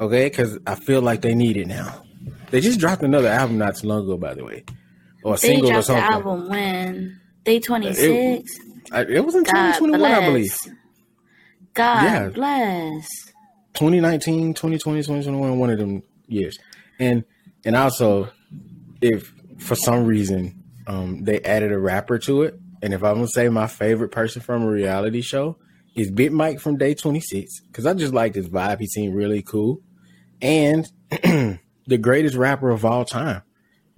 Okay, 0.00 0.28
because 0.28 0.58
I 0.66 0.74
feel 0.74 1.02
like 1.02 1.20
they 1.20 1.34
need 1.34 1.56
it 1.58 1.66
now. 1.68 2.02
They 2.50 2.60
just 2.60 2.80
dropped 2.80 3.02
another 3.02 3.28
album 3.28 3.58
not 3.58 3.76
too 3.76 3.86
long 3.86 4.02
ago, 4.04 4.16
by 4.16 4.34
the 4.34 4.44
way, 4.44 4.64
or 5.22 5.34
a 5.34 5.36
They 5.36 5.48
single 5.48 5.68
or 5.70 5.82
dropped 5.82 5.86
the 5.88 5.96
album 5.96 6.48
when 6.48 7.20
day 7.44 7.60
twenty 7.60 7.92
six. 7.94 8.58
I- 8.90 9.02
It 9.02 9.24
was 9.24 9.34
in 9.34 9.44
God 9.44 9.74
2021, 9.78 10.10
I 10.12 10.26
believe. 10.26 10.54
God 11.74 12.02
Yeah. 12.04 12.28
bless. 12.28 13.08
2019, 13.74 14.54
2020, 14.54 15.00
2021, 15.00 15.58
one 15.58 15.70
of 15.70 15.78
them 15.78 16.02
years. 16.26 16.58
And 16.98 17.24
and 17.64 17.76
also, 17.76 18.28
if 19.00 19.32
for 19.58 19.74
some 19.76 20.04
reason 20.04 20.62
um, 20.86 21.22
they 21.24 21.40
added 21.40 21.72
a 21.72 21.78
rapper 21.78 22.18
to 22.18 22.42
it, 22.42 22.58
and 22.82 22.92
if 22.92 23.02
I'm 23.02 23.14
gonna 23.16 23.28
say 23.28 23.48
my 23.48 23.66
favorite 23.66 24.10
person 24.10 24.42
from 24.42 24.62
a 24.62 24.68
reality 24.70 25.20
show 25.22 25.56
is 25.94 26.10
Big 26.10 26.32
Mike 26.32 26.58
from 26.60 26.76
Day 26.76 26.94
26, 26.94 27.60
because 27.68 27.86
I 27.86 27.94
just 27.94 28.12
like 28.14 28.34
his 28.34 28.48
vibe. 28.48 28.80
He 28.80 28.86
seemed 28.86 29.14
really 29.14 29.42
cool, 29.42 29.80
and 30.40 30.90
the 31.10 31.98
greatest 32.00 32.34
rapper 32.36 32.70
of 32.70 32.84
all 32.84 33.04
time, 33.04 33.42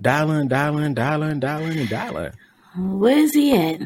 Dylan, 0.02 0.48
Dylan, 0.50 0.94
Dylan, 0.94 1.40
Dylan, 1.40 1.80
and 1.80 1.88
Dylan. 1.88 2.34
Where 2.76 3.18
is 3.18 3.32
he 3.32 3.56
at? 3.56 3.80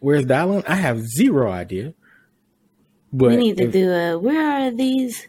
Where's 0.00 0.24
Dylan? 0.26 0.64
I 0.68 0.74
have 0.74 1.00
zero 1.00 1.50
idea. 1.50 1.94
But 3.12 3.30
We 3.30 3.36
need 3.36 3.56
to 3.58 3.64
if- 3.64 3.72
do 3.72 3.90
a. 3.92 4.18
Where 4.18 4.40
are 4.66 4.70
these? 4.70 5.26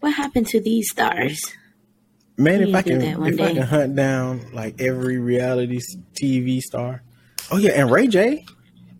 What 0.00 0.14
happened 0.14 0.46
to 0.48 0.60
these 0.60 0.90
stars? 0.90 1.40
Man, 2.36 2.60
We 2.62 2.68
if 2.70 2.74
I 2.74 2.82
can, 2.82 2.98
do 3.00 3.06
that 3.06 3.18
one 3.18 3.32
if 3.34 3.40
I 3.40 3.52
can 3.54 3.62
hunt 3.62 3.96
down 3.96 4.52
like 4.52 4.80
every 4.80 5.18
reality 5.18 5.80
TV 6.14 6.60
star. 6.60 7.02
Oh 7.50 7.56
yeah, 7.56 7.70
and 7.72 7.90
Ray 7.90 8.06
J. 8.06 8.44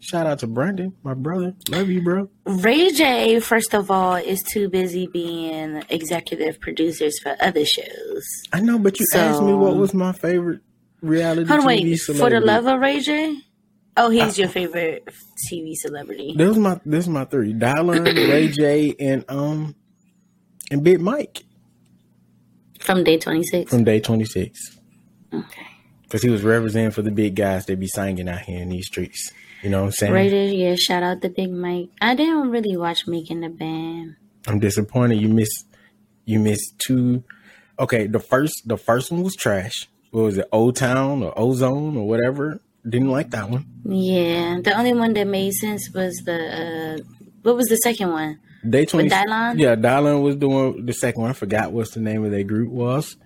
Shout 0.01 0.26
out 0.26 0.38
to 0.40 0.46
Brandon, 0.46 0.94
my 1.03 1.14
brother. 1.14 1.55
Love 1.68 1.88
you, 1.88 2.03
bro. 2.03 2.30
Ray 2.46 2.90
J, 2.92 3.40
first 3.40 3.74
of 3.74 3.90
all, 3.90 4.14
is 4.14 4.42
too 4.42 4.68
busy 4.68 5.07
being 5.07 5.82
executive 5.88 6.61
producers 6.61 7.18
for 7.20 7.36
other 7.40 7.64
shows. 7.64 8.24
I 8.53 8.61
know, 8.61 8.78
but 8.78 8.99
you 8.99 9.07
asked 9.14 9.42
me 9.42 9.53
what 9.55 9.76
was 9.76 9.92
my 9.94 10.12
favorite 10.12 10.61
reality 11.03 11.49
Hold 11.49 11.61
on, 11.61 11.66
TV 11.66 11.82
wait. 11.90 11.96
celebrity. 11.96 12.34
For 12.36 12.40
the 12.40 12.46
love 12.46 12.66
of 12.66 12.80
Ray 12.80 13.01
J? 13.01 13.36
Oh, 14.01 14.11
he's 14.11 14.38
your 14.38 14.49
favorite 14.49 15.09
TV 15.51 15.74
celebrity. 15.74 16.32
This 16.36 16.51
is 16.51 16.57
my 16.57 16.80
this 16.86 17.05
is 17.05 17.09
my 17.09 17.24
three: 17.24 17.53
Dylan, 17.53 18.05
Ray 18.30 18.49
J, 18.49 18.94
and 19.01 19.24
um 19.28 19.74
and 20.70 20.84
Big 20.84 21.01
Mike 21.01 21.44
From 22.78 23.03
day 23.03 23.18
26. 23.18 23.68
from 23.70 23.82
Day 23.82 23.99
Twenty 24.01 24.24
Six. 24.24 24.78
Okay. 25.34 25.66
Because 26.05 26.22
he 26.22 26.30
was 26.30 26.42
representing 26.42 26.92
for 26.92 27.03
the 27.03 27.11
big 27.11 27.34
guys 27.34 27.66
that 27.66 27.78
be 27.78 27.88
singing 27.88 28.28
out 28.28 28.40
here 28.40 28.62
in 28.62 28.68
these 28.70 28.86
streets. 28.86 29.32
You 29.62 29.70
know 29.70 29.80
what 29.80 29.86
I'm 29.86 29.92
saying? 29.92 30.30
J, 30.30 30.55
yeah, 30.55 30.74
shout 30.76 31.03
out 31.03 31.20
to 31.22 31.28
Big 31.28 31.51
Mike. 31.51 31.88
I 32.01 32.14
didn't 32.14 32.51
really 32.51 32.76
watch 32.76 33.07
Making 33.09 33.40
the 33.40 33.49
Band. 33.49 34.14
I'm 34.46 34.61
disappointed. 34.61 35.20
You 35.20 35.28
missed. 35.28 35.66
You 36.24 36.38
missed 36.38 36.78
two. 36.78 37.24
Okay, 37.80 38.07
the 38.07 38.20
first 38.20 38.62
the 38.66 38.76
first 38.76 39.11
one 39.11 39.22
was 39.22 39.34
trash. 39.34 39.88
What 40.12 40.22
was 40.22 40.38
it? 40.38 40.49
O-Town 40.53 41.22
or 41.22 41.38
Ozone 41.38 41.96
or 41.96 42.07
whatever. 42.07 42.61
Didn't 42.89 43.11
like 43.11 43.30
that 43.30 43.51
one. 43.51 43.66
Yeah, 43.84 44.61
the 44.62 44.76
only 44.76 44.95
one 44.95 45.12
that 45.14 45.26
made 45.26 45.53
sense 45.55 45.91
was 45.95 46.14
the, 46.24 46.99
uh, 47.01 47.05
what 47.43 47.57
was 47.57 47.66
the 47.68 47.76
second 47.76 48.11
one? 48.11 48.39
Day 48.68 48.84
twenty. 48.84 49.09
Dylan? 49.09 49.59
Yeah, 49.59 49.76
Dylan 49.76 50.22
was 50.22 50.36
doing 50.36 50.84
the 50.84 50.93
second 50.93 51.22
one. 51.22 51.30
I 51.30 51.34
forgot 51.34 51.72
what's 51.72 51.93
the 51.93 52.01
name 52.01 52.24
of 52.24 52.30
their 52.30 52.43
group 52.43 52.70
was. 52.70 53.16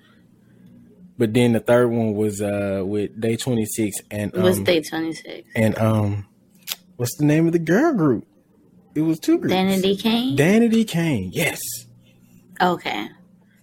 But 1.19 1.33
then 1.35 1.53
the 1.53 1.61
third 1.61 1.89
one 1.91 2.15
was 2.15 2.41
uh 2.43 2.83
with 2.85 3.19
Day 3.21 3.37
twenty 3.37 3.65
six 3.65 3.97
and 4.11 4.35
It 4.35 4.41
was 4.41 4.59
um, 4.59 4.65
day 4.65 4.81
26. 4.83 5.49
and 5.55 5.79
um 5.79 6.27
what's 6.97 7.17
the 7.17 7.25
name 7.25 7.47
of 7.47 7.53
the 7.53 7.59
girl 7.59 7.93
group? 7.95 8.27
It 8.95 9.03
was 9.03 9.19
two 9.19 9.39
groups. 9.39 9.55
Danity 9.55 9.99
Kane? 9.99 10.37
Danity 10.37 10.87
Kane. 10.87 11.31
Yes. 11.33 11.61
Okay. 12.61 13.09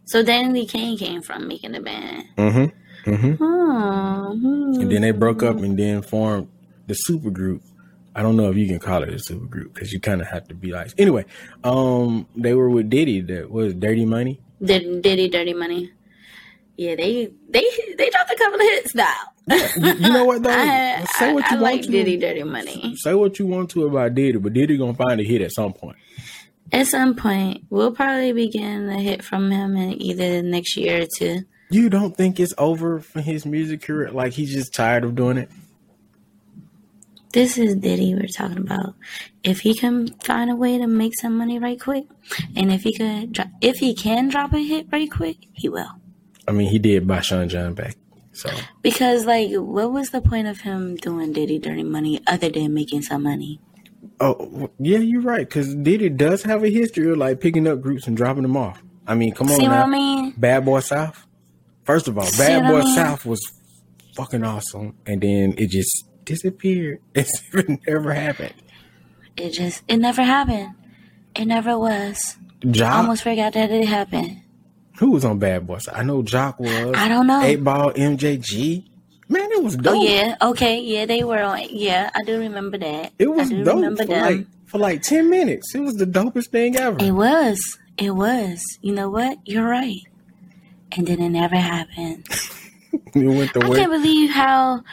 So 0.06 0.24
Danity 0.24 0.68
Kane 0.68 0.98
came 0.98 1.22
from 1.22 1.48
Making 1.48 1.74
the 1.74 1.82
Band. 1.82 2.24
Mm-hmm. 2.38 2.79
Mm-hmm. 3.06 3.34
Hmm. 3.34 4.82
and 4.82 4.92
then 4.92 5.02
they 5.02 5.12
broke 5.12 5.44
up 5.44 5.58
and 5.58 5.78
then 5.78 6.02
formed 6.02 6.50
the 6.88 6.94
super 6.94 7.30
group. 7.30 7.62
I 8.16 8.22
don't 8.22 8.36
know 8.36 8.50
if 8.50 8.58
you 8.58 8.68
can 8.68 8.80
call 8.80 9.04
it 9.04 9.10
a 9.10 9.20
super 9.20 9.46
group 9.46 9.74
because 9.74 9.94
you 9.94 10.00
kind 10.00 10.22
of 10.22 10.28
have 10.28 10.48
to 10.50 10.56
be 10.56 10.72
like. 10.72 10.92
Anyway, 10.98 11.26
um, 11.64 12.28
they 12.36 12.54
were 12.54 12.70
with 12.70 12.90
Diddy. 12.90 13.22
That 13.22 13.50
was 13.50 13.74
Dirty 13.74 14.06
Money. 14.06 14.42
Did 14.62 15.02
Diddy 15.02 15.30
Dirty 15.30 15.54
Money? 15.54 15.92
Yeah, 16.76 16.96
they 16.96 17.30
they 17.50 17.66
they 17.98 18.10
dropped 18.10 18.32
a 18.32 18.36
couple 18.38 18.56
of 18.56 18.62
hits 18.62 18.96
now. 18.96 19.14
You, 19.48 19.94
you 19.94 20.14
know 20.14 20.26
what 20.26 20.44
though? 20.44 20.50
I, 20.54 21.06
Say 21.18 21.34
what 21.34 21.46
I, 21.46 21.56
you 21.56 21.60
I 21.60 21.62
want 21.62 21.74
like 21.74 21.82
to. 21.84 21.88
Diddy 21.88 22.18
Dirty 22.18 22.44
Money. 22.44 22.96
Say 22.98 23.14
what 23.14 23.38
you 23.40 23.48
want 23.48 23.70
to 23.72 23.86
about 23.86 24.16
Diddy, 24.16 24.38
but 24.38 24.54
Diddy 24.54 24.78
gonna 24.78 24.94
find 24.94 25.20
a 25.20 25.24
hit 25.24 25.42
at 25.42 25.52
some 25.54 25.74
point. 25.74 25.98
At 26.72 26.88
some 26.88 27.16
point, 27.16 27.64
we'll 27.70 27.92
probably 27.92 28.32
be 28.32 28.48
getting 28.50 28.90
a 28.90 29.00
hit 29.00 29.24
from 29.24 29.50
him 29.50 29.76
in 29.76 30.02
either 30.02 30.42
next 30.42 30.78
year 30.78 31.04
or 31.04 31.08
two. 31.18 31.40
You 31.70 31.90
don't 31.90 32.16
think 32.18 32.40
it's 32.40 32.54
over 32.58 33.00
for 33.00 33.22
his 33.22 33.46
music 33.46 33.84
career? 33.84 34.12
Like 34.12 34.34
he's 34.34 34.52
just 34.52 34.74
tired 34.74 35.04
of 35.04 35.16
doing 35.16 35.38
it? 35.38 35.50
This 37.32 37.60
is 37.60 37.76
Diddy 37.76 38.16
we're 38.16 38.26
talking 38.26 38.58
about. 38.58 38.96
If 39.44 39.60
he 39.60 39.76
can 39.76 40.08
find 40.24 40.50
a 40.50 40.56
way 40.56 40.80
to 40.80 40.88
make 40.88 41.16
some 41.16 41.38
money 41.38 41.60
right 41.60 41.80
quick, 41.80 42.06
and 42.56 42.72
if 42.72 42.82
he 42.82 42.98
could, 42.98 43.38
if 43.62 43.78
he 43.78 43.94
can 43.94 44.30
drop 44.30 44.52
a 44.54 44.58
hit 44.58 44.88
right 44.92 45.12
quick, 45.12 45.38
he 45.54 45.70
will. 45.70 45.92
I 46.48 46.52
mean, 46.54 46.70
he 46.70 46.80
did 46.80 47.06
buy 47.06 47.22
Sean 47.22 47.48
John 47.48 47.76
back. 47.76 47.98
So 48.32 48.50
Because 48.82 49.26
like, 49.26 49.52
what 49.52 49.92
was 49.92 50.10
the 50.10 50.22
point 50.22 50.48
of 50.48 50.62
him 50.62 50.96
doing 50.96 51.34
Diddy 51.34 51.60
Dirty 51.60 51.84
Money 51.84 52.20
other 52.26 52.50
than 52.50 52.74
making 52.74 53.04
some 53.04 53.24
money? 53.24 53.60
Oh 54.20 54.72
yeah, 54.80 54.98
you're 54.98 55.22
right. 55.22 55.48
Because 55.48 55.76
Diddy 55.76 56.10
does 56.10 56.42
have 56.44 56.64
a 56.64 56.70
history 56.70 57.12
of 57.12 57.18
like 57.18 57.40
picking 57.40 57.68
up 57.68 57.80
groups 57.82 58.08
and 58.08 58.18
dropping 58.18 58.44
them 58.44 58.58
off. 58.58 58.82
I 59.06 59.14
mean, 59.14 59.36
come 59.36 59.52
on 59.52 59.58
See 59.58 59.68
what 59.68 59.76
now. 59.76 59.84
I 59.84 59.88
mean? 59.88 60.32
Bad 60.32 60.66
Boy 60.66 60.80
South. 60.80 61.28
First 61.90 62.08
of 62.08 62.20
all, 62.20 62.30
Bad 62.38 62.70
Boy? 62.70 62.82
South 62.94 63.26
was 63.26 63.42
fucking 64.14 64.44
awesome, 64.44 64.96
and 65.08 65.20
then 65.22 65.56
it 65.58 65.72
just 65.72 66.06
disappeared. 66.24 67.00
It's 67.16 67.42
it 67.54 67.80
never 67.88 68.14
happened. 68.14 68.54
It 69.36 69.54
just, 69.54 69.82
it 69.88 69.98
never 69.98 70.22
happened. 70.22 70.76
It 71.36 71.46
never 71.46 71.80
was. 71.80 72.38
Jock, 72.70 72.96
Almost 72.96 73.24
forgot 73.24 73.54
that 73.54 73.72
it 73.72 73.88
happened. 73.88 74.40
who 75.00 75.10
was 75.10 75.26
on 75.26 75.40
Bad 75.40 75.66
Boy 75.66 75.80
South? 75.80 75.98
I 75.98 76.04
know 76.04 76.22
Jock 76.22 76.60
was. 76.60 76.94
I 76.96 77.08
don't 77.08 77.26
know. 77.26 77.42
Eight 77.42 77.64
Ball, 77.64 77.92
MJG. 77.94 78.86
Man, 79.28 79.52
it 79.52 79.64
was 79.64 79.74
oh, 79.74 79.82
dope. 79.82 79.96
Oh 79.96 80.04
yeah, 80.04 80.36
okay, 80.44 80.80
yeah, 80.82 81.08
they 81.08 81.24
were 81.24 81.42
on. 81.42 81.64
Yeah, 81.72 82.12
I 82.14 82.22
do 82.22 82.38
remember 82.38 82.78
that. 82.78 83.14
It 83.18 83.34
was 83.34 83.48
I 83.48 83.50
do 83.50 83.64
dope 83.64 83.76
remember 83.78 84.06
for 84.06 84.16
like 84.16 84.46
for 84.68 84.78
like 84.78 85.02
ten 85.02 85.28
minutes. 85.32 85.74
It 85.74 85.80
was 85.80 85.96
the 85.96 86.06
dopest 86.06 86.50
thing 86.50 86.76
ever. 86.76 87.04
It 87.04 87.14
was. 87.14 87.80
It 87.98 88.12
was. 88.12 88.64
You 88.84 88.94
know 88.94 89.10
what? 89.10 89.40
You're 89.46 89.68
right. 89.68 90.02
And 90.92 91.08
then 91.08 91.22
it 91.22 91.30
never 91.30 91.56
happened. 91.56 92.28
went 93.16 93.54
the 93.54 93.62
I 93.64 93.70
way. 93.70 93.78
can't 93.80 93.92
believe 93.92 94.32
how 94.32 94.84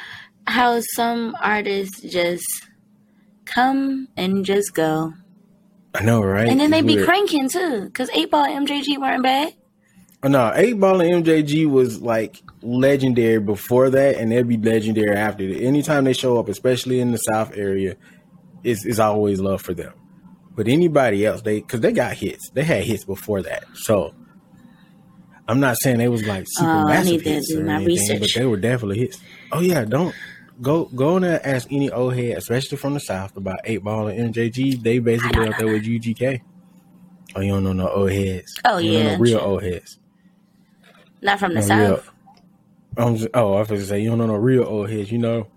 how 0.47 0.81
some 0.81 1.37
artists 1.41 2.01
just 2.01 2.47
come 3.45 4.09
and 4.17 4.45
just 4.45 4.75
go, 4.75 5.13
I 5.95 6.03
know, 6.03 6.23
right? 6.23 6.49
and 6.49 6.61
then 6.61 6.71
they 6.71 6.83
be 6.83 6.97
weird. 6.97 7.07
cranking 7.07 7.49
too. 7.49 7.91
Cause 7.95 8.11
Eight 8.15 8.31
Ball 8.31 8.45
and 8.45 8.69
MJG 8.69 8.99
weren't 8.99 9.23
bad. 9.23 9.55
Oh, 10.23 10.29
no, 10.29 10.53
Eight 10.55 10.79
Ball 10.79 11.01
and 11.01 11.25
MJG 11.25 11.71
was 11.71 12.01
like 12.01 12.43
legendary 12.63 13.39
before 13.39 13.91
that, 13.91 14.17
and 14.17 14.33
they'll 14.33 14.45
be 14.45 14.57
legendary 14.57 15.17
after. 15.17 15.45
Anytime 15.45 16.05
they 16.05 16.13
show 16.15 16.39
up, 16.39 16.49
especially 16.49 17.01
in 17.01 17.13
the 17.13 17.19
South 17.19 17.57
area, 17.57 17.97
it's, 18.65 18.85
it's 18.85 18.99
always 18.99 19.41
love 19.41 19.63
for 19.63 19.75
them. 19.75 19.93
But 20.57 20.69
anybody 20.69 21.27
else, 21.27 21.43
they 21.43 21.61
because 21.61 21.81
they 21.81 21.93
got 21.93 22.15
hits, 22.15 22.51
they 22.51 22.65
had 22.65 22.85
hits 22.85 23.05
before 23.05 23.43
that. 23.43 23.65
So 23.75 24.15
I'm 25.49 25.61
not 25.61 25.77
saying 25.81 25.99
they 25.99 26.09
was 26.09 26.27
like 26.27 26.45
super 26.49 26.71
um, 26.71 26.87
I 26.87 26.95
massive 26.97 27.13
need 27.13 27.25
to 27.25 27.31
hits 27.31 27.49
do 27.53 27.61
or 27.61 27.65
my 27.65 27.77
anything, 27.77 27.87
research. 27.87 28.21
but 28.21 28.41
they 28.41 28.47
were 28.47 28.57
definitely 28.57 28.99
hits. 28.99 29.23
Oh 29.53 29.61
yeah, 29.61 29.85
don't 29.85 30.15
go 30.61 30.87
go 30.87 31.17
in 31.17 31.23
there 31.23 31.37
and 31.45 31.55
ask 31.57 31.69
any 31.71 31.91
old 31.91 32.15
head, 32.15 32.37
especially 32.39 32.79
from 32.79 32.95
the 32.95 33.01
south, 33.01 33.37
about 33.37 33.61
eight 33.65 33.83
ball 33.85 34.09
and 34.09 34.35
MJG. 34.35 34.83
They 34.83 34.99
basically 34.99 35.47
out 35.47 35.57
there 35.59 35.69
with 35.69 35.85
UGK. 35.85 36.41
Oh, 37.37 37.41
you 37.41 37.53
don't 37.53 37.65
know 37.65 37.73
no 37.73 37.89
old 37.89 38.11
heads. 38.11 38.59
Oh, 38.65 38.79
You 38.79 38.93
don't 38.95 39.05
know 39.05 39.11
yeah, 39.13 39.17
real 39.21 39.39
old 39.39 39.63
heads. 39.63 39.99
Not 41.23 41.39
from 41.39 41.55
the 41.55 41.61
No, 41.61 41.67
south. 41.67 42.11
I'm 42.97 43.17
just, 43.17 43.29
oh, 43.35 43.55
I 43.55 43.59
was 43.61 43.69
gonna 43.69 43.85
say 43.85 44.01
you 44.01 44.09
don't 44.09 44.19
know 44.19 44.27
no 44.27 44.37
real 44.37 44.65
old 44.65 44.91
heads. 44.91 45.13
You 45.13 45.19
know, 45.19 45.49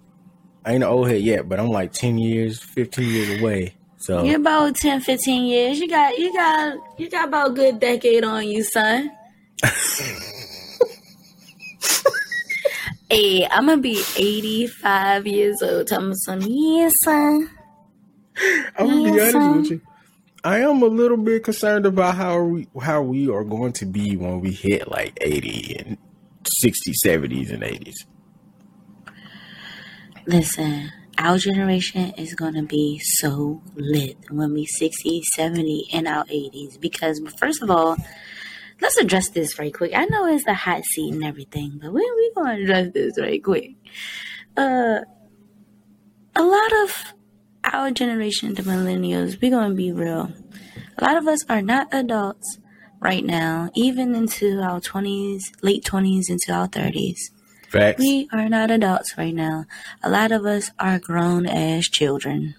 I 0.66 0.74
ain't 0.74 0.84
an 0.84 0.90
old 0.90 1.10
head 1.10 1.22
yet, 1.22 1.48
but 1.50 1.60
I'm 1.60 1.70
like 1.70 1.94
ten 1.94 2.18
years, 2.18 2.62
fifteen 2.62 3.10
years 3.10 3.42
away. 3.42 3.76
So 4.02 4.24
You're 4.24 4.38
about 4.38 4.76
10, 4.78 5.02
15 5.02 5.44
years. 5.46 5.78
You 5.80 5.90
got 5.90 6.18
you 6.18 6.32
got 6.34 6.78
you 6.98 7.10
got 7.10 7.28
about 7.28 7.52
a 7.52 7.54
good 7.54 7.80
decade 7.82 8.24
on 8.24 8.48
you, 8.48 8.64
son. 8.64 9.12
hey, 13.10 13.46
I'm 13.52 13.66
gonna 13.66 13.82
be 13.82 14.02
85 14.16 15.28
years 15.28 15.62
old. 15.62 15.88
Tell 15.88 16.00
me 16.02 16.16
son, 16.16 16.42
yeah, 16.48 16.90
son. 17.04 17.50
I'm 18.78 18.88
gonna 18.88 19.04
be 19.04 19.20
honest 19.20 19.34
son. 19.34 19.58
with 19.58 19.72
you. 19.72 19.82
I 20.44 20.60
am 20.60 20.82
a 20.82 20.88
little 20.88 21.18
bit 21.18 21.44
concerned 21.44 21.86
about 21.86 22.16
how 22.16 22.42
we 22.42 22.68
how 22.82 23.02
we 23.02 23.30
are 23.30 23.44
going 23.44 23.74
to 23.74 23.86
be 23.86 24.16
when 24.16 24.40
we 24.40 24.52
hit 24.52 24.90
like 24.90 25.18
80 25.20 25.76
and 25.80 25.98
60s, 26.64 26.96
70s 27.06 27.52
and 27.52 27.64
80s. 27.64 28.06
Listen, 30.26 30.90
our 31.18 31.38
generation 31.38 32.14
is 32.18 32.34
gonna 32.36 32.64
be 32.64 33.00
so 33.00 33.62
lit 33.76 34.16
when 34.30 34.54
we 34.54 34.66
60, 34.66 35.22
70, 35.36 35.90
and 35.92 36.08
our 36.08 36.24
80s. 36.26 36.80
Because 36.80 37.22
first 37.38 37.62
of 37.62 37.70
all, 37.70 37.98
let's 38.82 38.98
address 38.98 39.30
this 39.30 39.58
right 39.60 39.74
quick. 39.74 39.92
I 39.96 40.06
know 40.06 40.26
it's 40.28 40.46
the 40.46 40.54
hot 40.54 40.84
seat 40.86 41.14
and 41.14 41.24
everything, 41.24 41.80
but 41.82 41.92
we 41.94 42.02
we 42.02 42.32
gonna 42.36 42.62
address 42.62 42.92
this 42.94 43.20
right 43.20 43.44
quick. 43.44 43.72
Uh, 44.58 45.00
a 46.36 46.44
lot 46.44 46.74
of 46.84 47.14
our 47.64 47.92
generation, 47.92 48.54
the 48.54 48.64
millennials, 48.64 49.42
we're 49.42 49.52
gonna 49.52 49.74
be 49.76 49.92
real. 49.92 50.32
A 50.98 51.04
lot 51.04 51.18
of 51.18 51.28
us 51.28 51.40
are 51.50 51.62
not 51.62 51.88
adults 51.94 52.58
right 53.00 53.24
now, 53.24 53.70
even 53.76 54.16
into 54.16 54.60
our 54.62 54.80
twenties, 54.80 55.52
late 55.62 55.86
twenties, 55.86 56.30
into 56.30 56.52
our 56.52 56.68
thirties. 56.68 57.32
Facts. 57.70 58.00
We 58.00 58.28
are 58.34 58.50
not 58.50 58.72
adults 58.72 59.16
right 59.18 59.34
now. 59.34 59.66
A 60.02 60.10
lot 60.10 60.32
of 60.32 60.46
us 60.46 60.72
are 60.80 60.98
grown 61.00 61.46
as 61.46 61.86
children. 61.86 62.56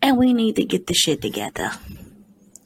And 0.00 0.16
we 0.16 0.32
need 0.32 0.56
to 0.56 0.64
get 0.64 0.86
the 0.86 0.94
shit 0.94 1.20
together. 1.20 1.70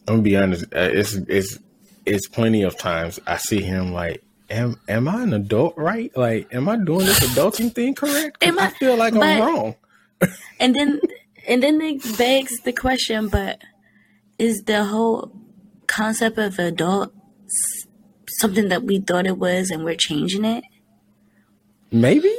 I'm 0.06 0.16
gonna 0.16 0.22
be 0.22 0.36
honest. 0.36 0.64
uh, 0.66 0.88
It's 0.92 1.14
it's 1.14 1.58
it's 2.06 2.28
plenty 2.28 2.62
of 2.62 2.78
times 2.78 3.18
I 3.26 3.36
see 3.36 3.60
him 3.62 3.92
like, 3.92 4.22
am 4.48 4.80
am 4.88 5.08
I 5.08 5.22
an 5.22 5.32
adult? 5.32 5.76
Right? 5.76 6.16
Like, 6.16 6.52
am 6.54 6.68
I 6.68 6.76
doing 6.76 7.06
this 7.06 7.20
adulting 7.20 7.74
thing 7.74 7.94
correct? 7.94 8.42
Am 8.42 8.58
I- 8.58 8.66
I 8.66 8.70
feel 8.70 8.96
like 8.96 9.14
I'm 9.14 9.40
wrong. 9.42 9.74
And 10.58 10.74
then 10.74 11.00
and 11.46 11.62
then 11.62 11.80
it 11.82 12.16
begs 12.16 12.58
the 12.60 12.72
question, 12.72 13.28
but 13.28 13.60
is 14.38 14.62
the 14.62 14.84
whole 14.84 15.30
concept 15.86 16.38
of 16.38 16.58
adult 16.58 17.12
something 18.28 18.68
that 18.70 18.82
we 18.82 18.98
thought 19.00 19.26
it 19.26 19.38
was 19.38 19.70
and 19.70 19.84
we're 19.84 19.94
changing 19.96 20.44
it? 20.46 20.64
Maybe. 21.92 22.34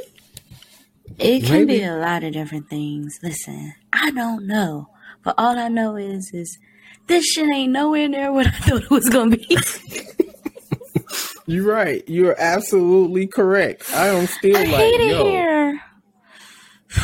It 1.18 1.44
can 1.44 1.66
be 1.66 1.82
a 1.82 1.96
lot 1.96 2.22
of 2.24 2.32
different 2.32 2.68
things. 2.68 3.18
Listen, 3.22 3.74
I 3.92 4.10
don't 4.10 4.46
know. 4.46 4.88
But 5.22 5.34
all 5.38 5.58
I 5.58 5.68
know 5.68 5.96
is 5.96 6.30
is 6.32 6.58
this 7.08 7.24
shit 7.26 7.48
ain't 7.52 7.72
nowhere 7.72 8.08
near 8.08 8.32
what 8.32 8.46
I 8.46 8.50
thought 8.52 8.82
it 8.84 8.90
was 8.90 9.08
gonna 9.08 9.36
be. 9.36 9.58
You're 11.46 11.64
right. 11.64 12.04
You're 12.06 12.36
absolutely 12.38 13.26
correct. 13.26 13.90
I 13.94 14.08
am 14.08 14.26
still 14.26 14.52
like. 14.52 14.68
I 14.68 14.70
like, 14.70 14.80
hate 14.80 15.00
it 15.00 15.10
yo, 15.10 15.24
here. 15.24 15.80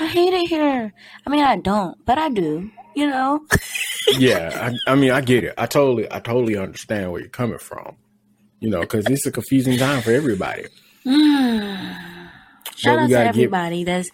I 0.00 0.06
hate 0.06 0.32
it 0.32 0.48
here. 0.48 0.92
I 1.26 1.30
mean, 1.30 1.44
I 1.44 1.56
don't, 1.56 2.02
but 2.04 2.16
I 2.16 2.28
do. 2.28 2.70
You 2.94 3.08
know. 3.08 3.44
yeah. 4.18 4.70
I, 4.86 4.92
I 4.92 4.94
mean, 4.94 5.10
I 5.10 5.20
get 5.20 5.42
it. 5.42 5.54
I 5.58 5.66
totally, 5.66 6.10
I 6.12 6.20
totally 6.20 6.56
understand 6.56 7.10
where 7.10 7.20
you're 7.20 7.28
coming 7.28 7.58
from. 7.58 7.96
You 8.60 8.70
know, 8.70 8.80
because 8.80 9.06
it's 9.06 9.26
a 9.26 9.32
confusing 9.32 9.78
time 9.78 10.00
for 10.02 10.12
everybody. 10.12 10.66
Hmm. 11.06 12.13
Shout 12.76 12.98
out 12.98 13.06
to 13.06 13.10
gotta 13.12 13.24
get- 13.24 13.28
everybody 13.30 13.84
that's 13.84 14.10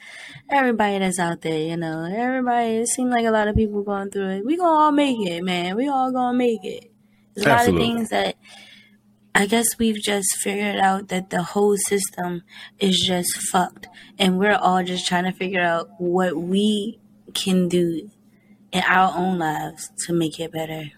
everybody 0.51 0.99
that's 0.99 1.19
out 1.19 1.41
there. 1.43 1.59
You 1.59 1.77
know, 1.77 2.05
everybody. 2.05 2.77
It 2.77 2.89
seems 2.89 3.11
like 3.11 3.27
a 3.27 3.31
lot 3.31 3.49
of 3.49 3.57
people 3.57 3.83
going 3.83 4.11
through 4.11 4.29
it. 4.31 4.45
We 4.45 4.57
gonna 4.57 4.81
all 4.81 4.93
make 4.93 5.19
it, 5.27 5.43
man. 5.43 5.77
We 5.77 5.89
all 5.89 6.11
gonna 6.13 6.37
make 6.37 6.65
it. 6.65 6.91
There's 7.35 7.47
a 7.47 7.51
Absolutely. 7.51 7.87
lot 7.87 7.91
of 7.91 7.97
things 7.99 8.09
that 8.11 8.37
I 9.35 9.47
guess 9.47 9.79
we've 9.79 10.01
just 10.03 10.37
figured 10.39 10.77
out 10.79 11.09
that 11.09 11.31
the 11.31 11.43
whole 11.43 11.77
system 11.77 12.43
is 12.81 12.99
just 12.99 13.33
fucked, 13.53 13.87
and 14.19 14.39
we're 14.39 14.57
all 14.57 14.83
just 14.83 15.07
trying 15.07 15.25
to 15.25 15.33
figure 15.33 15.63
out 15.63 15.89
what 15.99 16.37
we 16.37 16.99
can 17.33 17.69
do 17.69 18.11
in 18.73 18.83
our 18.89 19.17
own 19.17 19.39
lives 19.39 19.91
to 20.07 20.13
make 20.13 20.41
it 20.41 20.51
better. 20.53 20.91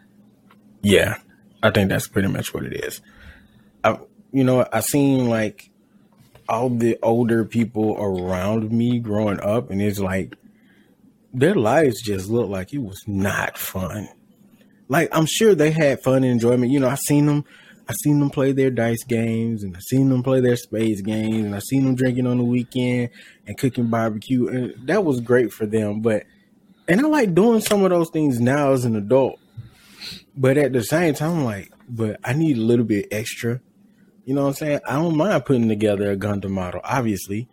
Yeah, 0.82 1.18
I 1.62 1.70
think 1.70 1.90
that's 1.90 2.08
pretty 2.08 2.28
much 2.28 2.54
what 2.54 2.64
it 2.64 2.72
is. 2.84 3.02
I, 3.84 3.98
you 4.32 4.44
know, 4.44 4.66
I 4.72 4.80
seen 4.80 5.28
like 5.28 5.70
all 6.48 6.68
the 6.68 6.98
older 7.02 7.44
people 7.44 7.96
around 7.98 8.70
me 8.70 8.98
growing 8.98 9.40
up, 9.40 9.70
and 9.70 9.80
it's 9.80 9.98
like 9.98 10.36
their 11.32 11.54
lives 11.54 12.02
just 12.02 12.28
looked 12.28 12.50
like 12.50 12.72
it 12.72 12.82
was 12.82 13.02
not 13.06 13.56
fun. 13.56 14.08
Like 14.88 15.08
I'm 15.12 15.26
sure 15.26 15.54
they 15.54 15.70
had 15.70 16.02
fun 16.02 16.16
and 16.16 16.26
enjoyment. 16.26 16.72
You 16.72 16.80
know, 16.80 16.88
I 16.88 16.96
seen 16.96 17.26
them. 17.26 17.44
I 17.88 17.94
seen 17.94 18.20
them 18.20 18.30
play 18.30 18.52
their 18.52 18.70
dice 18.70 19.02
games, 19.04 19.64
and 19.64 19.76
I 19.76 19.80
seen 19.80 20.08
them 20.08 20.22
play 20.22 20.40
their 20.40 20.56
spades 20.56 21.02
games, 21.02 21.44
and 21.44 21.54
I 21.54 21.58
seen 21.58 21.84
them 21.84 21.94
drinking 21.94 22.26
on 22.26 22.38
the 22.38 22.44
weekend 22.44 23.10
and 23.46 23.58
cooking 23.58 23.88
barbecue, 23.88 24.46
and 24.48 24.86
that 24.86 25.04
was 25.04 25.20
great 25.20 25.52
for 25.52 25.66
them. 25.66 26.00
But 26.00 26.24
and 26.88 27.00
I 27.00 27.04
like 27.04 27.34
doing 27.34 27.60
some 27.60 27.82
of 27.84 27.90
those 27.90 28.10
things 28.10 28.40
now 28.40 28.72
as 28.72 28.84
an 28.84 28.96
adult. 28.96 29.38
But 30.36 30.56
at 30.56 30.72
the 30.72 30.82
same 30.82 31.14
time, 31.14 31.38
I'm 31.38 31.44
like, 31.44 31.72
but 31.88 32.20
I 32.24 32.32
need 32.32 32.56
a 32.56 32.62
little 32.62 32.84
bit 32.84 33.08
extra. 33.10 33.60
You 34.24 34.34
know 34.34 34.42
what 34.42 34.48
I'm 34.48 34.54
saying? 34.54 34.80
I 34.86 34.94
don't 34.94 35.16
mind 35.16 35.44
putting 35.44 35.68
together 35.68 36.10
a 36.10 36.16
Gundam 36.16 36.50
model, 36.50 36.80
obviously, 36.84 37.48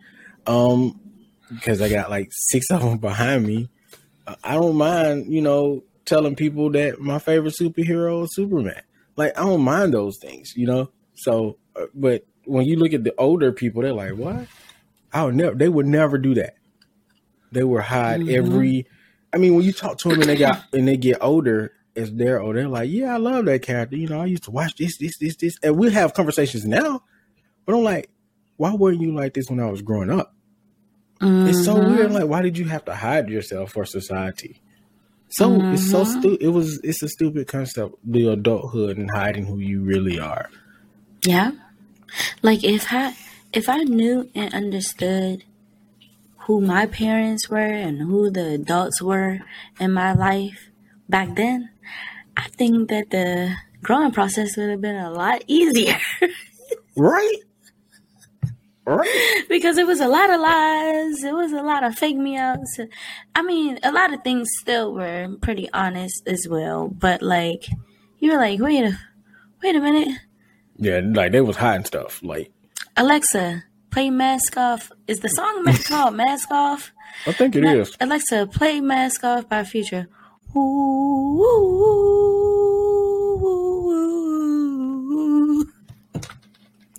um, 0.46 1.00
because 1.48 1.82
I 1.82 1.88
got 1.88 2.10
like 2.10 2.28
six 2.30 2.70
of 2.70 2.80
them 2.80 2.98
behind 2.98 3.46
me. 3.46 3.68
Uh, 4.26 4.36
I 4.44 4.54
don't 4.54 4.76
mind, 4.76 5.32
you 5.32 5.42
know, 5.42 5.82
telling 6.04 6.36
people 6.36 6.70
that 6.70 7.00
my 7.00 7.18
favorite 7.18 7.54
superhero 7.60 8.24
is 8.24 8.34
Superman. 8.34 8.82
Like, 9.16 9.36
I 9.38 9.42
don't 9.42 9.62
mind 9.62 9.94
those 9.94 10.18
things, 10.18 10.54
you 10.56 10.66
know. 10.66 10.90
So, 11.14 11.58
uh, 11.74 11.86
but 11.94 12.24
when 12.44 12.66
you 12.66 12.76
look 12.76 12.92
at 12.92 13.04
the 13.04 13.14
older 13.18 13.52
people, 13.52 13.82
they're 13.82 13.92
like, 13.92 14.14
what? 14.14 14.46
I 15.12 15.24
would 15.24 15.34
never. 15.34 15.54
They 15.54 15.68
would 15.68 15.86
never 15.86 16.18
do 16.18 16.34
that. 16.34 16.54
They 17.52 17.64
would 17.64 17.82
hide 17.82 18.28
every. 18.28 18.86
I 19.32 19.38
mean, 19.38 19.54
when 19.54 19.64
you 19.64 19.72
talk 19.72 19.98
to 19.98 20.08
them 20.08 20.20
and 20.20 20.30
they 20.30 20.36
got 20.36 20.62
and 20.72 20.86
they 20.86 20.96
get 20.96 21.18
older, 21.20 21.72
as 22.00 22.12
they're 22.12 22.40
older, 22.40 22.60
they're 22.60 22.68
like, 22.68 22.90
"Yeah, 22.90 23.14
I 23.14 23.18
love 23.18 23.44
that 23.44 23.62
character. 23.62 23.96
You 23.96 24.08
know, 24.08 24.20
I 24.20 24.26
used 24.26 24.44
to 24.44 24.50
watch 24.50 24.74
this, 24.76 24.96
this, 24.98 25.16
this, 25.18 25.36
this," 25.36 25.56
and 25.62 25.76
we 25.76 25.90
have 25.92 26.14
conversations 26.14 26.64
now. 26.64 27.02
But 27.66 27.74
I'm 27.76 27.84
like, 27.84 28.10
why 28.56 28.74
weren't 28.74 29.00
you 29.00 29.14
like 29.14 29.34
this 29.34 29.48
when 29.48 29.60
I 29.60 29.70
was 29.70 29.82
growing 29.82 30.10
up? 30.10 30.34
It's 31.20 31.64
so 31.64 31.76
Mhm. 31.76 31.88
weird. 31.88 32.12
Like, 32.12 32.26
why 32.28 32.42
did 32.42 32.56
you 32.58 32.64
have 32.66 32.84
to 32.86 32.94
hide 32.94 33.28
yourself 33.28 33.72
for 33.72 33.84
society? 33.84 34.60
So 35.28 35.60
it's 35.72 35.88
so 35.90 36.02
Mhm. 36.02 36.18
stupid. 36.18 36.42
It 36.42 36.48
was. 36.48 36.80
It's 36.82 37.02
a 37.02 37.08
stupid 37.08 37.46
concept. 37.46 37.94
The 38.04 38.28
adulthood 38.32 38.98
and 38.98 39.10
hiding 39.10 39.44
who 39.46 39.58
you 39.58 39.82
really 39.82 40.18
are. 40.18 40.50
Yeah. 41.22 41.52
Like 42.42 42.64
if 42.64 42.86
I 42.92 43.14
if 43.52 43.68
I 43.68 43.78
knew 43.84 44.28
and 44.34 44.52
understood 44.54 45.44
who 46.46 46.60
my 46.60 46.86
parents 46.86 47.48
were 47.48 47.58
and 47.58 48.00
who 48.02 48.30
the 48.30 48.54
adults 48.54 49.00
were 49.02 49.40
in 49.78 49.92
my 49.92 50.12
life 50.12 50.68
back 51.08 51.36
then, 51.36 51.70
I 52.40 52.48
think 52.48 52.88
that 52.88 53.10
the 53.10 53.54
growing 53.82 54.12
process 54.12 54.56
would 54.56 54.70
have 54.70 54.80
been 54.80 54.96
a 54.96 55.10
lot 55.10 55.42
easier 55.46 55.98
Right. 56.96 57.36
Right. 58.86 59.44
because 59.48 59.76
it 59.78 59.86
was 59.86 60.00
a 60.00 60.08
lot 60.08 60.30
of 60.30 60.40
lies, 60.40 61.22
it 61.22 61.34
was 61.34 61.52
a 61.52 61.62
lot 61.62 61.84
of 61.84 61.96
fake 61.96 62.16
me 62.16 62.36
outs. 62.36 62.80
I 63.34 63.42
mean, 63.42 63.78
a 63.82 63.92
lot 63.92 64.12
of 64.12 64.22
things 64.24 64.48
still 64.58 64.92
were 64.94 65.28
pretty 65.40 65.68
honest 65.72 66.26
as 66.26 66.46
well, 66.48 66.88
but 66.88 67.22
like 67.22 67.66
you 68.18 68.32
were 68.32 68.38
like, 68.38 68.58
wait 68.58 68.84
a 68.84 68.98
wait 69.62 69.76
a 69.76 69.80
minute. 69.80 70.18
Yeah, 70.76 71.00
like 71.04 71.32
they 71.32 71.40
was 71.40 71.56
hiding 71.56 71.84
stuff. 71.84 72.22
Like 72.22 72.50
Alexa, 72.96 73.64
play 73.90 74.10
Mask 74.10 74.56
Off. 74.56 74.90
Is 75.06 75.20
the 75.20 75.28
song 75.28 75.64
called 75.84 76.14
Mask 76.14 76.50
Off? 76.50 76.90
I 77.26 77.32
think 77.32 77.54
it 77.56 77.64
is. 77.64 77.96
Alexa, 78.00 78.46
play 78.46 78.80
Mask 78.80 79.22
Off 79.24 79.48
by 79.48 79.62
Future. 79.62 80.08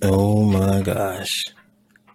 Oh 0.01 0.43
my 0.45 0.81
gosh. 0.81 1.45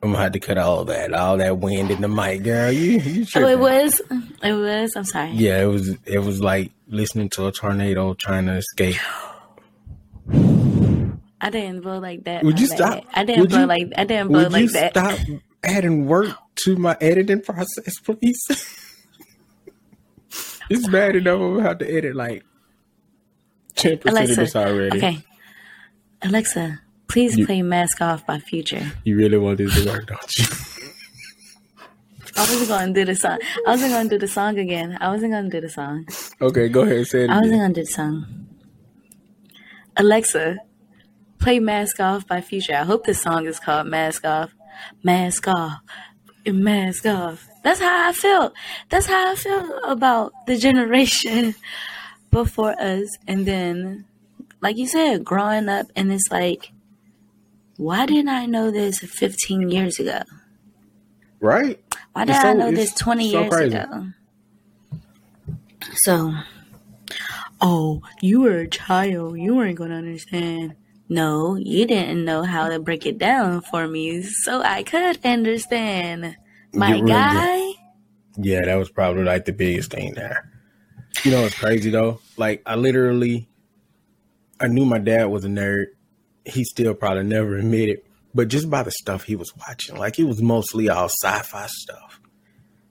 I'm 0.02 0.12
gonna 0.12 0.22
have 0.22 0.32
to 0.32 0.40
cut 0.40 0.58
all 0.58 0.84
that, 0.86 1.12
all 1.14 1.36
that 1.38 1.58
wind 1.58 1.90
in 1.90 2.00
the 2.00 2.08
mic, 2.08 2.42
girl. 2.42 2.70
You, 2.70 2.98
you 3.00 3.26
Oh, 3.34 3.46
it 3.46 3.58
was. 3.58 4.00
It 4.42 4.52
was. 4.52 4.94
I'm 4.96 5.04
sorry. 5.04 5.30
Yeah, 5.32 5.62
it 5.62 5.66
was. 5.66 5.96
It 6.04 6.18
was 6.18 6.40
like 6.40 6.70
listening 6.88 7.28
to 7.30 7.46
a 7.46 7.52
tornado 7.52 8.14
trying 8.14 8.46
to 8.46 8.56
escape. 8.56 8.96
I 11.40 11.50
didn't 11.50 11.80
blow 11.82 11.98
like 11.98 12.24
that. 12.24 12.44
Would 12.44 12.60
you 12.60 12.68
bad. 12.68 12.76
stop? 12.76 13.04
I 13.14 13.24
didn't 13.24 13.40
Would 13.42 13.50
blow 13.50 13.60
you- 13.60 13.66
like. 13.66 13.92
I 13.96 14.04
didn't 14.04 14.28
blow 14.28 14.42
Would 14.44 14.52
like 14.52 14.62
you 14.62 14.68
that. 14.70 14.90
stop 14.92 15.18
adding 15.64 16.06
work 16.06 16.36
to 16.56 16.76
my 16.76 16.96
editing 17.00 17.40
process, 17.42 17.98
please? 18.00 18.38
it's 20.70 20.88
bad 20.88 21.16
enough 21.16 21.40
I'm 21.40 21.54
gonna 21.56 21.68
have 21.68 21.78
to 21.78 21.90
edit 21.90 22.14
like 22.16 22.44
ten 23.74 23.98
percent 23.98 24.30
of 24.30 24.36
this 24.36 24.56
already. 24.56 24.98
Okay. 24.98 25.18
Alexa, 26.22 26.80
please 27.08 27.36
You- 27.36 27.46
play 27.46 27.62
Mask 27.62 28.00
Off 28.00 28.26
by 28.26 28.38
Future. 28.38 28.92
You 29.04 29.16
really 29.16 29.38
want 29.38 29.58
this 29.58 29.74
to 29.82 29.88
work, 29.90 30.06
don't 30.06 30.38
you? 30.38 30.44
I 32.38 32.40
wasn't 32.40 32.68
gonna 32.68 32.92
do 32.92 33.04
the 33.06 33.14
song. 33.16 33.38
I 33.66 33.70
wasn't 33.70 33.92
gonna 33.92 34.08
do 34.10 34.18
the 34.18 34.28
song 34.28 34.58
again. 34.58 34.98
I 35.00 35.08
wasn't 35.10 35.32
gonna 35.32 35.48
do 35.48 35.60
the 35.60 35.70
song. 35.70 36.06
okay, 36.40 36.68
go 36.68 36.82
ahead 36.82 36.96
and 36.98 37.06
say 37.06 37.24
it 37.24 37.30
I 37.30 37.40
wasn't 37.40 37.60
gonna 37.60 37.74
do 37.74 37.80
the 37.82 37.86
song. 37.86 38.26
Alexa, 39.96 40.56
play 41.38 41.58
Mask 41.58 41.98
Off 42.00 42.26
by 42.26 42.40
Future. 42.42 42.74
I 42.74 42.84
hope 42.84 43.06
this 43.06 43.22
song 43.22 43.46
is 43.46 43.58
called 43.58 43.86
Mask 43.86 44.24
Off. 44.26 44.52
Mask 45.02 45.48
Off. 45.48 45.78
Mask 46.46 47.06
Off. 47.06 47.48
That's 47.66 47.80
how 47.80 48.08
I 48.08 48.12
feel. 48.12 48.54
That's 48.90 49.06
how 49.06 49.32
I 49.32 49.34
feel 49.34 49.80
about 49.82 50.32
the 50.46 50.56
generation 50.66 51.56
before 52.30 52.80
us. 52.80 53.08
And 53.26 53.44
then, 53.44 54.04
like 54.60 54.76
you 54.76 54.86
said, 54.86 55.24
growing 55.24 55.68
up, 55.68 55.86
and 55.96 56.12
it's 56.12 56.30
like, 56.30 56.70
why 57.76 58.06
didn't 58.06 58.28
I 58.28 58.46
know 58.46 58.70
this 58.70 59.00
15 59.00 59.68
years 59.68 59.98
ago? 59.98 60.22
Right? 61.40 61.82
Why 62.12 62.24
did 62.24 62.36
It's 62.36 62.44
I 62.44 62.52
know 62.52 62.70
this 62.70 62.94
20 62.94 63.32
so 63.32 63.40
years 63.40 63.52
crazy. 63.52 63.74
ago? 63.74 64.06
So, 65.94 66.34
oh, 67.60 68.00
you 68.20 68.42
were 68.42 68.58
a 68.58 68.68
child. 68.68 69.40
You 69.40 69.56
weren't 69.56 69.76
going 69.76 69.90
to 69.90 69.96
understand. 69.96 70.76
No, 71.08 71.56
you 71.56 71.84
didn't 71.84 72.24
know 72.24 72.44
how 72.44 72.68
to 72.68 72.78
break 72.78 73.06
it 73.06 73.18
down 73.18 73.60
for 73.62 73.88
me, 73.88 74.22
so 74.22 74.62
I 74.62 74.84
could 74.84 75.18
understand. 75.24 76.36
My 76.76 77.00
guy. 77.00 77.72
Yeah, 78.38 78.64
that 78.64 78.76
was 78.76 78.90
probably 78.90 79.24
like 79.24 79.44
the 79.46 79.52
biggest 79.52 79.90
thing 79.90 80.14
there. 80.14 80.50
You 81.24 81.30
know 81.30 81.44
it's 81.44 81.58
crazy 81.58 81.90
though? 81.90 82.20
Like 82.36 82.62
I 82.66 82.76
literally 82.76 83.48
I 84.60 84.68
knew 84.68 84.84
my 84.84 84.98
dad 84.98 85.26
was 85.26 85.44
a 85.44 85.48
nerd. 85.48 85.86
He 86.44 86.64
still 86.64 86.94
probably 86.94 87.24
never 87.24 87.56
admitted, 87.56 88.02
but 88.34 88.48
just 88.48 88.70
by 88.70 88.82
the 88.82 88.90
stuff 88.90 89.24
he 89.24 89.36
was 89.36 89.52
watching, 89.56 89.96
like 89.96 90.18
it 90.18 90.24
was 90.24 90.40
mostly 90.40 90.88
all 90.88 91.08
sci-fi 91.08 91.66
stuff. 91.68 92.20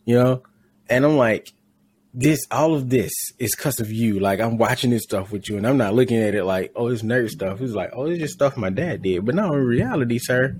You 0.04 0.16
know? 0.16 0.44
And 0.90 1.06
I'm 1.06 1.18
like, 1.18 1.54
this 2.14 2.40
all 2.52 2.76
of 2.76 2.90
this 2.90 3.12
is 3.40 3.56
because 3.56 3.80
of 3.80 3.92
you. 3.92 4.20
Like 4.20 4.40
I'm 4.40 4.58
watching 4.58 4.90
this 4.90 5.04
stuff 5.04 5.32
with 5.32 5.50
you 5.50 5.58
and 5.58 5.68
I'm 5.68 5.78
not 5.78 5.94
looking 5.94 6.18
at 6.18 6.36
it 6.36 6.44
like, 6.44 6.72
oh, 6.76 6.88
it's 6.88 7.02
nerd 7.02 7.30
stuff. 7.30 7.62
It's 7.62 7.74
like, 7.74 7.92
oh, 7.94 8.06
it's 8.06 8.20
just 8.20 8.34
stuff 8.34 8.58
my 8.58 8.70
dad 8.70 9.02
did. 9.02 9.26
But 9.26 9.36
no, 9.36 9.54
in 9.54 9.64
reality, 9.64 10.20
sir, 10.20 10.56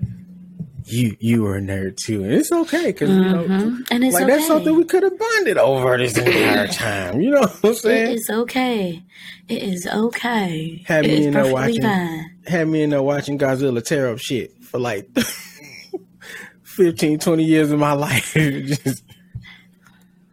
you 0.88 1.16
you 1.20 1.42
were 1.44 1.58
a 1.58 1.62
nerd 1.62 1.98
too. 1.98 2.24
And 2.24 2.34
it's 2.34 2.52
okay 2.52 2.88
because 2.88 3.10
you 3.10 3.20
know 3.22 3.44
Mhm. 3.44 3.88
And 3.92 4.04
it's 4.04 4.14
like 4.14 4.24
okay. 4.24 4.34
that's 4.36 4.48
something 4.48 4.76
we 4.76 4.86
could 4.86 5.04
have 5.04 5.18
bonded 5.18 5.58
over 5.58 5.98
this 5.98 6.18
entire 6.18 6.68
time. 6.68 7.22
You 7.22 7.32
know 7.32 7.42
what 7.42 7.60
I'm 7.64 7.74
saying? 7.76 8.12
It 8.12 8.16
is 8.20 8.30
okay. 8.30 9.04
It 9.48 9.64
is 9.64 9.88
okay. 9.88 10.84
Had 10.88 11.06
it 11.06 11.08
me 11.20 11.26
in 11.28 11.34
there 11.34 11.52
watching- 11.54 11.82
fine. 11.82 12.32
Had 12.48 12.68
me 12.68 12.84
in 12.84 12.92
there 12.92 13.02
watching 13.02 13.38
Godzilla 13.40 13.84
tear 13.84 14.10
up 14.12 14.20
shit 14.20 14.52
for 14.64 14.80
like 14.80 15.10
15, 16.64 17.20
20 17.20 17.44
years 17.44 17.72
of 17.72 17.80
my 17.80 17.94
life. 17.94 18.34
Just, 18.36 19.04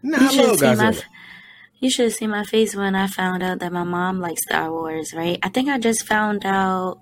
nah, 0.03 0.19
You 0.31 0.43
I 0.43 0.45
love 0.47 0.59
see 0.59 0.67
my. 0.67 0.75
Godzilla. 0.75 1.03
You 1.81 1.91
should 1.91 2.05
have 2.05 2.15
seen 2.15 2.31
my 2.31 2.45
face 2.45 2.77
when 2.77 2.95
I 2.95 3.07
found 3.09 3.43
out 3.43 3.59
that 3.59 3.73
my 3.73 3.83
mom 3.85 4.21
likes 4.21 4.43
Star 4.49 4.71
Wars. 4.71 5.13
Right? 5.17 5.39
I 5.43 5.49
think 5.49 5.69
I 5.69 5.79
just 5.79 6.07
found 6.07 6.45
out. 6.45 7.01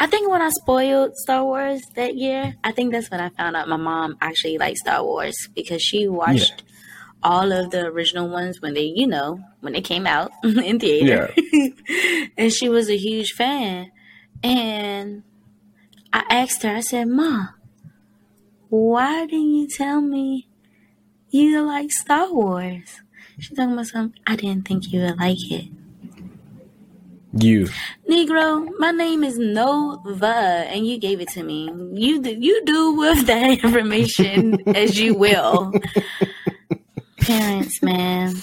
I 0.00 0.06
think 0.06 0.30
when 0.30 0.42
I 0.42 0.50
spoiled 0.50 1.16
Star 1.16 1.44
Wars 1.44 1.82
that 1.96 2.14
year, 2.14 2.54
I 2.62 2.70
think 2.70 2.92
that's 2.92 3.10
when 3.10 3.20
I 3.20 3.30
found 3.30 3.56
out 3.56 3.68
my 3.68 3.76
mom 3.76 4.16
actually 4.20 4.56
liked 4.56 4.78
Star 4.78 5.02
Wars 5.02 5.48
because 5.54 5.82
she 5.82 6.06
watched 6.06 6.62
all 7.22 7.50
of 7.50 7.70
the 7.70 7.86
original 7.86 8.28
ones 8.28 8.60
when 8.60 8.74
they, 8.74 8.92
you 8.94 9.08
know, 9.08 9.40
when 9.60 9.72
they 9.72 9.80
came 9.80 10.06
out 10.06 10.30
in 10.44 10.78
theater. 10.78 11.34
and 12.36 12.52
she 12.52 12.68
was 12.68 12.88
a 12.88 12.96
huge 12.96 13.32
fan. 13.32 13.90
And 14.42 15.24
I 16.12 16.24
asked 16.30 16.62
her, 16.62 16.76
I 16.76 16.80
said, 16.80 17.08
Ma, 17.08 17.48
why 18.68 19.26
didn't 19.26 19.54
you 19.54 19.68
tell 19.68 20.00
me 20.00 20.48
you 21.30 21.60
like 21.62 21.90
Star 21.90 22.32
Wars? 22.32 23.00
She's 23.40 23.56
talking 23.56 23.72
about 23.72 23.86
something. 23.86 24.20
I 24.26 24.36
didn't 24.36 24.66
think 24.66 24.92
you 24.92 25.00
would 25.00 25.18
like 25.18 25.50
it. 25.50 25.68
You. 27.40 27.68
Negro, 28.08 28.68
my 28.78 28.90
name 28.90 29.22
is 29.22 29.38
Nova, 29.38 30.26
and 30.26 30.86
you 30.86 30.98
gave 30.98 31.20
it 31.20 31.28
to 31.30 31.42
me. 31.42 31.70
You 31.92 32.20
do, 32.20 32.34
you 32.34 32.64
do 32.64 32.94
with 32.94 33.26
that 33.26 33.50
information 33.64 34.60
as 34.74 34.98
you 34.98 35.14
will. 35.14 35.72
Parents, 37.18 37.82
man, 37.82 38.34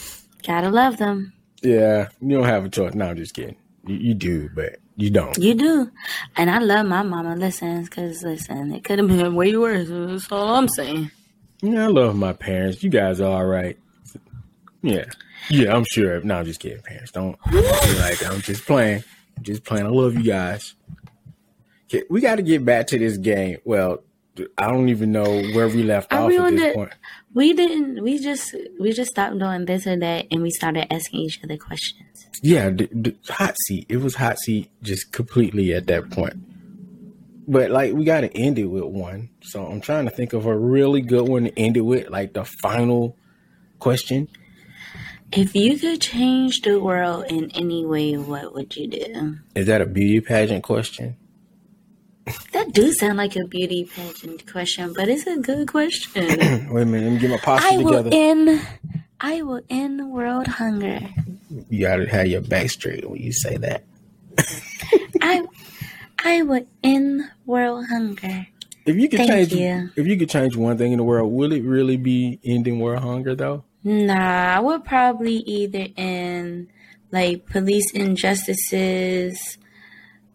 gotta 0.45 0.69
love 0.69 0.97
them. 0.97 1.33
Yeah, 1.61 2.09
you 2.21 2.37
don't 2.37 2.45
have 2.45 2.65
a 2.65 2.69
choice. 2.69 2.93
No, 2.93 3.07
I'm 3.09 3.17
just 3.17 3.33
kidding. 3.33 3.57
You, 3.85 3.95
you 3.95 4.13
do, 4.13 4.49
but 4.53 4.77
you 4.95 5.09
don't. 5.09 5.37
You 5.37 5.55
do, 5.55 5.91
and 6.37 6.49
I 6.49 6.59
love 6.59 6.85
my 6.85 7.03
mama. 7.03 7.35
Listen, 7.35 7.85
cause 7.87 8.23
listen, 8.23 8.73
it 8.73 8.83
could 8.83 8.99
have 8.99 9.07
been 9.07 9.35
way 9.35 9.57
worse. 9.57 9.87
That's 9.89 10.31
all 10.31 10.55
I'm 10.55 10.69
saying. 10.69 11.11
Yeah, 11.61 11.85
I 11.85 11.87
love 11.87 12.15
my 12.15 12.33
parents. 12.33 12.83
You 12.83 12.89
guys 12.89 13.19
are 13.19 13.31
all 13.31 13.45
right. 13.45 13.77
Yeah. 14.81 15.05
Yeah, 15.49 15.75
I'm 15.75 15.85
sure. 15.91 16.21
No, 16.21 16.39
I'm 16.39 16.45
just 16.45 16.59
kidding, 16.59 16.81
parents. 16.81 17.11
Don't 17.11 17.37
don't 17.51 17.99
like. 17.99 18.25
I'm 18.25 18.41
just 18.41 18.65
playing. 18.65 19.03
I'm 19.37 19.43
just 19.43 19.63
playing. 19.63 19.85
I 19.85 19.89
love 19.89 20.15
you 20.15 20.23
guys. 20.23 20.75
Okay, 21.89 22.03
we 22.09 22.21
got 22.21 22.35
to 22.35 22.41
get 22.41 22.65
back 22.65 22.87
to 22.87 22.97
this 22.99 23.17
game. 23.17 23.57
Well, 23.63 23.99
I 24.57 24.69
don't 24.69 24.89
even 24.89 25.11
know 25.11 25.23
where 25.53 25.67
we 25.67 25.83
left 25.83 26.11
Are 26.11 26.21
off 26.23 26.27
we 26.29 26.37
at 26.37 26.49
this 26.51 26.61
the- 26.61 26.73
point. 26.73 26.91
We 27.33 27.53
didn't. 27.53 28.01
We 28.01 28.17
just 28.19 28.55
we 28.79 28.91
just 28.93 29.11
stopped 29.11 29.37
doing 29.39 29.65
this 29.65 29.85
or 29.85 29.97
that, 29.97 30.27
and 30.31 30.41
we 30.41 30.49
started 30.51 30.91
asking 30.91 31.19
each 31.21 31.39
other 31.43 31.57
questions. 31.57 32.25
Yeah, 32.41 32.69
the, 32.69 32.87
the 32.91 33.15
hot 33.29 33.55
seat. 33.67 33.85
It 33.89 33.97
was 33.97 34.15
hot 34.15 34.39
seat 34.39 34.69
just 34.81 35.11
completely 35.11 35.73
at 35.73 35.87
that 35.87 36.09
point. 36.11 36.35
But 37.47 37.69
like 37.71 37.93
we 37.93 38.05
got 38.05 38.21
to 38.21 38.35
end 38.35 38.57
it 38.57 38.65
with 38.65 38.85
one. 38.85 39.29
So 39.43 39.65
I'm 39.65 39.81
trying 39.81 40.05
to 40.05 40.11
think 40.11 40.33
of 40.33 40.45
a 40.45 40.57
really 40.57 41.01
good 41.01 41.27
one 41.27 41.43
to 41.43 41.59
end 41.59 41.77
it 41.77 41.81
with, 41.81 42.09
like 42.09 42.33
the 42.33 42.45
final 42.45 43.17
question. 43.79 44.27
If 45.31 45.55
you 45.55 45.77
could 45.77 46.01
change 46.01 46.61
the 46.61 46.79
world 46.79 47.25
in 47.29 47.51
any 47.51 47.85
way, 47.85 48.15
what 48.15 48.53
would 48.53 48.75
you 48.75 48.87
do? 48.87 49.37
Is 49.55 49.67
that 49.67 49.81
a 49.81 49.85
beauty 49.85 50.21
pageant 50.21 50.63
question? 50.63 51.17
That 52.53 52.73
do 52.73 52.91
sound 52.93 53.17
like 53.17 53.35
a 53.35 53.45
beauty 53.45 53.85
pageant 53.85 54.49
question, 54.51 54.93
but 54.93 55.09
it's 55.09 55.27
a 55.27 55.37
good 55.37 55.67
question. 55.67 56.27
Wait 56.71 56.81
a 56.81 56.85
minute, 56.85 57.03
let 57.03 57.13
me 57.13 57.19
get 57.19 57.29
my 57.29 57.37
posture 57.37 57.67
I 57.67 57.77
will 57.77 58.13
end. 58.13 58.67
I 59.19 59.41
will 59.41 59.61
end 59.69 60.11
world 60.11 60.47
hunger. 60.47 61.01
you 61.69 61.81
gotta 61.81 62.09
have 62.09 62.27
your 62.27 62.41
back 62.41 62.69
straight 62.69 63.09
when 63.09 63.21
you 63.21 63.31
say 63.31 63.57
that. 63.57 63.83
I, 65.21 65.43
I 66.23 66.41
will 66.43 66.65
end 66.83 67.29
world 67.45 67.85
hunger. 67.87 68.47
If 68.85 68.95
you 68.95 69.09
could 69.09 69.19
Thank 69.19 69.49
change, 69.49 69.53
you. 69.53 69.89
if 69.95 70.07
you 70.07 70.17
could 70.17 70.29
change 70.29 70.55
one 70.55 70.77
thing 70.77 70.91
in 70.91 70.97
the 70.97 71.03
world, 71.03 71.31
will 71.31 71.51
it 71.51 71.63
really 71.63 71.97
be 71.97 72.39
ending 72.43 72.79
world 72.79 73.03
hunger 73.03 73.35
though? 73.35 73.63
Nah, 73.87 74.57
I 74.57 74.59
would 74.59 74.83
probably 74.83 75.35
either 75.35 75.87
in 75.95 76.69
like 77.11 77.45
police 77.45 77.91
injustices, 77.93 79.59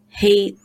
hate, 0.07 0.57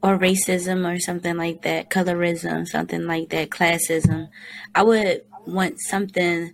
or 0.00 0.16
racism, 0.16 0.88
or 0.88 1.00
something 1.00 1.36
like 1.36 1.62
that, 1.62 1.90
colorism, 1.90 2.66
something 2.68 3.06
like 3.08 3.30
that, 3.30 3.50
classism. 3.50 4.28
I 4.72 4.84
would 4.84 5.22
want 5.46 5.80
something 5.80 6.52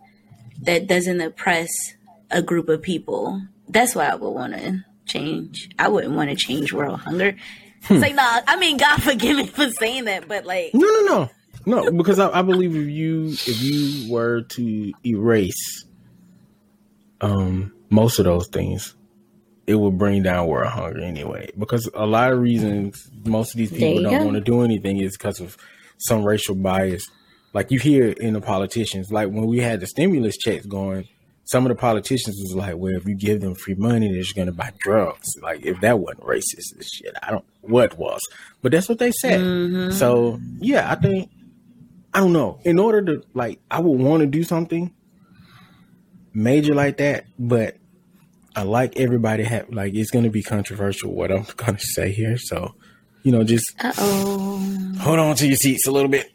that 0.62 0.86
doesn't 0.86 1.20
oppress 1.20 1.68
a 2.30 2.40
group 2.40 2.70
of 2.70 2.80
people. 2.80 3.42
That's 3.68 3.94
why 3.94 4.06
I 4.06 4.14
would 4.14 4.30
want 4.30 4.54
to 4.54 4.86
change. 5.04 5.68
I 5.78 5.88
wouldn't 5.88 6.14
want 6.14 6.30
to 6.30 6.36
change 6.36 6.72
world 6.72 7.00
hunger. 7.00 7.36
It's 7.80 7.88
hmm. 7.88 7.98
like, 7.98 8.14
nah, 8.14 8.40
I 8.46 8.56
mean, 8.56 8.78
God 8.78 9.02
forgive 9.02 9.36
me 9.36 9.46
for 9.48 9.70
saying 9.70 10.06
that, 10.06 10.28
but 10.28 10.46
like, 10.46 10.72
No, 10.72 10.86
no, 10.86 11.00
no, 11.02 11.30
no. 11.68 11.90
Because 11.90 12.18
I, 12.18 12.30
I 12.30 12.42
believe 12.42 12.74
if 12.74 12.88
you 12.88 13.26
if 13.28 13.62
you 13.62 14.12
were 14.12 14.42
to 14.42 14.92
erase 15.04 15.84
um 17.20 17.72
most 17.90 18.18
of 18.18 18.24
those 18.24 18.48
things, 18.48 18.94
it 19.66 19.74
would 19.74 19.98
bring 19.98 20.22
down 20.22 20.46
world 20.46 20.68
hunger 20.68 21.00
anyway. 21.00 21.50
Because 21.58 21.88
a 21.94 22.06
lot 22.06 22.32
of 22.32 22.38
reasons 22.38 23.10
most 23.24 23.54
of 23.54 23.58
these 23.58 23.70
people 23.70 24.02
don't 24.02 24.18
go. 24.18 24.24
want 24.24 24.34
to 24.34 24.40
do 24.40 24.62
anything 24.62 24.98
is 24.98 25.16
because 25.16 25.40
of 25.40 25.56
some 25.98 26.24
racial 26.24 26.54
bias. 26.54 27.06
Like 27.52 27.70
you 27.70 27.78
hear 27.78 28.08
in 28.08 28.34
the 28.34 28.40
politicians, 28.40 29.10
like 29.10 29.28
when 29.28 29.46
we 29.46 29.58
had 29.58 29.80
the 29.80 29.86
stimulus 29.86 30.36
checks 30.36 30.66
going, 30.66 31.08
some 31.44 31.64
of 31.64 31.70
the 31.70 31.76
politicians 31.76 32.36
was 32.42 32.54
like, 32.54 32.76
"Well, 32.76 32.94
if 32.94 33.06
you 33.08 33.14
give 33.14 33.40
them 33.40 33.54
free 33.54 33.74
money, 33.74 34.08
they're 34.08 34.20
just 34.20 34.36
going 34.36 34.48
to 34.48 34.52
buy 34.52 34.70
drugs." 34.78 35.26
Like 35.42 35.64
if 35.64 35.80
that 35.80 35.98
wasn't 35.98 36.24
racist, 36.24 36.74
and 36.74 36.84
shit, 36.84 37.14
I 37.22 37.30
don't 37.30 37.44
what 37.62 37.98
was, 37.98 38.20
but 38.60 38.72
that's 38.72 38.88
what 38.88 38.98
they 38.98 39.12
said. 39.12 39.40
Mm-hmm. 39.40 39.92
So 39.92 40.38
yeah, 40.60 40.90
I 40.90 40.94
think 40.94 41.30
I 42.18 42.20
don't 42.20 42.32
know. 42.32 42.58
In 42.64 42.80
order 42.80 43.00
to 43.00 43.22
like, 43.32 43.60
I 43.70 43.78
would 43.78 44.00
want 44.00 44.22
to 44.22 44.26
do 44.26 44.42
something 44.42 44.92
major 46.34 46.74
like 46.74 46.96
that, 46.96 47.26
but 47.38 47.76
I 48.56 48.62
like 48.62 48.98
everybody 48.98 49.44
have 49.44 49.70
like 49.70 49.94
it's 49.94 50.10
going 50.10 50.24
to 50.24 50.30
be 50.30 50.42
controversial 50.42 51.14
what 51.14 51.30
I'm 51.30 51.46
going 51.56 51.76
to 51.76 51.86
say 51.86 52.10
here. 52.10 52.36
So 52.36 52.74
you 53.22 53.30
know, 53.30 53.44
just 53.44 53.72
uh 53.78 53.92
oh. 53.98 54.94
hold 54.98 55.20
on 55.20 55.36
to 55.36 55.46
your 55.46 55.54
seats 55.54 55.86
a 55.86 55.92
little 55.92 56.08
bit. 56.08 56.28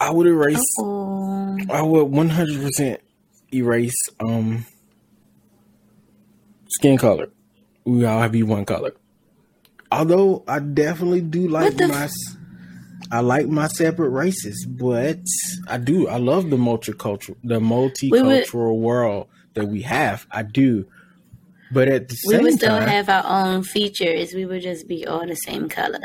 I 0.00 0.10
would 0.10 0.26
erase. 0.26 0.64
Oh, 0.78 1.58
I 1.68 1.82
would 1.82 2.04
one 2.04 2.30
hundred 2.30 2.62
percent 2.62 3.02
erase 3.52 4.08
um 4.26 4.64
skin 6.68 6.96
color. 6.96 7.28
We 7.84 8.06
all 8.06 8.22
have 8.22 8.32
be 8.32 8.42
one 8.42 8.64
color. 8.64 8.94
Although 9.92 10.42
I 10.48 10.60
definitely 10.60 11.20
do 11.20 11.48
like 11.48 11.76
my, 11.76 12.04
s- 12.04 12.35
I 13.10 13.20
like 13.20 13.46
my 13.48 13.68
separate 13.68 14.10
races, 14.10 14.66
but 14.66 15.18
I 15.68 15.78
do 15.78 16.08
I 16.08 16.16
love 16.18 16.50
the 16.50 16.56
multicultural 16.56 17.36
the 17.44 17.60
multicultural 17.60 18.78
world 18.78 19.28
that 19.54 19.66
we 19.68 19.82
have. 19.82 20.26
I 20.30 20.42
do, 20.42 20.86
but 21.72 21.88
at 21.88 22.08
the 22.08 22.16
we 22.26 22.38
would 22.38 22.54
still 22.54 22.78
time, 22.78 22.88
have 22.88 23.08
our 23.08 23.24
own 23.26 23.62
features. 23.62 24.34
We 24.34 24.44
would 24.44 24.62
just 24.62 24.88
be 24.88 25.06
all 25.06 25.26
the 25.26 25.36
same 25.36 25.68
color. 25.68 26.00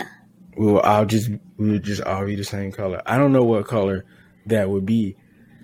we 0.58 0.66
will 0.68 0.80
all 0.82 1.06
just 1.06 1.30
we 1.58 1.72
would 1.72 1.84
just 1.84 2.02
all 2.04 2.26
be 2.26 2.36
the 2.36 2.44
same 2.44 2.72
color. 2.72 3.02
I 3.06 3.18
don't 3.18 3.34
know 3.34 3.44
what 3.44 3.66
color 3.66 4.06
that 4.46 4.70
would 4.70 4.86
be, 4.86 5.16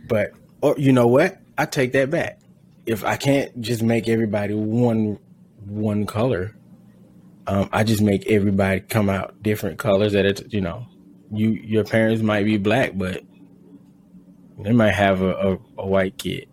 but 0.08 0.32
or 0.62 0.76
you 0.78 0.92
know 0.92 1.08
what? 1.08 1.38
I 1.58 1.66
take 1.66 1.92
that 1.94 2.10
back. 2.10 2.40
If 2.86 3.04
I 3.04 3.16
can't 3.18 3.60
just 3.62 3.84
make 3.84 4.08
everybody 4.08 4.54
one 4.54 5.20
one 5.66 6.06
color, 6.06 6.56
um, 7.48 7.70
I 7.72 7.84
just 7.84 8.02
make 8.02 8.26
everybody 8.28 8.80
come 8.82 9.10
out 9.10 9.42
different 9.44 9.78
colors. 9.78 10.14
That 10.14 10.26
it's 10.26 10.42
you 10.50 10.62
know, 10.62 10.88
you 11.32 11.50
your 11.50 11.84
parents 11.84 12.22
might 12.22 12.46
be 12.46 12.58
black, 12.58 12.92
but 12.96 13.24
they 14.60 14.72
might 14.72 14.94
have 14.94 15.22
a, 15.22 15.34
a, 15.34 15.58
a 15.80 15.88
white 15.88 16.18
kid, 16.18 16.48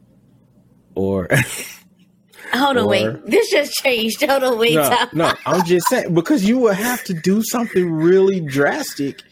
or 0.94 1.28
Hold 2.52 2.76
on, 2.76 2.88
wait. 2.88 3.26
This 3.26 3.50
just 3.50 3.72
changed. 3.72 4.22
Hold 4.22 4.44
on, 4.44 4.58
wait. 4.58 4.74
no, 4.74 5.06
no, 5.12 5.32
I'm 5.46 5.64
just 5.64 5.88
saying 5.88 6.14
because 6.14 6.44
you 6.44 6.58
would 6.58 6.76
have 6.76 7.02
to 7.04 7.14
do 7.14 7.42
something 7.42 7.90
really 7.90 8.40
drastic 8.40 9.22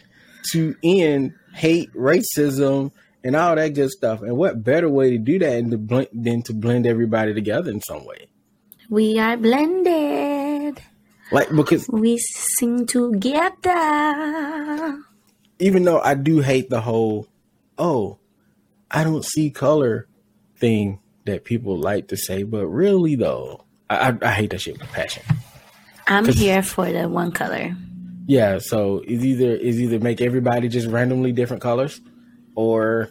to 0.53 0.75
end 0.83 1.35
hate, 1.55 1.93
racism, 1.95 2.91
and 3.23 3.37
all 3.37 3.55
that 3.55 3.75
good 3.75 3.91
stuff. 3.91 4.23
And 4.23 4.37
what 4.37 4.65
better 4.65 4.89
way 4.89 5.11
to 5.11 5.19
do 5.19 5.39
that 5.39 5.51
than 5.51 5.71
to 5.71 5.79
blend, 5.79 6.09
than 6.13 6.43
to 6.43 6.55
blend 6.55 6.87
everybody 6.87 7.35
together 7.35 7.71
in 7.71 7.81
some 7.81 8.05
way? 8.05 8.29
We 8.91 9.19
are 9.19 9.37
blended. 9.37 10.83
Like 11.31 11.55
because 11.55 11.89
We 11.89 12.19
sing 12.19 12.87
together. 12.87 13.49
Even 15.59 15.85
though 15.85 16.01
I 16.01 16.15
do 16.15 16.41
hate 16.41 16.71
the 16.71 16.81
whole, 16.81 17.29
oh, 17.79 18.19
I 18.91 19.05
don't 19.05 19.25
see 19.25 19.51
color 19.51 20.07
thing 20.57 21.01
that 21.25 21.45
people 21.45 21.77
like 21.79 22.09
to 22.09 22.17
say, 22.17 22.43
but 22.43 22.67
really 22.67 23.15
though, 23.17 23.65
I, 23.89 24.11
I, 24.11 24.19
I 24.23 24.31
hate 24.33 24.51
that 24.51 24.61
shit 24.61 24.79
with 24.79 24.91
passion. 24.91 25.23
I'm 26.07 26.27
here 26.27 26.63
for 26.63 26.91
the 26.91 27.09
one 27.09 27.33
color. 27.33 27.77
Yeah, 28.27 28.59
so 28.59 29.03
it's 29.07 29.25
either 29.25 29.51
is 29.51 29.81
either 29.81 29.99
make 29.99 30.21
everybody 30.21 30.69
just 30.69 30.89
randomly 30.89 31.33
different 31.33 31.63
colors, 31.63 32.01
or 32.55 33.11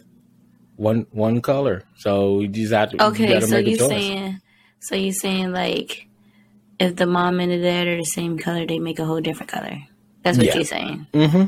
one 0.76 1.06
one 1.10 1.40
color. 1.40 1.84
So 1.98 2.40
you 2.40 2.48
just 2.48 2.72
have 2.72 2.90
to. 2.90 3.04
Okay, 3.06 3.28
gotta 3.28 3.46
so 3.46 3.58
you 3.58 3.76
saying, 3.76 4.40
so 4.80 4.94
you 4.94 5.12
saying 5.12 5.52
like, 5.52 6.06
if 6.78 6.96
the 6.96 7.06
mom 7.06 7.40
and 7.40 7.52
the 7.52 7.58
dad 7.58 7.86
are 7.88 7.96
the 7.96 8.04
same 8.04 8.38
color, 8.38 8.66
they 8.66 8.78
make 8.78 8.98
a 8.98 9.04
whole 9.04 9.20
different 9.20 9.52
color. 9.52 9.78
That's 10.22 10.38
what 10.38 10.46
Yeah. 10.46 10.54
you're 10.54 10.64
saying. 10.64 11.06
Mm-hmm. 11.12 11.44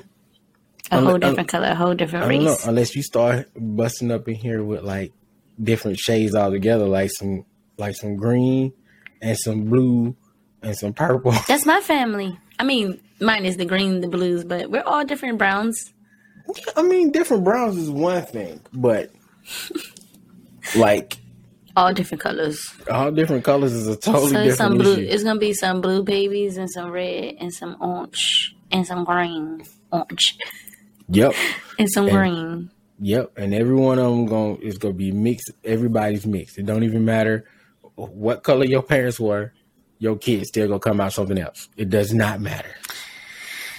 A 0.90 1.00
whole 1.00 1.14
un- 1.14 1.20
different 1.20 1.48
color, 1.48 1.68
a 1.68 1.74
whole 1.74 1.94
different 1.94 2.28
don't 2.30 2.44
know 2.44 2.50
race. 2.52 2.66
unless 2.66 2.94
you 2.94 3.02
start 3.02 3.48
busting 3.56 4.10
up 4.10 4.28
in 4.28 4.34
here 4.34 4.62
with 4.62 4.82
like 4.82 5.12
different 5.62 5.98
shades 5.98 6.34
all 6.34 6.50
together, 6.50 6.86
like 6.86 7.10
some 7.10 7.44
like 7.78 7.96
some 7.96 8.16
green 8.16 8.72
and 9.22 9.36
some 9.38 9.64
blue 9.64 10.14
and 10.62 10.76
some 10.76 10.92
purple. 10.92 11.32
That's 11.48 11.66
my 11.66 11.80
family. 11.80 12.38
I 12.58 12.64
mean, 12.64 13.00
mine 13.20 13.44
is 13.44 13.56
the 13.56 13.64
green, 13.64 14.00
the 14.00 14.08
blues, 14.08 14.44
but 14.44 14.70
we're 14.70 14.82
all 14.82 15.04
different 15.04 15.38
browns. 15.38 15.92
I 16.76 16.82
mean, 16.82 17.10
different 17.10 17.42
browns 17.44 17.76
is 17.78 17.90
one 17.90 18.22
thing, 18.26 18.60
but 18.72 19.10
like 20.76 21.16
All 21.76 21.92
different 21.92 22.20
colors. 22.22 22.72
all 22.90 23.10
different 23.10 23.44
colors 23.44 23.72
is 23.72 23.88
a 23.88 23.96
totally 23.96 24.28
so 24.28 24.36
different 24.36 24.56
some 24.58 24.78
blue. 24.78 24.92
issue. 24.94 25.08
It's 25.10 25.22
gonna 25.24 25.40
be 25.40 25.52
some 25.54 25.80
blue 25.80 26.02
babies 26.02 26.56
and 26.56 26.70
some 26.70 26.90
red 26.90 27.36
and 27.40 27.52
some 27.52 27.76
orange 27.80 28.54
and 28.70 28.86
some 28.86 29.04
green, 29.04 29.62
orange 29.90 30.36
Yep. 31.08 31.34
and 31.78 31.90
some 31.90 32.06
And- 32.08 32.16
green. 32.16 32.70
Yep, 33.00 33.32
and 33.36 33.52
every 33.52 33.74
one 33.74 33.98
of 33.98 34.04
them 34.10 34.26
going 34.26 34.56
is 34.62 34.78
gonna 34.78 34.94
be 34.94 35.10
mixed. 35.12 35.50
Everybody's 35.64 36.26
mixed. 36.26 36.58
It 36.58 36.64
don't 36.66 36.84
even 36.84 37.04
matter 37.04 37.44
what 37.96 38.42
color 38.44 38.64
your 38.64 38.82
parents 38.82 39.18
were. 39.18 39.52
Your 39.98 40.16
kids 40.16 40.48
still 40.48 40.68
gonna 40.68 40.78
come 40.80 41.00
out 41.00 41.12
something 41.12 41.36
else. 41.38 41.68
It 41.76 41.90
does 41.90 42.14
not 42.14 42.40
matter. 42.40 42.70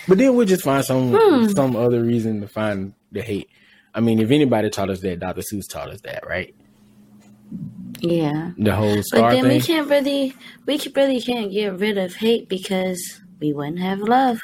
But 0.08 0.18
then 0.18 0.36
we'll 0.36 0.46
just 0.46 0.64
find 0.64 0.84
some 0.84 1.14
Hmm. 1.18 1.48
some 1.48 1.76
other 1.76 2.04
reason 2.04 2.42
to 2.42 2.48
find 2.48 2.94
the 3.12 3.22
hate. 3.22 3.50
I 3.94 4.02
mean, 4.02 4.20
if 4.20 4.30
anybody 4.32 4.70
taught 4.70 4.90
us 4.90 5.00
that, 5.00 5.20
Dr. 5.22 5.42
Seuss 5.42 5.68
taught 5.70 5.90
us 5.90 6.02
that, 6.02 6.28
right? 6.28 6.54
Yeah. 8.02 8.52
The 8.58 8.76
whole 8.76 9.02
But 9.12 9.32
then 9.32 9.44
thing. 9.46 9.54
we 9.54 9.62
can't 9.62 9.90
really, 9.90 10.34
we 10.66 10.78
can 10.78 10.92
really 10.94 11.22
can't 11.22 11.52
get 11.52 11.80
rid 11.80 11.98
of 11.98 12.16
hate 12.16 12.50
because 12.50 13.22
we 13.40 13.54
wouldn't 13.54 13.80
have 13.80 14.00
love. 14.02 14.42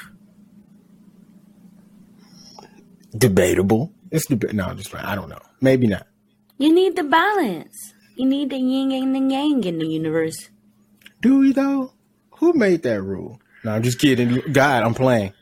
Debatable. 3.16 3.92
It's 4.10 4.26
deba- 4.26 4.52
No, 4.52 4.64
I'm 4.64 4.76
just 4.76 4.90
fine. 4.90 5.04
I 5.04 5.14
don't 5.14 5.28
know. 5.28 5.40
Maybe 5.60 5.86
not. 5.86 6.06
You 6.58 6.72
need 6.72 6.96
the 6.96 7.04
balance. 7.04 7.94
You 8.16 8.26
need 8.26 8.50
the 8.50 8.58
yin 8.58 8.92
and 8.92 9.14
the 9.14 9.34
yang 9.34 9.64
in 9.64 9.78
the 9.78 9.86
universe. 9.86 10.50
Do 11.20 11.38
we 11.40 11.52
though? 11.52 11.92
Who 12.38 12.52
made 12.52 12.82
that 12.82 13.02
rule? 13.02 13.40
No, 13.64 13.72
I'm 13.72 13.82
just 13.82 13.98
kidding. 13.98 14.40
God, 14.52 14.82
I'm 14.82 14.94
playing. 14.94 15.32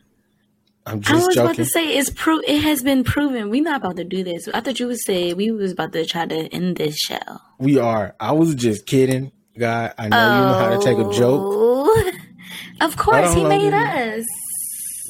I'm 0.86 0.98
I 0.98 1.00
just 1.00 1.26
was 1.28 1.36
about 1.36 1.56
to 1.56 1.64
say 1.64 1.96
it's 1.96 2.10
pro. 2.10 2.38
It 2.40 2.60
has 2.62 2.82
been 2.82 3.04
proven. 3.04 3.50
We're 3.50 3.62
not 3.62 3.80
about 3.82 3.96
to 3.96 4.04
do 4.04 4.24
this. 4.24 4.48
I 4.48 4.60
thought 4.60 4.80
you 4.80 4.86
would 4.86 5.00
say 5.00 5.32
we 5.34 5.50
was 5.50 5.72
about 5.72 5.92
to 5.92 6.04
try 6.06 6.26
to 6.26 6.36
end 6.48 6.76
this 6.76 6.96
show. 6.96 7.18
We 7.58 7.78
are. 7.78 8.14
I 8.18 8.32
was 8.32 8.54
just 8.54 8.86
kidding, 8.86 9.32
God. 9.58 9.94
I 9.98 10.08
know 10.08 10.16
you 10.16 10.46
know 10.46 10.54
how 10.54 10.78
to 10.78 10.84
take 10.84 10.98
a 10.98 11.10
joke. 11.12 11.42
Oh. 11.44 12.12
Of 12.80 12.96
course, 12.96 13.34
he 13.34 13.44
made 13.44 13.74
hold 13.74 13.74
us. 13.74 14.24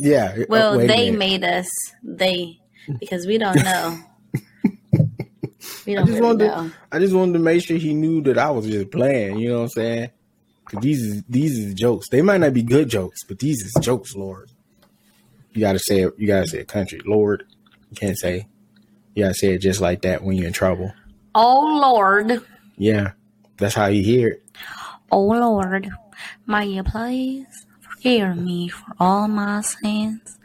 Yeah. 0.01 0.34
uh, 0.38 0.44
Well, 0.48 0.78
they 0.78 1.11
made 1.11 1.44
us. 1.44 1.68
They 2.03 2.59
because 2.98 3.26
we 3.26 3.38
don't 3.38 3.62
know. 3.62 3.98
we 5.86 5.92
I 5.96 6.01
don't 6.01 6.07
just 6.07 6.09
really 6.09 6.20
wanted. 6.20 6.46
know. 6.46 6.68
To, 6.68 6.72
I 6.92 6.98
just 6.98 7.14
wanted 7.14 7.34
to 7.34 7.38
make 7.38 7.62
sure 7.62 7.76
he 7.76 7.94
knew 7.94 8.22
that 8.22 8.38
I 8.38 8.51
was 8.51 8.66
just 8.66 8.90
playing. 8.90 9.38
You 9.38 9.51
know 9.51 9.57
what 9.59 9.62
I'm 9.64 9.68
saying? 9.70 10.11
these 10.80 11.03
is 11.03 11.22
these 11.28 11.59
is 11.59 11.74
jokes. 11.74 12.09
They 12.11 12.22
might 12.22 12.38
not 12.40 12.55
be 12.55 12.62
good 12.62 12.88
jokes, 12.88 13.24
but 13.26 13.38
these 13.40 13.61
is 13.61 13.72
jokes, 13.82 14.14
Lord. 14.14 14.51
You 15.53 15.61
gotta 15.61 15.80
say 15.80 16.03
it. 16.03 16.14
You 16.16 16.26
gotta 16.28 16.46
say 16.46 16.61
it, 16.61 16.68
country, 16.68 17.01
Lord. 17.05 17.44
You 17.90 17.96
can't 17.96 18.18
say. 18.18 18.46
You 19.14 19.24
gotta 19.24 19.34
say 19.34 19.55
it 19.55 19.59
just 19.59 19.80
like 19.80 20.03
that 20.03 20.22
when 20.22 20.36
you're 20.36 20.46
in 20.46 20.53
trouble. 20.53 20.92
Oh 21.34 21.78
Lord, 21.82 22.40
Yeah, 22.76 23.12
that's 23.59 23.74
how 23.74 23.86
you 23.86 24.03
hear 24.05 24.28
it. 24.28 24.44
oh 25.12 25.22
Lord, 25.26 25.90
may 26.46 26.66
you 26.66 26.82
please 26.84 27.46
forgive 28.01 28.36
me 28.36 28.68
for 28.68 28.94
all 28.98 29.28
my 29.28 29.61
sins. 29.61 30.38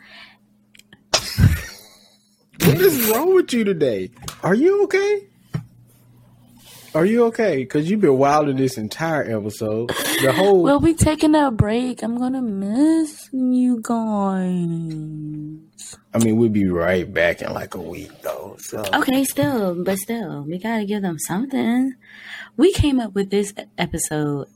What 2.60 2.82
is 2.82 3.10
wrong 3.10 3.34
with 3.36 3.54
you 3.54 3.64
today? 3.64 4.12
Are 4.44 4.56
you 4.56 4.84
okay? 4.84 5.28
Are 6.94 7.06
you 7.06 7.26
okay? 7.26 7.58
Because 7.58 7.90
you've 7.90 8.02
been 8.02 8.18
wilding 8.18 8.56
this 8.56 8.78
entire 8.78 9.24
episode. 9.24 9.90
The 10.22 10.34
whole. 10.34 10.64
We'll 10.64 10.80
be 10.80 10.94
taking 10.94 11.36
a 11.36 11.52
break. 11.52 12.02
I'm 12.02 12.18
gonna 12.18 12.42
miss 12.42 13.30
you 13.34 13.80
guys. 13.82 14.46
I 16.14 16.18
mean, 16.20 16.38
we'll 16.38 16.50
be 16.50 16.68
right 16.68 17.12
back 17.14 17.42
in 17.42 17.54
like 17.54 17.76
a 17.76 17.82
week, 17.82 18.12
though. 18.22 18.56
So 18.60 18.84
Okay, 18.94 19.26
still, 19.26 19.84
but 19.84 19.98
still, 19.98 20.44
we 20.44 20.58
gotta 20.58 20.86
give 20.86 21.02
them 21.02 21.20
something. 21.20 21.94
We 22.58 22.72
came 22.72 23.02
up 23.02 23.14
with 23.14 23.30
this 23.30 23.54
episode 23.78 24.48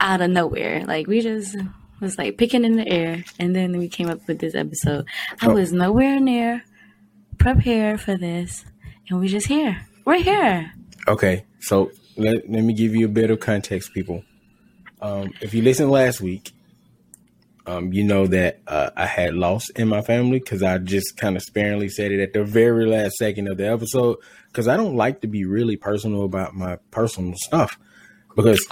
out 0.00 0.20
of 0.20 0.30
nowhere. 0.30 0.84
Like 0.86 1.06
we 1.06 1.20
just 1.20 1.56
was 2.00 2.16
like 2.18 2.38
picking 2.38 2.64
in 2.64 2.76
the 2.76 2.88
air, 2.88 3.24
and 3.38 3.54
then 3.54 3.76
we 3.78 3.88
came 3.88 4.08
up 4.08 4.26
with 4.28 4.38
this 4.38 4.54
episode. 4.54 5.04
I 5.40 5.46
Oh. 5.48 5.54
was 5.54 5.72
nowhere 5.72 6.20
near 6.20 6.62
prepared 7.38 8.00
for 8.00 8.16
this, 8.16 8.64
and 9.08 9.20
we 9.20 9.28
just 9.28 9.46
here. 9.46 9.86
We're 10.04 10.22
here. 10.22 10.72
Okay, 11.06 11.44
so 11.60 11.90
let, 12.16 12.48
let 12.50 12.62
me 12.64 12.72
give 12.72 12.94
you 12.94 13.06
a 13.06 13.10
bit 13.10 13.30
of 13.30 13.40
context, 13.40 13.92
people. 13.94 14.24
Um, 15.00 15.32
if 15.40 15.54
you 15.54 15.62
listened 15.62 15.90
last 15.90 16.20
week, 16.20 16.52
um, 17.66 17.92
you 17.92 18.02
know 18.04 18.26
that 18.26 18.60
uh, 18.66 18.90
I 18.96 19.06
had 19.06 19.34
lost 19.34 19.70
in 19.76 19.88
my 19.88 20.00
family 20.00 20.38
because 20.38 20.62
I 20.62 20.78
just 20.78 21.16
kind 21.16 21.36
of 21.36 21.42
sparingly 21.42 21.88
said 21.88 22.10
it 22.12 22.20
at 22.20 22.32
the 22.32 22.42
very 22.44 22.86
last 22.86 23.16
second 23.16 23.48
of 23.50 23.58
the 23.58 23.68
episode 23.70 24.16
because 24.46 24.66
I 24.66 24.76
don't 24.76 24.96
like 24.96 25.20
to 25.20 25.26
be 25.28 25.44
really 25.44 25.76
personal 25.76 26.24
about 26.24 26.54
my 26.54 26.78
personal 26.90 27.34
stuff 27.36 27.78
because 28.34 28.64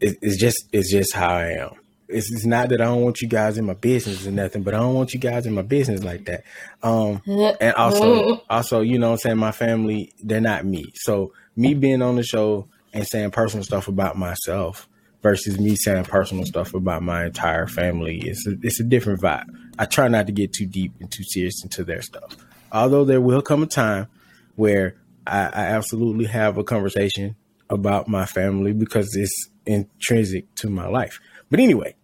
it, 0.00 0.18
it's 0.22 0.36
just 0.36 0.68
it's 0.72 0.90
just 0.90 1.14
how 1.14 1.28
I 1.28 1.50
am. 1.52 1.70
It's, 2.06 2.30
it's 2.30 2.44
not 2.44 2.68
that 2.68 2.80
I 2.80 2.84
don't 2.84 3.02
want 3.02 3.22
you 3.22 3.28
guys 3.28 3.56
in 3.56 3.64
my 3.64 3.74
business 3.74 4.26
or 4.26 4.30
nothing, 4.30 4.62
but 4.62 4.74
I 4.74 4.78
don't 4.78 4.94
want 4.94 5.14
you 5.14 5.20
guys 5.20 5.46
in 5.46 5.54
my 5.54 5.62
business 5.62 6.04
like 6.04 6.26
that. 6.26 6.44
Um, 6.82 7.22
and 7.26 7.74
also 7.76 8.42
also 8.50 8.80
you 8.80 8.98
know 8.98 9.08
what 9.08 9.12
i'm 9.14 9.18
saying 9.18 9.38
my 9.38 9.52
family 9.52 10.12
they're 10.22 10.40
not 10.40 10.64
me 10.64 10.92
so 10.94 11.32
me 11.56 11.74
being 11.74 12.02
on 12.02 12.16
the 12.16 12.22
show 12.22 12.68
and 12.92 13.06
saying 13.06 13.30
personal 13.30 13.64
stuff 13.64 13.88
about 13.88 14.16
myself 14.16 14.88
versus 15.22 15.58
me 15.58 15.74
saying 15.74 16.04
personal 16.04 16.44
stuff 16.44 16.74
about 16.74 17.02
my 17.02 17.24
entire 17.24 17.66
family 17.66 18.18
it's 18.20 18.46
a, 18.46 18.54
it's 18.62 18.80
a 18.80 18.84
different 18.84 19.20
vibe 19.20 19.46
i 19.78 19.84
try 19.86 20.08
not 20.08 20.26
to 20.26 20.32
get 20.32 20.52
too 20.52 20.66
deep 20.66 20.92
and 21.00 21.10
too 21.10 21.24
serious 21.24 21.62
into 21.64 21.82
their 21.82 22.02
stuff 22.02 22.36
Although 22.74 23.04
there 23.04 23.20
will 23.20 23.40
come 23.40 23.62
a 23.62 23.66
time 23.66 24.08
where 24.56 24.96
I, 25.24 25.42
I 25.42 25.64
absolutely 25.66 26.24
have 26.24 26.58
a 26.58 26.64
conversation 26.64 27.36
about 27.70 28.08
my 28.08 28.26
family 28.26 28.72
because 28.72 29.14
it's 29.14 29.48
intrinsic 29.66 30.54
to 30.56 30.68
my 30.68 30.86
life. 30.86 31.20
But 31.50 31.60
anyway, 31.60 31.94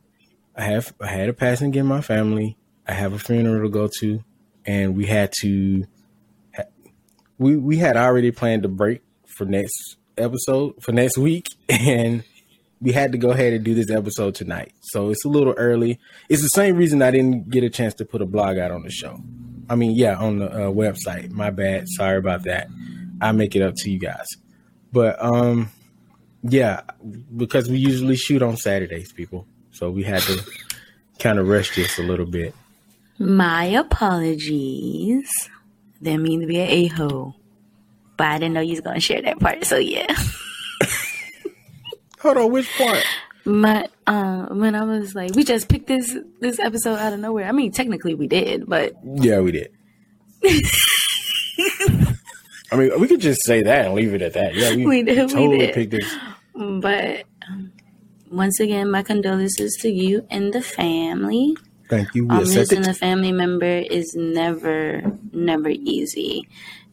I 0.56 0.64
have 0.64 0.94
I 1.00 1.06
had 1.06 1.28
a 1.28 1.32
passing 1.32 1.74
in 1.74 1.86
my 1.86 2.00
family. 2.00 2.56
I 2.86 2.92
have 2.92 3.12
a 3.12 3.18
funeral 3.18 3.62
to 3.62 3.68
go 3.68 3.88
to, 4.00 4.24
and 4.66 4.96
we 4.96 5.06
had 5.06 5.32
to. 5.40 5.84
We 7.38 7.56
we 7.56 7.78
had 7.78 7.96
already 7.96 8.30
planned 8.30 8.62
to 8.64 8.68
break 8.68 9.02
for 9.26 9.44
next 9.44 9.96
episode 10.18 10.74
for 10.82 10.92
next 10.92 11.16
week, 11.16 11.46
and 11.68 12.24
we 12.80 12.92
had 12.92 13.12
to 13.12 13.18
go 13.18 13.30
ahead 13.30 13.52
and 13.52 13.64
do 13.64 13.74
this 13.74 13.90
episode 13.90 14.34
tonight. 14.34 14.72
So 14.80 15.10
it's 15.10 15.24
a 15.24 15.28
little 15.28 15.54
early. 15.56 15.98
It's 16.28 16.42
the 16.42 16.48
same 16.48 16.76
reason 16.76 17.02
I 17.02 17.10
didn't 17.10 17.50
get 17.50 17.64
a 17.64 17.70
chance 17.70 17.94
to 17.94 18.04
put 18.04 18.22
a 18.22 18.26
blog 18.26 18.58
out 18.58 18.70
on 18.70 18.82
the 18.82 18.90
show. 18.90 19.20
I 19.68 19.76
mean, 19.76 19.92
yeah, 19.92 20.16
on 20.16 20.38
the 20.38 20.50
uh, 20.50 20.70
website. 20.70 21.30
My 21.30 21.50
bad. 21.50 21.84
Sorry 21.88 22.18
about 22.18 22.44
that. 22.44 22.68
I 23.20 23.32
make 23.32 23.54
it 23.54 23.62
up 23.62 23.74
to 23.76 23.90
you 23.90 23.98
guys. 23.98 24.26
But 24.92 25.22
um, 25.22 25.70
yeah, 26.42 26.82
because 27.36 27.68
we 27.68 27.78
usually 27.78 28.16
shoot 28.16 28.42
on 28.42 28.56
Saturdays, 28.56 29.12
people. 29.12 29.46
So 29.72 29.90
we 29.90 30.02
had 30.02 30.22
to 30.22 30.42
kind 31.18 31.38
of 31.38 31.48
rush 31.48 31.74
this 31.76 31.98
a 31.98 32.02
little 32.02 32.26
bit. 32.26 32.54
My 33.18 33.64
apologies. 33.64 35.30
Didn't 36.02 36.22
mean 36.22 36.40
to 36.40 36.46
be 36.46 36.58
an 36.58 36.68
a 36.70 36.86
hole, 36.86 37.36
but 38.16 38.26
I 38.26 38.38
didn't 38.38 38.54
know 38.54 38.60
you 38.60 38.70
was 38.70 38.80
gonna 38.80 39.00
share 39.00 39.20
that 39.22 39.38
part. 39.38 39.64
So 39.66 39.76
yeah. 39.76 40.06
Hold 42.20 42.38
on, 42.38 42.52
which 42.52 42.68
part? 42.78 43.04
My 43.44 43.86
uh, 44.06 44.46
when 44.46 44.74
I 44.74 44.84
was 44.84 45.14
like, 45.14 45.34
we 45.34 45.44
just 45.44 45.68
picked 45.68 45.86
this 45.88 46.16
this 46.40 46.58
episode 46.58 46.98
out 46.98 47.12
of 47.12 47.20
nowhere. 47.20 47.46
I 47.46 47.52
mean, 47.52 47.70
technically 47.72 48.14
we 48.14 48.26
did, 48.28 48.66
but 48.66 48.94
Yeah, 49.04 49.40
we 49.40 49.52
did. 49.52 49.70
I 52.72 52.76
mean, 52.76 53.00
we 53.00 53.08
could 53.08 53.20
just 53.20 53.44
say 53.44 53.62
that 53.62 53.86
and 53.86 53.94
leave 53.94 54.14
it 54.14 54.22
at 54.22 54.34
that. 54.34 54.54
Yeah, 54.54 54.74
we, 54.76 54.86
We 54.86 55.02
did, 55.02 55.18
we 55.18 55.32
totally 55.32 55.58
did. 55.58 55.74
picked 55.74 55.90
this. 55.92 56.16
but 56.54 57.24
um, 57.48 57.72
once 58.30 58.60
again, 58.60 58.90
my 58.90 59.02
condolences 59.02 59.76
to 59.82 59.88
you 59.90 60.26
and 60.30 60.52
the 60.52 60.62
family. 60.62 61.56
Thank 61.88 62.14
you. 62.14 62.26
We 62.26 62.34
Um, 62.36 62.40
accept 62.42 62.70
losing 62.72 62.88
a 62.88 62.94
family 62.94 63.32
member 63.32 63.66
is 63.66 64.14
never, 64.14 65.02
never 65.32 65.68
easy, 65.70 66.46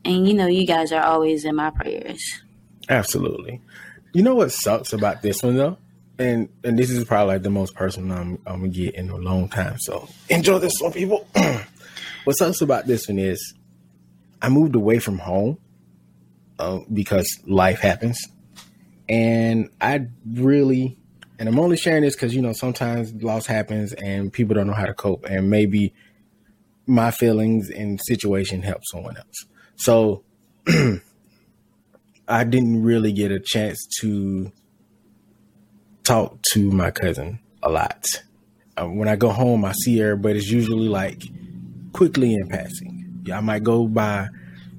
and 0.04 0.28
you 0.28 0.34
know, 0.34 0.48
you 0.48 0.66
guys 0.66 0.92
are 0.92 1.04
always 1.04 1.46
in 1.46 1.56
my 1.56 1.70
prayers. 1.70 2.22
Absolutely. 2.90 3.62
You 4.14 4.24
know 4.24 4.34
what 4.36 4.52
sucks 4.52 4.94
about 4.94 5.22
this 5.22 5.44
one 5.44 5.56
though, 5.56 5.78
and 6.18 6.50
and 6.64 6.80
this 6.80 6.90
is 6.90 7.04
probably 7.04 7.36
like 7.36 7.44
the 7.44 7.52
most 7.52 7.76
personal 7.76 8.18
I'm, 8.18 8.40
I'm 8.48 8.62
gonna 8.62 8.70
get 8.70 8.96
in 8.96 9.10
a 9.10 9.18
long 9.18 9.50
time. 9.50 9.78
So 9.80 10.10
enjoy 10.30 10.58
this 10.58 10.74
one, 10.80 10.94
people. 10.94 11.28
what 12.24 12.34
sucks 12.38 12.62
about 12.62 12.88
this 12.88 13.08
one 13.08 13.20
is 13.20 13.54
I 14.42 14.50
moved 14.50 14.76
away 14.76 14.98
from 14.98 15.20
home 15.20 15.60
uh, 16.60 16.80
because 16.92 17.28
life 17.46 17.80
happens, 17.80 18.20
and 19.10 19.70
I 19.80 20.08
really, 20.26 20.98
and 21.40 21.48
I'm 21.48 21.60
only 21.60 21.78
sharing 21.78 22.04
this 22.04 22.16
because 22.16 22.36
you 22.36 22.42
know 22.42 22.54
sometimes 22.54 23.14
loss 23.14 23.46
happens 23.46 23.94
and 23.94 24.32
people 24.32 24.56
don't 24.56 24.68
know 24.68 24.74
how 24.74 24.86
to 24.86 24.94
cope, 24.94 25.26
and 25.26 25.50
maybe 25.50 25.94
my 26.86 27.12
feelings 27.12 27.70
and 27.70 28.00
situation 28.08 28.62
help 28.62 28.82
someone 28.86 29.18
else. 29.18 29.46
So 29.76 30.24
I 32.28 32.44
didn't 32.44 32.84
really 32.84 33.12
get 33.12 33.32
a 33.32 33.40
chance 33.40 33.88
to 34.02 34.52
talk 36.04 36.42
to 36.54 36.72
my 36.72 36.92
cousin 36.92 37.40
a 37.62 37.70
lot. 37.70 38.06
Um, 38.78 38.98
when 38.98 39.08
I 39.08 39.16
go 39.16 39.30
home, 39.30 39.66
I 39.66 39.74
see 39.74 39.98
her, 40.00 40.16
but 40.16 40.36
it's 40.36 40.50
usually 40.50 40.88
like 40.88 41.24
quickly 41.94 42.34
in 42.34 42.48
passing. 42.48 43.24
I 43.34 43.42
might 43.42 43.64
go 43.64 43.88
by, 43.88 44.30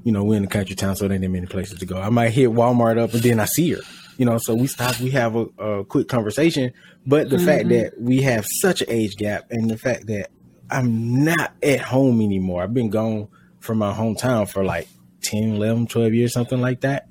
you 0.04 0.12
know, 0.12 0.24
we're 0.24 0.36
in 0.36 0.42
the 0.42 0.48
country 0.48 0.74
town, 0.74 0.96
so 0.96 1.08
there 1.08 1.20
ain't 1.20 1.30
many 1.30 1.46
places 1.46 1.78
to 1.78 1.86
go. 1.86 2.00
I 2.00 2.10
might 2.10 2.30
hit 2.30 2.50
Walmart 2.50 2.98
up 2.98 3.12
and 3.14 3.22
then 3.22 3.40
I 3.40 3.44
see 3.44 3.72
her, 3.72 3.80
you 4.16 4.24
know, 4.24 4.38
so 4.38 4.54
we 4.54 4.66
stop, 4.66 4.98
we 5.00 5.10
have 5.10 5.36
a, 5.36 5.44
a 5.58 5.84
quick 5.84 6.08
conversation. 6.08 6.72
But 7.06 7.30
the 7.30 7.38
fact 7.38 7.68
that 7.70 7.94
we 7.98 8.22
have 8.22 8.46
such 8.60 8.82
an 8.82 8.90
age 8.90 9.16
gap 9.16 9.46
and 9.50 9.70
the 9.70 9.78
fact 9.78 10.06
that 10.08 10.30
I'm 10.70 11.24
not 11.24 11.52
at 11.62 11.80
home 11.80 12.20
anymore, 12.20 12.62
I've 12.62 12.74
been 12.74 12.90
gone 12.90 13.28
from 13.60 13.78
my 13.78 13.92
hometown 13.92 14.48
for 14.48 14.64
like 14.64 14.88
10, 15.22 15.54
11, 15.56 15.86
12 15.86 16.14
years, 16.14 16.32
something 16.32 16.60
like 16.60 16.82
that 16.82 17.08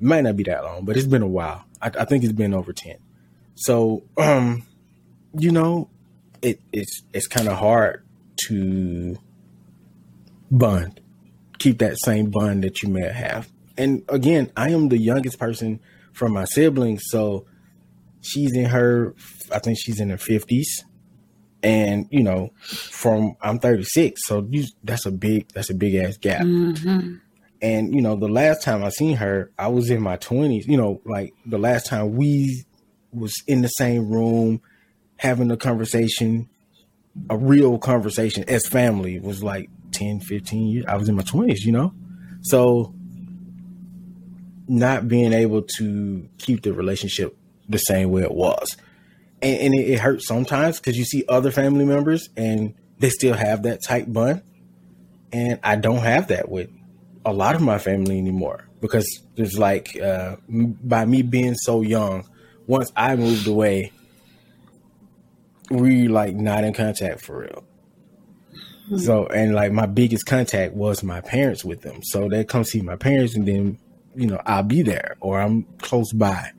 might 0.00 0.22
not 0.22 0.36
be 0.36 0.42
that 0.44 0.62
long, 0.64 0.84
but 0.84 0.96
it's 0.96 1.06
been 1.06 1.22
a 1.22 1.28
while. 1.28 1.64
I, 1.80 1.90
I 2.00 2.04
think 2.04 2.24
it's 2.24 2.32
been 2.32 2.54
over 2.54 2.72
ten. 2.72 2.96
So, 3.54 4.02
um, 4.16 4.64
you 5.36 5.50
know, 5.50 5.88
it, 6.42 6.60
it's 6.72 7.02
it's 7.12 7.26
kind 7.26 7.48
of 7.48 7.58
hard 7.58 8.04
to 8.48 9.16
bond, 10.50 11.00
keep 11.64 11.78
that 11.78 11.96
same 11.98 12.30
bond 12.30 12.62
that 12.62 12.82
you 12.82 12.90
may 12.90 13.10
have. 13.10 13.50
And 13.78 14.02
again, 14.10 14.52
I 14.54 14.70
am 14.70 14.90
the 14.90 14.98
youngest 14.98 15.38
person 15.38 15.80
from 16.12 16.32
my 16.32 16.44
siblings, 16.44 17.04
so 17.06 17.46
she's 18.20 18.54
in 18.54 18.66
her, 18.66 19.14
I 19.50 19.58
think 19.60 19.78
she's 19.80 19.98
in 19.98 20.10
her 20.10 20.18
fifties, 20.18 20.84
and 21.62 22.06
you 22.10 22.22
know, 22.22 22.52
from 22.60 23.36
I'm 23.40 23.58
36, 23.58 24.20
so 24.26 24.46
you, 24.50 24.64
that's 24.84 25.06
a 25.06 25.10
big 25.10 25.48
that's 25.54 25.70
a 25.70 25.74
big 25.74 25.94
ass 25.94 26.18
gap. 26.18 26.42
Mm-hmm. 26.42 27.14
And 27.62 27.94
you 27.94 28.02
know, 28.02 28.14
the 28.14 28.28
last 28.28 28.62
time 28.62 28.84
I 28.84 28.90
seen 28.90 29.16
her, 29.16 29.50
I 29.58 29.68
was 29.68 29.90
in 29.90 30.02
my 30.02 30.16
twenties. 30.16 30.66
You 30.66 30.76
know, 30.76 31.00
like 31.06 31.32
the 31.46 31.58
last 31.58 31.86
time 31.86 32.14
we 32.14 32.64
was 33.10 33.32
in 33.46 33.62
the 33.62 33.68
same 33.68 34.10
room 34.10 34.60
having 35.16 35.50
a 35.50 35.56
conversation, 35.56 36.48
a 37.30 37.38
real 37.38 37.78
conversation 37.78 38.44
as 38.48 38.66
family 38.66 39.18
was 39.18 39.42
like 39.42 39.70
10, 39.94 40.20
15 40.20 40.66
years. 40.68 40.84
I 40.86 40.96
was 40.96 41.08
in 41.08 41.16
my 41.16 41.22
twenties, 41.22 41.64
you 41.64 41.72
know? 41.72 41.94
So 42.42 42.94
not 44.66 45.08
being 45.08 45.32
able 45.32 45.62
to 45.76 46.28
keep 46.38 46.62
the 46.62 46.72
relationship 46.72 47.36
the 47.68 47.78
same 47.78 48.10
way 48.10 48.22
it 48.22 48.32
was. 48.32 48.76
And, 49.42 49.60
and 49.60 49.74
it, 49.74 49.90
it 49.90 50.00
hurts 50.00 50.26
sometimes 50.26 50.78
because 50.80 50.96
you 50.96 51.04
see 51.04 51.24
other 51.28 51.50
family 51.50 51.84
members 51.84 52.28
and 52.36 52.74
they 52.98 53.10
still 53.10 53.34
have 53.34 53.62
that 53.64 53.82
tight 53.82 54.12
bond. 54.12 54.42
And 55.32 55.58
I 55.62 55.76
don't 55.76 55.98
have 55.98 56.28
that 56.28 56.48
with 56.48 56.70
a 57.24 57.32
lot 57.32 57.54
of 57.54 57.62
my 57.62 57.78
family 57.78 58.18
anymore 58.18 58.68
because 58.80 59.22
there's 59.36 59.58
like 59.58 59.98
uh, 59.98 60.36
by 60.48 61.04
me 61.04 61.22
being 61.22 61.54
so 61.54 61.80
young 61.80 62.28
once 62.66 62.92
i 62.96 63.16
moved 63.16 63.46
away 63.46 63.90
we 65.70 66.08
like 66.08 66.34
not 66.34 66.64
in 66.64 66.74
contact 66.74 67.20
for 67.22 67.40
real 67.40 67.64
so 68.96 69.26
and 69.26 69.54
like 69.54 69.72
my 69.72 69.86
biggest 69.86 70.26
contact 70.26 70.74
was 70.74 71.02
my 71.02 71.20
parents 71.20 71.64
with 71.64 71.82
them. 71.82 72.02
So 72.02 72.28
they 72.28 72.44
come 72.44 72.64
see 72.64 72.80
my 72.80 72.96
parents 72.96 73.34
and 73.34 73.46
then 73.46 73.78
you 74.16 74.26
know 74.26 74.40
i'll 74.46 74.62
be 74.62 74.82
there 74.82 75.16
or 75.20 75.40
i'm 75.40 75.64
close 75.78 76.12
by. 76.12 76.50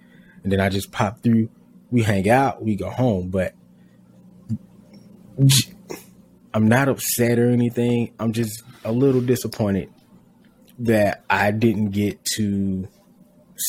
And 0.44 0.52
then 0.52 0.60
i 0.60 0.70
just 0.70 0.92
pop 0.92 1.22
through. 1.24 1.50
We 1.92 2.04
hang 2.04 2.30
out. 2.30 2.64
We 2.64 2.76
go 2.76 2.90
home. 2.90 3.30
But 3.30 3.54
I'm 6.54 6.68
not 6.68 6.88
upset 6.88 7.40
or 7.40 7.50
anything. 7.50 8.14
I'm 8.20 8.32
just 8.32 8.64
a 8.84 8.92
little 8.92 9.22
disappointed 9.22 9.92
that 10.80 11.24
I 11.30 11.52
didn't 11.52 11.92
get 11.92 12.24
to 12.36 12.88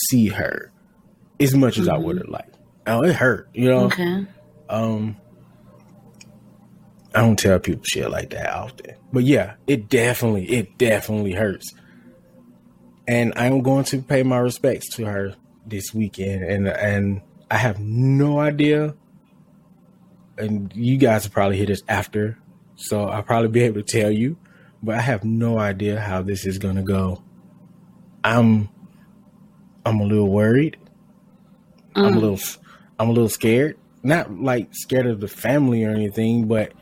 see 0.09 0.29
her 0.29 0.73
as 1.41 1.55
much 1.55 1.79
as 1.79 1.89
I 1.89 1.97
would 1.97 2.19
have 2.19 2.29
liked. 2.29 2.57
Oh, 2.87 3.03
it 3.03 3.15
hurt, 3.15 3.49
you 3.53 3.69
know. 3.69 3.85
Okay. 3.87 4.27
Um, 4.69 5.17
I 7.17 7.21
don't 7.21 7.39
tell 7.39 7.59
people 7.59 7.85
shit 7.85 8.11
like 8.11 8.31
that 8.31 8.55
often, 8.55 8.95
but 9.13 9.25
yeah, 9.25 9.55
it 9.67 9.89
definitely, 9.89 10.49
it 10.51 10.77
definitely 10.79 11.33
hurts. 11.33 11.73
And 13.09 13.33
I'm 13.37 13.63
going 13.63 13.85
to 13.85 14.03
pay 14.03 14.23
my 14.23 14.39
respects 14.39 14.95
to 14.97 15.07
her 15.07 15.35
this 15.65 15.95
weekend, 15.95 16.45
and 16.45 16.69
and 16.69 17.23
I 17.51 17.57
have 17.57 17.79
no 17.81 18.39
idea. 18.39 18.95
And 20.39 20.71
you 20.75 20.99
guys 20.99 21.25
will 21.25 21.33
probably 21.33 21.57
hear 21.57 21.67
this 21.67 21.83
after, 21.89 22.39
so 22.75 23.05
I'll 23.05 23.23
probably 23.23 23.49
be 23.49 23.63
able 23.63 23.83
to 23.83 24.01
tell 24.01 24.11
you 24.11 24.37
but 24.83 24.95
I 24.95 25.01
have 25.01 25.25
no 25.25 25.59
idea 25.59 26.01
how 26.01 26.23
this 26.23 26.47
is 26.47 26.59
gonna 26.59 26.83
go. 26.83 27.23
I'm 28.23 28.69
I'm 29.85 30.01
a 30.01 30.05
little 30.05 30.31
worried. 30.31 30.77
I'm 31.95 32.05
a 32.05 32.11
mm. 32.11 32.21
little 32.21 32.39
I'm 32.99 33.09
a 33.09 33.13
little 33.13 33.29
scared. 33.29 33.79
Not 34.03 34.33
like 34.33 34.69
scared 34.73 35.07
of 35.07 35.21
the 35.21 35.29
family 35.29 35.85
or 35.85 35.91
anything, 35.91 36.47
but 36.47 36.73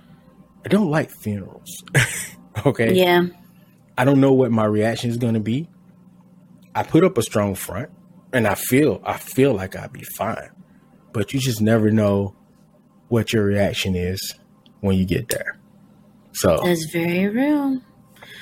I 0.64 0.68
don't 0.68 0.90
like 0.90 1.10
funerals. 1.10 1.84
okay. 2.66 2.94
Yeah. 2.94 3.26
I 3.96 4.04
don't 4.04 4.20
know 4.20 4.32
what 4.32 4.50
my 4.50 4.64
reaction 4.64 5.10
is 5.10 5.18
gonna 5.18 5.40
be. 5.40 5.68
I 6.74 6.82
put 6.82 7.04
up 7.04 7.16
a 7.18 7.22
strong 7.22 7.54
front 7.54 7.90
and 8.32 8.46
I 8.46 8.54
feel 8.54 9.00
I 9.04 9.16
feel 9.18 9.52
like 9.54 9.76
I'd 9.76 9.92
be 9.92 10.04
fine. 10.16 10.50
But 11.12 11.32
you 11.32 11.38
just 11.40 11.60
never 11.60 11.90
know 11.90 12.34
what 13.08 13.32
your 13.32 13.44
reaction 13.44 13.94
is 13.94 14.34
when 14.80 14.96
you 14.96 15.04
get 15.04 15.28
there. 15.28 15.58
So 16.32 16.60
That's 16.64 16.86
very 16.92 17.28
real. 17.28 17.80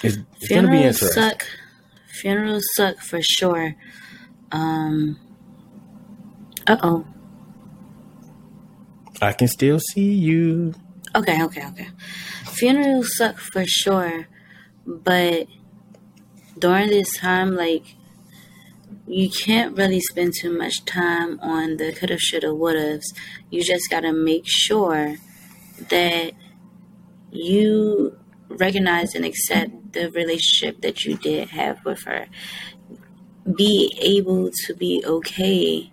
it's, 0.03 0.17
it's 0.41 0.49
gonna 0.49 0.69
be 0.69 0.79
Funerals 0.79 1.03
interesting. 1.03 1.09
suck. 1.23 1.47
Funerals 2.21 2.65
suck 2.75 2.99
for 2.99 3.21
sure. 3.21 3.75
Um. 4.51 5.19
Uh 6.67 6.77
oh. 6.83 7.07
I 9.21 9.33
can 9.33 9.49
still 9.49 9.79
see 9.79 10.13
you. 10.15 10.75
Okay, 11.15 11.43
okay, 11.45 11.67
okay. 11.67 11.89
Funerals 12.47 13.17
suck 13.17 13.37
for 13.37 13.65
sure, 13.67 14.29
but 14.87 15.47
during 16.59 16.89
this 16.89 17.19
time, 17.19 17.55
like 17.55 17.97
you 19.07 19.29
can't 19.29 19.77
really 19.77 20.01
spend 20.01 20.33
too 20.35 20.57
much 20.57 20.85
time 20.87 21.39
on 21.41 21.77
the 21.77 21.93
coulda, 21.93 22.19
shoulda, 22.19 22.47
wouldas. 22.47 23.03
You 23.51 23.63
just 23.63 23.91
gotta 23.91 24.13
make 24.13 24.45
sure 24.47 25.17
that 25.91 26.33
you 27.31 28.19
recognize 28.49 29.15
and 29.15 29.25
accept 29.25 29.93
the 29.93 30.11
relationship 30.11 30.81
that 30.81 31.05
you 31.05 31.17
did 31.17 31.51
have 31.51 31.85
with 31.85 32.05
her. 32.05 32.27
Be 33.55 33.95
able 34.01 34.51
to 34.65 34.75
be 34.75 35.03
okay 35.05 35.91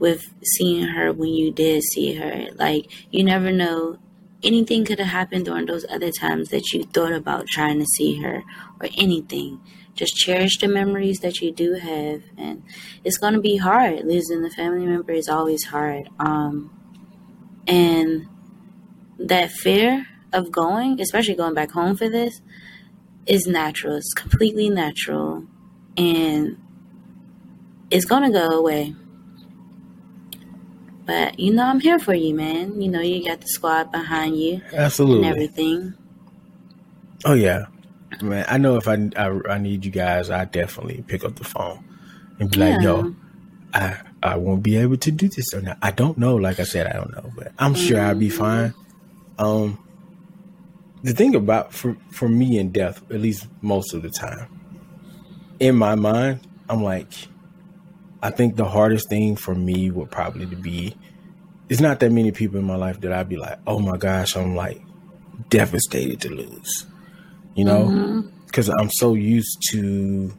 with 0.00 0.34
seeing 0.42 0.88
her 0.88 1.12
when 1.12 1.28
you 1.28 1.52
did 1.52 1.82
see 1.84 2.14
her. 2.14 2.46
Like, 2.54 2.86
you 3.12 3.22
never 3.22 3.52
know. 3.52 3.98
Anything 4.42 4.84
could 4.84 4.98
have 4.98 5.08
happened 5.08 5.44
during 5.44 5.66
those 5.66 5.84
other 5.90 6.10
times 6.10 6.48
that 6.48 6.72
you 6.72 6.84
thought 6.84 7.12
about 7.12 7.46
trying 7.46 7.78
to 7.78 7.84
see 7.84 8.20
her 8.22 8.42
or 8.80 8.88
anything. 8.96 9.60
Just 9.94 10.16
cherish 10.16 10.58
the 10.58 10.68
memories 10.68 11.18
that 11.20 11.40
you 11.40 11.52
do 11.52 11.74
have. 11.74 12.22
And 12.38 12.62
it's 13.04 13.18
going 13.18 13.34
to 13.34 13.40
be 13.40 13.58
hard. 13.58 14.04
Losing 14.06 14.44
a 14.44 14.50
family 14.50 14.86
member 14.86 15.12
is 15.12 15.28
always 15.28 15.64
hard. 15.64 16.08
Um, 16.18 16.70
and 17.66 18.28
that 19.18 19.50
fear 19.50 20.06
of 20.32 20.50
going, 20.50 21.00
especially 21.00 21.34
going 21.34 21.54
back 21.54 21.72
home 21.72 21.96
for 21.96 22.08
this, 22.08 22.40
is 23.26 23.46
natural. 23.46 23.96
It's 23.96 24.14
completely 24.14 24.70
natural. 24.70 25.44
And 25.96 26.56
it's 27.90 28.06
going 28.06 28.22
to 28.22 28.30
go 28.30 28.46
away. 28.46 28.94
But, 31.10 31.40
you 31.40 31.52
know, 31.52 31.64
I'm 31.64 31.80
here 31.80 31.98
for 31.98 32.14
you, 32.14 32.32
man. 32.36 32.80
You 32.80 32.88
know, 32.88 33.00
you 33.00 33.24
got 33.24 33.40
the 33.40 33.48
squad 33.48 33.90
behind 33.90 34.38
you 34.38 34.62
Absolutely. 34.72 35.26
and 35.26 35.34
everything. 35.34 35.94
Oh 37.24 37.32
yeah, 37.34 37.66
man. 38.22 38.44
I 38.46 38.58
know 38.58 38.76
if 38.76 38.86
I, 38.86 39.10
I 39.16 39.54
I 39.54 39.58
need 39.58 39.84
you 39.84 39.90
guys, 39.90 40.30
I 40.30 40.44
definitely 40.44 41.02
pick 41.08 41.24
up 41.24 41.34
the 41.34 41.42
phone 41.42 41.82
and 42.38 42.48
be 42.48 42.58
like, 42.58 42.80
"Yo, 42.80 43.12
I 43.74 43.98
I 44.22 44.36
won't 44.36 44.62
be 44.62 44.76
able 44.76 44.98
to 44.98 45.10
do 45.10 45.28
this 45.28 45.52
or 45.52 45.60
not. 45.60 45.78
I 45.82 45.90
don't 45.90 46.16
know. 46.16 46.36
Like 46.36 46.60
I 46.60 46.62
said, 46.62 46.86
I 46.86 46.92
don't 46.92 47.12
know, 47.12 47.32
but 47.34 47.54
I'm 47.58 47.74
sure 47.74 48.00
I'll 48.00 48.14
be 48.14 48.30
fine." 48.30 48.72
Um, 49.36 49.84
the 51.02 51.12
thing 51.12 51.34
about 51.34 51.74
for 51.74 51.96
for 52.12 52.28
me 52.28 52.56
in 52.56 52.70
death, 52.70 53.02
at 53.10 53.20
least 53.20 53.48
most 53.62 53.94
of 53.94 54.02
the 54.02 54.10
time, 54.10 54.46
in 55.58 55.74
my 55.74 55.96
mind, 55.96 56.46
I'm 56.68 56.84
like, 56.84 57.12
I 58.22 58.30
think 58.30 58.56
the 58.56 58.66
hardest 58.66 59.08
thing 59.08 59.36
for 59.36 59.54
me 59.54 59.90
would 59.90 60.10
probably 60.10 60.46
to 60.46 60.56
be. 60.56 60.96
It's 61.68 61.80
not 61.80 62.00
that 62.00 62.10
many 62.10 62.32
people 62.32 62.58
in 62.58 62.64
my 62.64 62.76
life 62.76 63.00
that 63.00 63.12
I'd 63.12 63.28
be 63.28 63.36
like, 63.36 63.58
"Oh 63.66 63.78
my 63.78 63.96
gosh," 63.96 64.36
I'm 64.36 64.54
like 64.56 64.82
devastated 65.48 66.20
to 66.22 66.28
lose 66.28 66.86
you 67.54 67.64
know? 67.64 67.84
Mm-hmm. 67.84 68.28
Because 68.46 68.68
i'm 68.68 68.90
so 68.90 69.14
used 69.14 69.62
to 69.70 70.36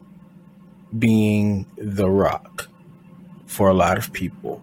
being 0.98 1.66
the 1.78 2.10
rock 2.10 2.68
for 3.46 3.70
a 3.70 3.74
lot 3.74 3.96
of 3.96 4.12
people. 4.12 4.62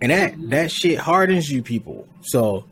And 0.00 0.12
that 0.12 0.32
mm-hmm. 0.32 0.50
that 0.50 0.70
shit 0.70 0.98
hardens 0.98 1.50
you 1.50 1.62
people. 1.62 2.06
So 2.20 2.64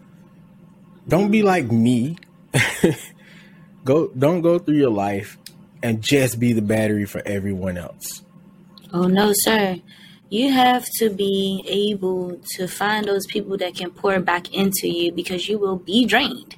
don't 1.08 1.30
be 1.30 1.42
like 1.42 1.70
me. 1.70 2.18
Go 3.84 4.08
don't 4.08 4.40
go 4.40 4.58
through 4.58 4.78
your 4.78 4.90
life 4.90 5.36
and 5.82 6.00
just 6.00 6.38
be 6.40 6.54
the 6.54 6.62
battery 6.62 7.04
for 7.04 7.20
everyone 7.26 7.76
else 7.76 8.22
Oh, 8.94 9.06
no, 9.08 9.32
sir. 9.34 9.80
You 10.30 10.50
have 10.52 10.86
to 10.98 11.10
be 11.10 11.64
able 11.66 12.40
to 12.56 12.66
find 12.66 13.06
those 13.06 13.26
people 13.26 13.56
that 13.58 13.74
can 13.74 13.90
pour 13.90 14.18
back 14.20 14.52
into 14.54 14.88
you 14.88 15.12
because 15.12 15.48
you 15.48 15.58
will 15.58 15.76
be 15.92 16.06
drained. 16.06 16.56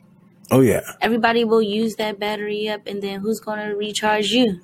oh 0.50 0.60
yeah 0.72 0.80
Everybody 1.00 1.42
will 1.44 1.62
use 1.80 1.96
that 1.96 2.18
battery 2.20 2.68
up, 2.68 2.82
and 2.86 3.02
then 3.02 3.20
who's 3.20 3.40
going 3.40 3.58
to 3.68 3.74
recharge 3.74 4.28
you? 4.30 4.60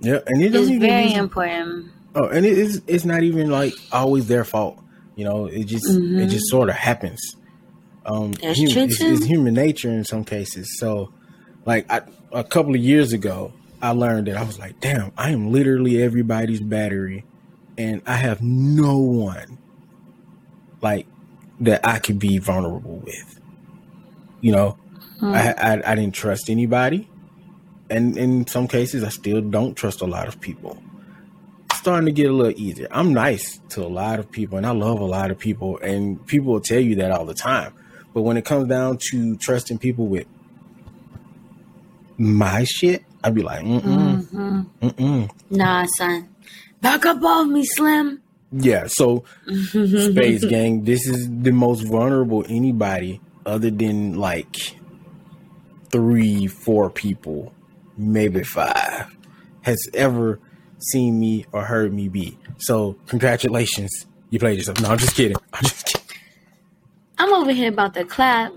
yeah 0.00 0.20
and 0.26 0.42
it 0.42 0.54
It's 0.54 0.70
very 0.70 1.12
important. 1.12 1.90
Oh, 2.14 2.26
and 2.34 2.46
it 2.46 2.56
is 2.56 2.80
it's 2.86 3.04
not 3.04 3.22
even 3.22 3.50
like 3.50 3.74
always 3.92 4.26
their 4.32 4.44
fault. 4.44 4.76
You 5.16 5.24
know, 5.28 5.46
it 5.46 5.64
just 5.74 5.86
it 6.22 6.26
just 6.36 6.46
sort 6.54 6.68
of 6.70 6.76
happens. 6.76 7.20
Um 8.06 8.32
That's 8.32 8.58
hu- 8.58 8.68
true, 8.72 8.82
it's, 8.88 9.00
it's 9.00 9.24
human 9.26 9.54
nature 9.54 9.90
in 9.90 10.04
some 10.04 10.24
cases. 10.24 10.66
So 10.80 11.12
like 11.66 11.84
I, 11.90 12.00
a 12.32 12.42
couple 12.42 12.74
of 12.74 12.80
years 12.80 13.12
ago, 13.12 13.52
I 13.82 13.90
learned 13.92 14.26
that 14.26 14.36
I 14.36 14.42
was 14.42 14.58
like, 14.58 14.80
damn, 14.80 15.12
I 15.16 15.30
am 15.30 15.52
literally 15.52 16.02
everybody's 16.02 16.60
battery 16.60 17.24
and 17.78 18.02
I 18.06 18.16
have 18.16 18.42
no 18.42 18.98
one 18.98 19.58
like 20.82 21.06
that 21.60 21.86
I 21.86 21.98
could 21.98 22.18
be 22.18 22.38
vulnerable 22.38 22.96
with. 22.98 23.40
You 24.40 24.52
know, 24.52 24.78
hmm. 25.18 25.32
I, 25.32 25.54
I 25.54 25.92
I 25.92 25.94
didn't 25.94 26.14
trust 26.14 26.50
anybody. 26.50 27.08
And 27.88 28.16
in 28.16 28.46
some 28.46 28.68
cases 28.68 29.02
I 29.02 29.08
still 29.08 29.40
don't 29.40 29.74
trust 29.74 30.00
a 30.00 30.06
lot 30.06 30.28
of 30.28 30.40
people 30.40 30.80
starting 31.80 32.04
to 32.04 32.12
get 32.12 32.30
a 32.30 32.32
little 32.32 32.60
easier. 32.60 32.86
I'm 32.90 33.14
nice 33.14 33.58
to 33.70 33.82
a 33.82 33.88
lot 33.88 34.18
of 34.18 34.30
people 34.30 34.58
and 34.58 34.66
I 34.66 34.70
love 34.72 35.00
a 35.00 35.06
lot 35.06 35.30
of 35.30 35.38
people 35.38 35.78
and 35.78 36.24
people 36.26 36.52
will 36.52 36.60
tell 36.60 36.78
you 36.78 36.96
that 36.96 37.10
all 37.10 37.24
the 37.24 37.34
time. 37.34 37.72
But 38.12 38.22
when 38.22 38.36
it 38.36 38.44
comes 38.44 38.68
down 38.68 38.98
to 39.10 39.36
trusting 39.38 39.78
people 39.78 40.06
with 40.06 40.26
my 42.18 42.64
shit, 42.64 43.02
I'd 43.22 43.34
be 43.34 43.42
like, 43.42 43.64
mm-mm, 43.64 44.22
mm-hmm. 44.22 44.86
mm-mm. 44.86 45.30
Nah, 45.50 45.86
son. 45.96 46.28
Back 46.80 47.04
up 47.06 47.22
off 47.22 47.46
me, 47.46 47.64
Slim. 47.64 48.22
Yeah, 48.52 48.86
so 48.88 49.24
Space 49.68 50.44
Gang, 50.44 50.84
this 50.84 51.06
is 51.06 51.28
the 51.30 51.52
most 51.52 51.82
vulnerable 51.82 52.44
anybody 52.48 53.20
other 53.46 53.70
than 53.70 54.18
like 54.18 54.76
three, 55.90 56.46
four 56.46 56.90
people, 56.90 57.52
maybe 57.96 58.42
five, 58.42 59.14
has 59.62 59.78
ever 59.94 60.40
seen 60.78 61.20
me 61.20 61.46
or 61.52 61.64
heard 61.64 61.92
me 61.92 62.08
be. 62.08 62.38
So 62.58 62.94
congratulations. 63.06 64.06
You 64.30 64.38
played 64.38 64.58
yourself. 64.58 64.80
No, 64.80 64.90
I'm 64.90 64.98
just 64.98 65.14
kidding. 65.14 65.36
I'm 65.52 65.62
just 65.62 65.86
kidding. 65.86 66.06
I'm 67.18 67.32
over 67.34 67.52
here 67.52 67.68
about 67.68 67.94
the 67.94 68.04
clap. 68.04 68.52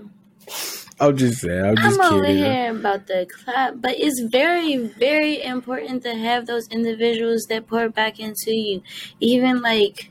I'm 1.00 1.16
just 1.16 1.40
saying. 1.40 1.64
I'm 1.64 1.76
just 1.76 2.00
I'm 2.00 2.12
over 2.12 2.24
kidding. 2.24 2.44
here 2.44 2.70
about 2.70 3.06
the 3.06 3.26
clap, 3.26 3.74
but 3.76 3.98
it's 3.98 4.20
very, 4.20 4.76
very 4.76 5.42
important 5.42 6.02
to 6.04 6.14
have 6.14 6.46
those 6.46 6.68
individuals 6.68 7.46
that 7.48 7.66
pour 7.66 7.88
back 7.88 8.20
into 8.20 8.52
you. 8.52 8.82
Even 9.18 9.60
like 9.60 10.10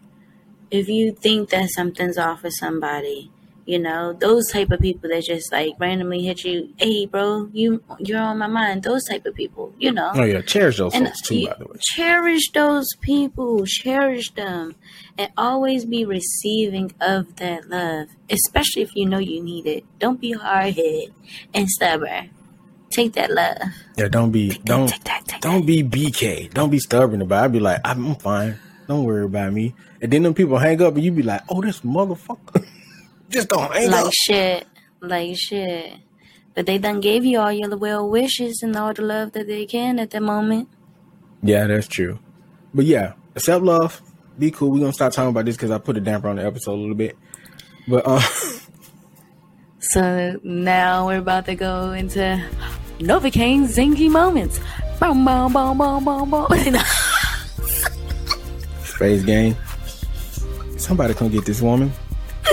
if 0.72 0.90
you 0.90 1.14
think 1.14 1.50
that 1.52 1.70
something's 1.70 2.18
off 2.18 2.44
with 2.44 2.54
somebody, 2.54 3.32
you 3.66 3.80
know, 3.80 4.14
those 4.14 4.51
type 4.51 4.72
of 4.72 4.80
people 4.82 5.09
that 5.09 5.24
just 5.24 5.51
like 5.51 5.74
randomly 5.80 6.24
hit 6.24 6.43
you, 6.43 6.74
hey 6.78 7.05
bro, 7.05 7.49
you 7.53 7.82
you're 7.99 8.20
on 8.20 8.38
my 8.38 8.47
mind. 8.47 8.84
Those 8.84 9.03
type 9.05 9.26
of 9.26 9.36
people, 9.36 9.74
you 9.78 9.91
know. 9.91 10.11
Oh 10.14 10.24
yeah, 10.24 10.41
cherish 10.41 10.78
those 10.78 10.93
And 10.93 11.07
folks 11.07 11.22
too, 11.22 11.47
by 11.47 11.55
the 11.57 11.66
way. 11.66 11.78
cherish 11.82 12.51
those 12.51 12.88
people, 13.01 13.66
cherish 13.66 14.32
them, 14.32 14.76
and 15.18 15.32
always 15.38 15.86
be 15.86 16.03
receiving 16.03 16.93
of 16.99 17.36
that 17.38 17.70
love, 17.70 18.09
especially 18.30 18.82
if 18.82 18.95
you 18.95 19.05
know 19.05 19.20
you 19.20 19.41
need 19.41 19.66
it. 19.66 19.86
Don't 19.99 20.20
be 20.20 20.34
hard 20.34 20.76
headed 20.76 21.14
and 21.53 21.70
stubborn. 21.70 22.32
Take 22.89 23.14
that 23.14 23.32
love. 23.32 23.57
Yeah, 23.97 24.09
don't 24.09 24.32
be 24.32 24.57
don't 24.66 24.88
take 24.88 25.03
that, 25.05 25.26
take 25.26 25.41
don't 25.41 25.66
be 25.66 25.84
BK. 25.84 26.53
Don't 26.53 26.70
be 26.70 26.80
stubborn 26.80 27.22
about 27.22 27.43
it. 27.43 27.45
I'd 27.45 27.51
be 27.53 27.59
like, 27.59 27.82
I'm 27.86 28.16
fine. 28.16 28.59
Don't 28.88 29.05
worry 29.05 29.24
about 29.24 29.53
me. 29.53 29.74
And 30.01 30.11
then 30.11 30.24
them 30.24 30.34
people 30.34 30.57
hang 30.57 30.82
up 30.82 30.95
and 30.95 31.03
you 31.03 31.11
be 31.14 31.24
like, 31.24 31.41
oh 31.49 31.61
this 31.61 31.80
motherfucker. 31.80 32.68
Just 33.30 33.49
don't 33.49 33.71
hang 33.74 33.89
Like 33.91 34.05
up. 34.07 34.13
shit, 34.13 34.67
like 35.01 35.36
shit. 35.38 35.93
But 36.55 36.65
they 36.67 36.78
done 36.78 36.99
gave 37.01 37.26
you 37.26 37.39
all 37.39 37.51
your 37.51 37.76
well 37.78 38.07
wishes 38.09 38.61
and 38.61 38.76
all 38.76 38.93
the 38.93 39.01
love 39.01 39.32
that 39.34 39.47
they 39.47 39.65
can 39.65 39.97
at 39.99 40.11
the 40.11 40.21
moment. 40.21 40.69
Yeah, 41.41 41.65
that's 41.67 41.88
true. 41.88 42.19
But 42.74 42.86
yeah, 42.86 43.13
accept 43.36 43.63
love. 43.63 44.01
Be 44.38 44.51
cool. 44.51 44.71
We're 44.71 44.80
gonna 44.80 44.93
stop 44.93 45.11
talking 45.13 45.30
about 45.30 45.45
this 45.45 45.55
because 45.57 45.71
I 45.71 45.78
put 45.80 45.97
a 45.97 45.99
damper 46.01 46.28
on 46.28 46.36
the 46.38 46.45
episode 46.45 46.74
a 46.74 46.80
little 46.82 46.95
bit. 46.95 47.17
But 47.88 48.03
uh 48.05 48.21
So 49.80 50.39
now 50.43 51.07
we're 51.07 51.19
about 51.19 51.45
to 51.45 51.55
go 51.55 51.91
into 51.91 52.43
Novacaine 52.99 53.63
zingy 53.67 54.09
moments. 54.09 54.59
Boom, 54.99 55.26
boom, 55.26 55.51
boom, 55.51 55.78
boom, 55.78 56.03
boom, 56.05 56.30
boom. 56.30 56.49
Space 58.84 59.24
game. 59.24 59.55
Somebody 60.78 61.13
come 61.13 61.30
get 61.30 61.45
this 61.45 61.61
woman. 61.61 61.91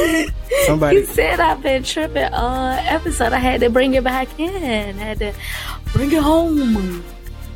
Somebody 0.66 0.96
You 0.98 1.06
said 1.06 1.40
I've 1.40 1.62
been 1.62 1.82
tripping 1.82 2.32
all 2.32 2.70
episode. 2.70 3.32
I 3.32 3.38
had 3.38 3.60
to 3.60 3.70
bring 3.70 3.94
it 3.94 4.04
back 4.04 4.28
in. 4.38 4.96
had 4.96 5.18
to 5.18 5.32
bring 5.92 6.12
it 6.12 6.22
home. 6.22 7.04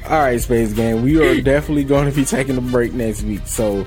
All 0.07 0.19
right, 0.19 0.41
Space 0.41 0.73
Gang. 0.73 1.03
We 1.03 1.19
are 1.21 1.41
definitely 1.41 1.85
going 1.85 2.09
to 2.11 2.15
be 2.15 2.25
taking 2.25 2.57
a 2.57 2.61
break 2.61 2.93
next 2.93 3.23
week. 3.23 3.47
So 3.47 3.87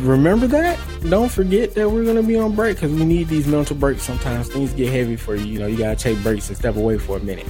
remember 0.00 0.46
that. 0.46 0.78
Don't 1.08 1.30
forget 1.30 1.74
that 1.74 1.90
we're 1.90 2.04
going 2.04 2.16
to 2.16 2.22
be 2.22 2.38
on 2.38 2.54
break 2.54 2.76
because 2.76 2.92
we 2.92 3.04
need 3.04 3.28
these 3.28 3.46
mental 3.46 3.76
breaks. 3.76 4.02
Sometimes 4.02 4.48
things 4.48 4.72
get 4.72 4.92
heavy 4.92 5.16
for 5.16 5.34
you. 5.34 5.44
You 5.44 5.58
know, 5.58 5.66
you 5.66 5.76
got 5.76 5.98
to 5.98 6.02
take 6.02 6.22
breaks 6.22 6.48
and 6.48 6.56
step 6.56 6.76
away 6.76 6.98
for 6.98 7.16
a 7.16 7.20
minute. 7.20 7.46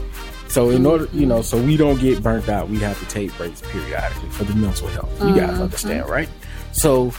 So 0.49 0.71
in 0.71 0.87
order, 0.87 1.09
you 1.13 1.27
know, 1.27 1.43
so 1.43 1.61
we 1.61 1.77
don't 1.77 2.01
get 2.01 2.23
burnt 2.23 2.49
out, 2.49 2.71
we 2.71 2.79
have 2.79 2.99
to 3.01 3.07
take 3.07 3.37
breaks 3.37 3.61
periodically 3.61 4.31
for 4.31 4.45
the 4.45 4.55
mental 4.55 4.89
health. 4.89 5.13
You 5.21 5.35
guys 5.35 5.51
uh-huh. 5.51 5.65
understand, 5.65 6.09
right? 6.09 6.29
So 6.73 7.13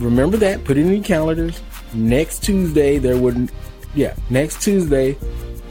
remember 0.00 0.36
that. 0.38 0.64
Put 0.64 0.76
it 0.76 0.80
in 0.86 0.92
your 0.92 1.04
calendars. 1.04 1.60
Next 1.94 2.42
Tuesday 2.42 2.98
there 2.98 3.18
would, 3.18 3.50
yeah, 3.94 4.14
next 4.28 4.62
Tuesday, 4.62 5.16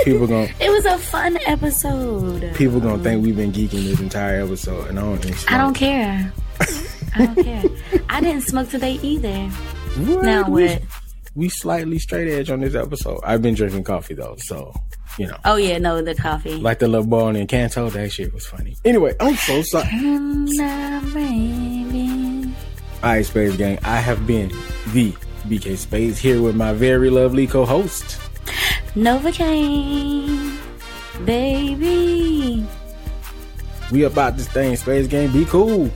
People 0.03 0.27
gonna 0.27 0.49
It 0.61 0.69
was 0.71 0.85
a 0.85 0.99
fun 0.99 1.39
episode. 1.47 2.55
people 2.57 2.81
gonna 2.81 3.03
think 3.03 3.25
we've 3.25 3.37
been 3.37 3.53
geeking 3.53 3.85
this 3.85 4.01
entire 4.01 4.43
episode, 4.43 4.89
and 4.89 4.99
I 4.99 5.03
don't 5.03 5.19
think 5.19 5.37
so. 5.37 5.47
I 5.55 5.59
don't 5.59 5.75
care. 5.75 6.33
I 7.15 7.27
don't 7.27 7.45
care. 7.45 7.63
I 8.09 8.21
didn't 8.21 8.43
smoke 8.43 8.69
today 8.69 8.99
either. 9.01 9.49
What? 9.97 10.25
Now 10.25 10.49
We- 10.49 10.67
what? 10.67 10.83
We 11.37 11.49
slightly 11.49 11.99
straight 11.99 12.29
edge 12.29 12.49
on 12.49 12.61
this 12.61 12.77
episode. 12.77 13.21
I've 13.25 13.43
been 13.43 13.55
drinking 13.55 13.83
coffee 13.83 14.15
though, 14.15 14.37
so 14.39 14.73
you 15.19 15.27
know. 15.27 15.37
Oh 15.45 15.57
yeah, 15.57 15.79
no, 15.79 16.01
the 16.01 16.15
coffee. 16.15 16.55
Like 16.59 16.79
the 16.79 16.87
little 16.87 17.07
boy 17.09 17.31
in 17.31 17.47
Encanto, 17.47 17.91
that 17.93 18.13
shit 18.13 18.33
was 18.33 18.47
funny. 18.47 18.77
Anyway, 18.85 19.15
I'm 19.19 19.35
so 19.35 19.61
sorry. 19.63 19.89
Baby. 21.13 22.55
Alright, 23.03 23.27
Space 23.27 23.57
Gang, 23.57 23.79
I 23.83 23.97
have 23.97 24.27
been 24.29 24.49
the 24.93 25.11
BK 25.49 25.77
Space 25.77 26.19
here 26.19 26.41
with 26.41 26.55
my 26.55 26.73
very 26.73 27.11
lovely 27.11 27.47
co-host. 27.49 28.21
Novacaine, 28.95 30.57
baby. 31.25 32.65
We 33.91 34.05
about 34.05 34.37
this 34.37 34.49
thing, 34.49 34.77
Space 34.77 35.07
Gang. 35.09 35.33
Be 35.33 35.45
cool. 35.47 35.91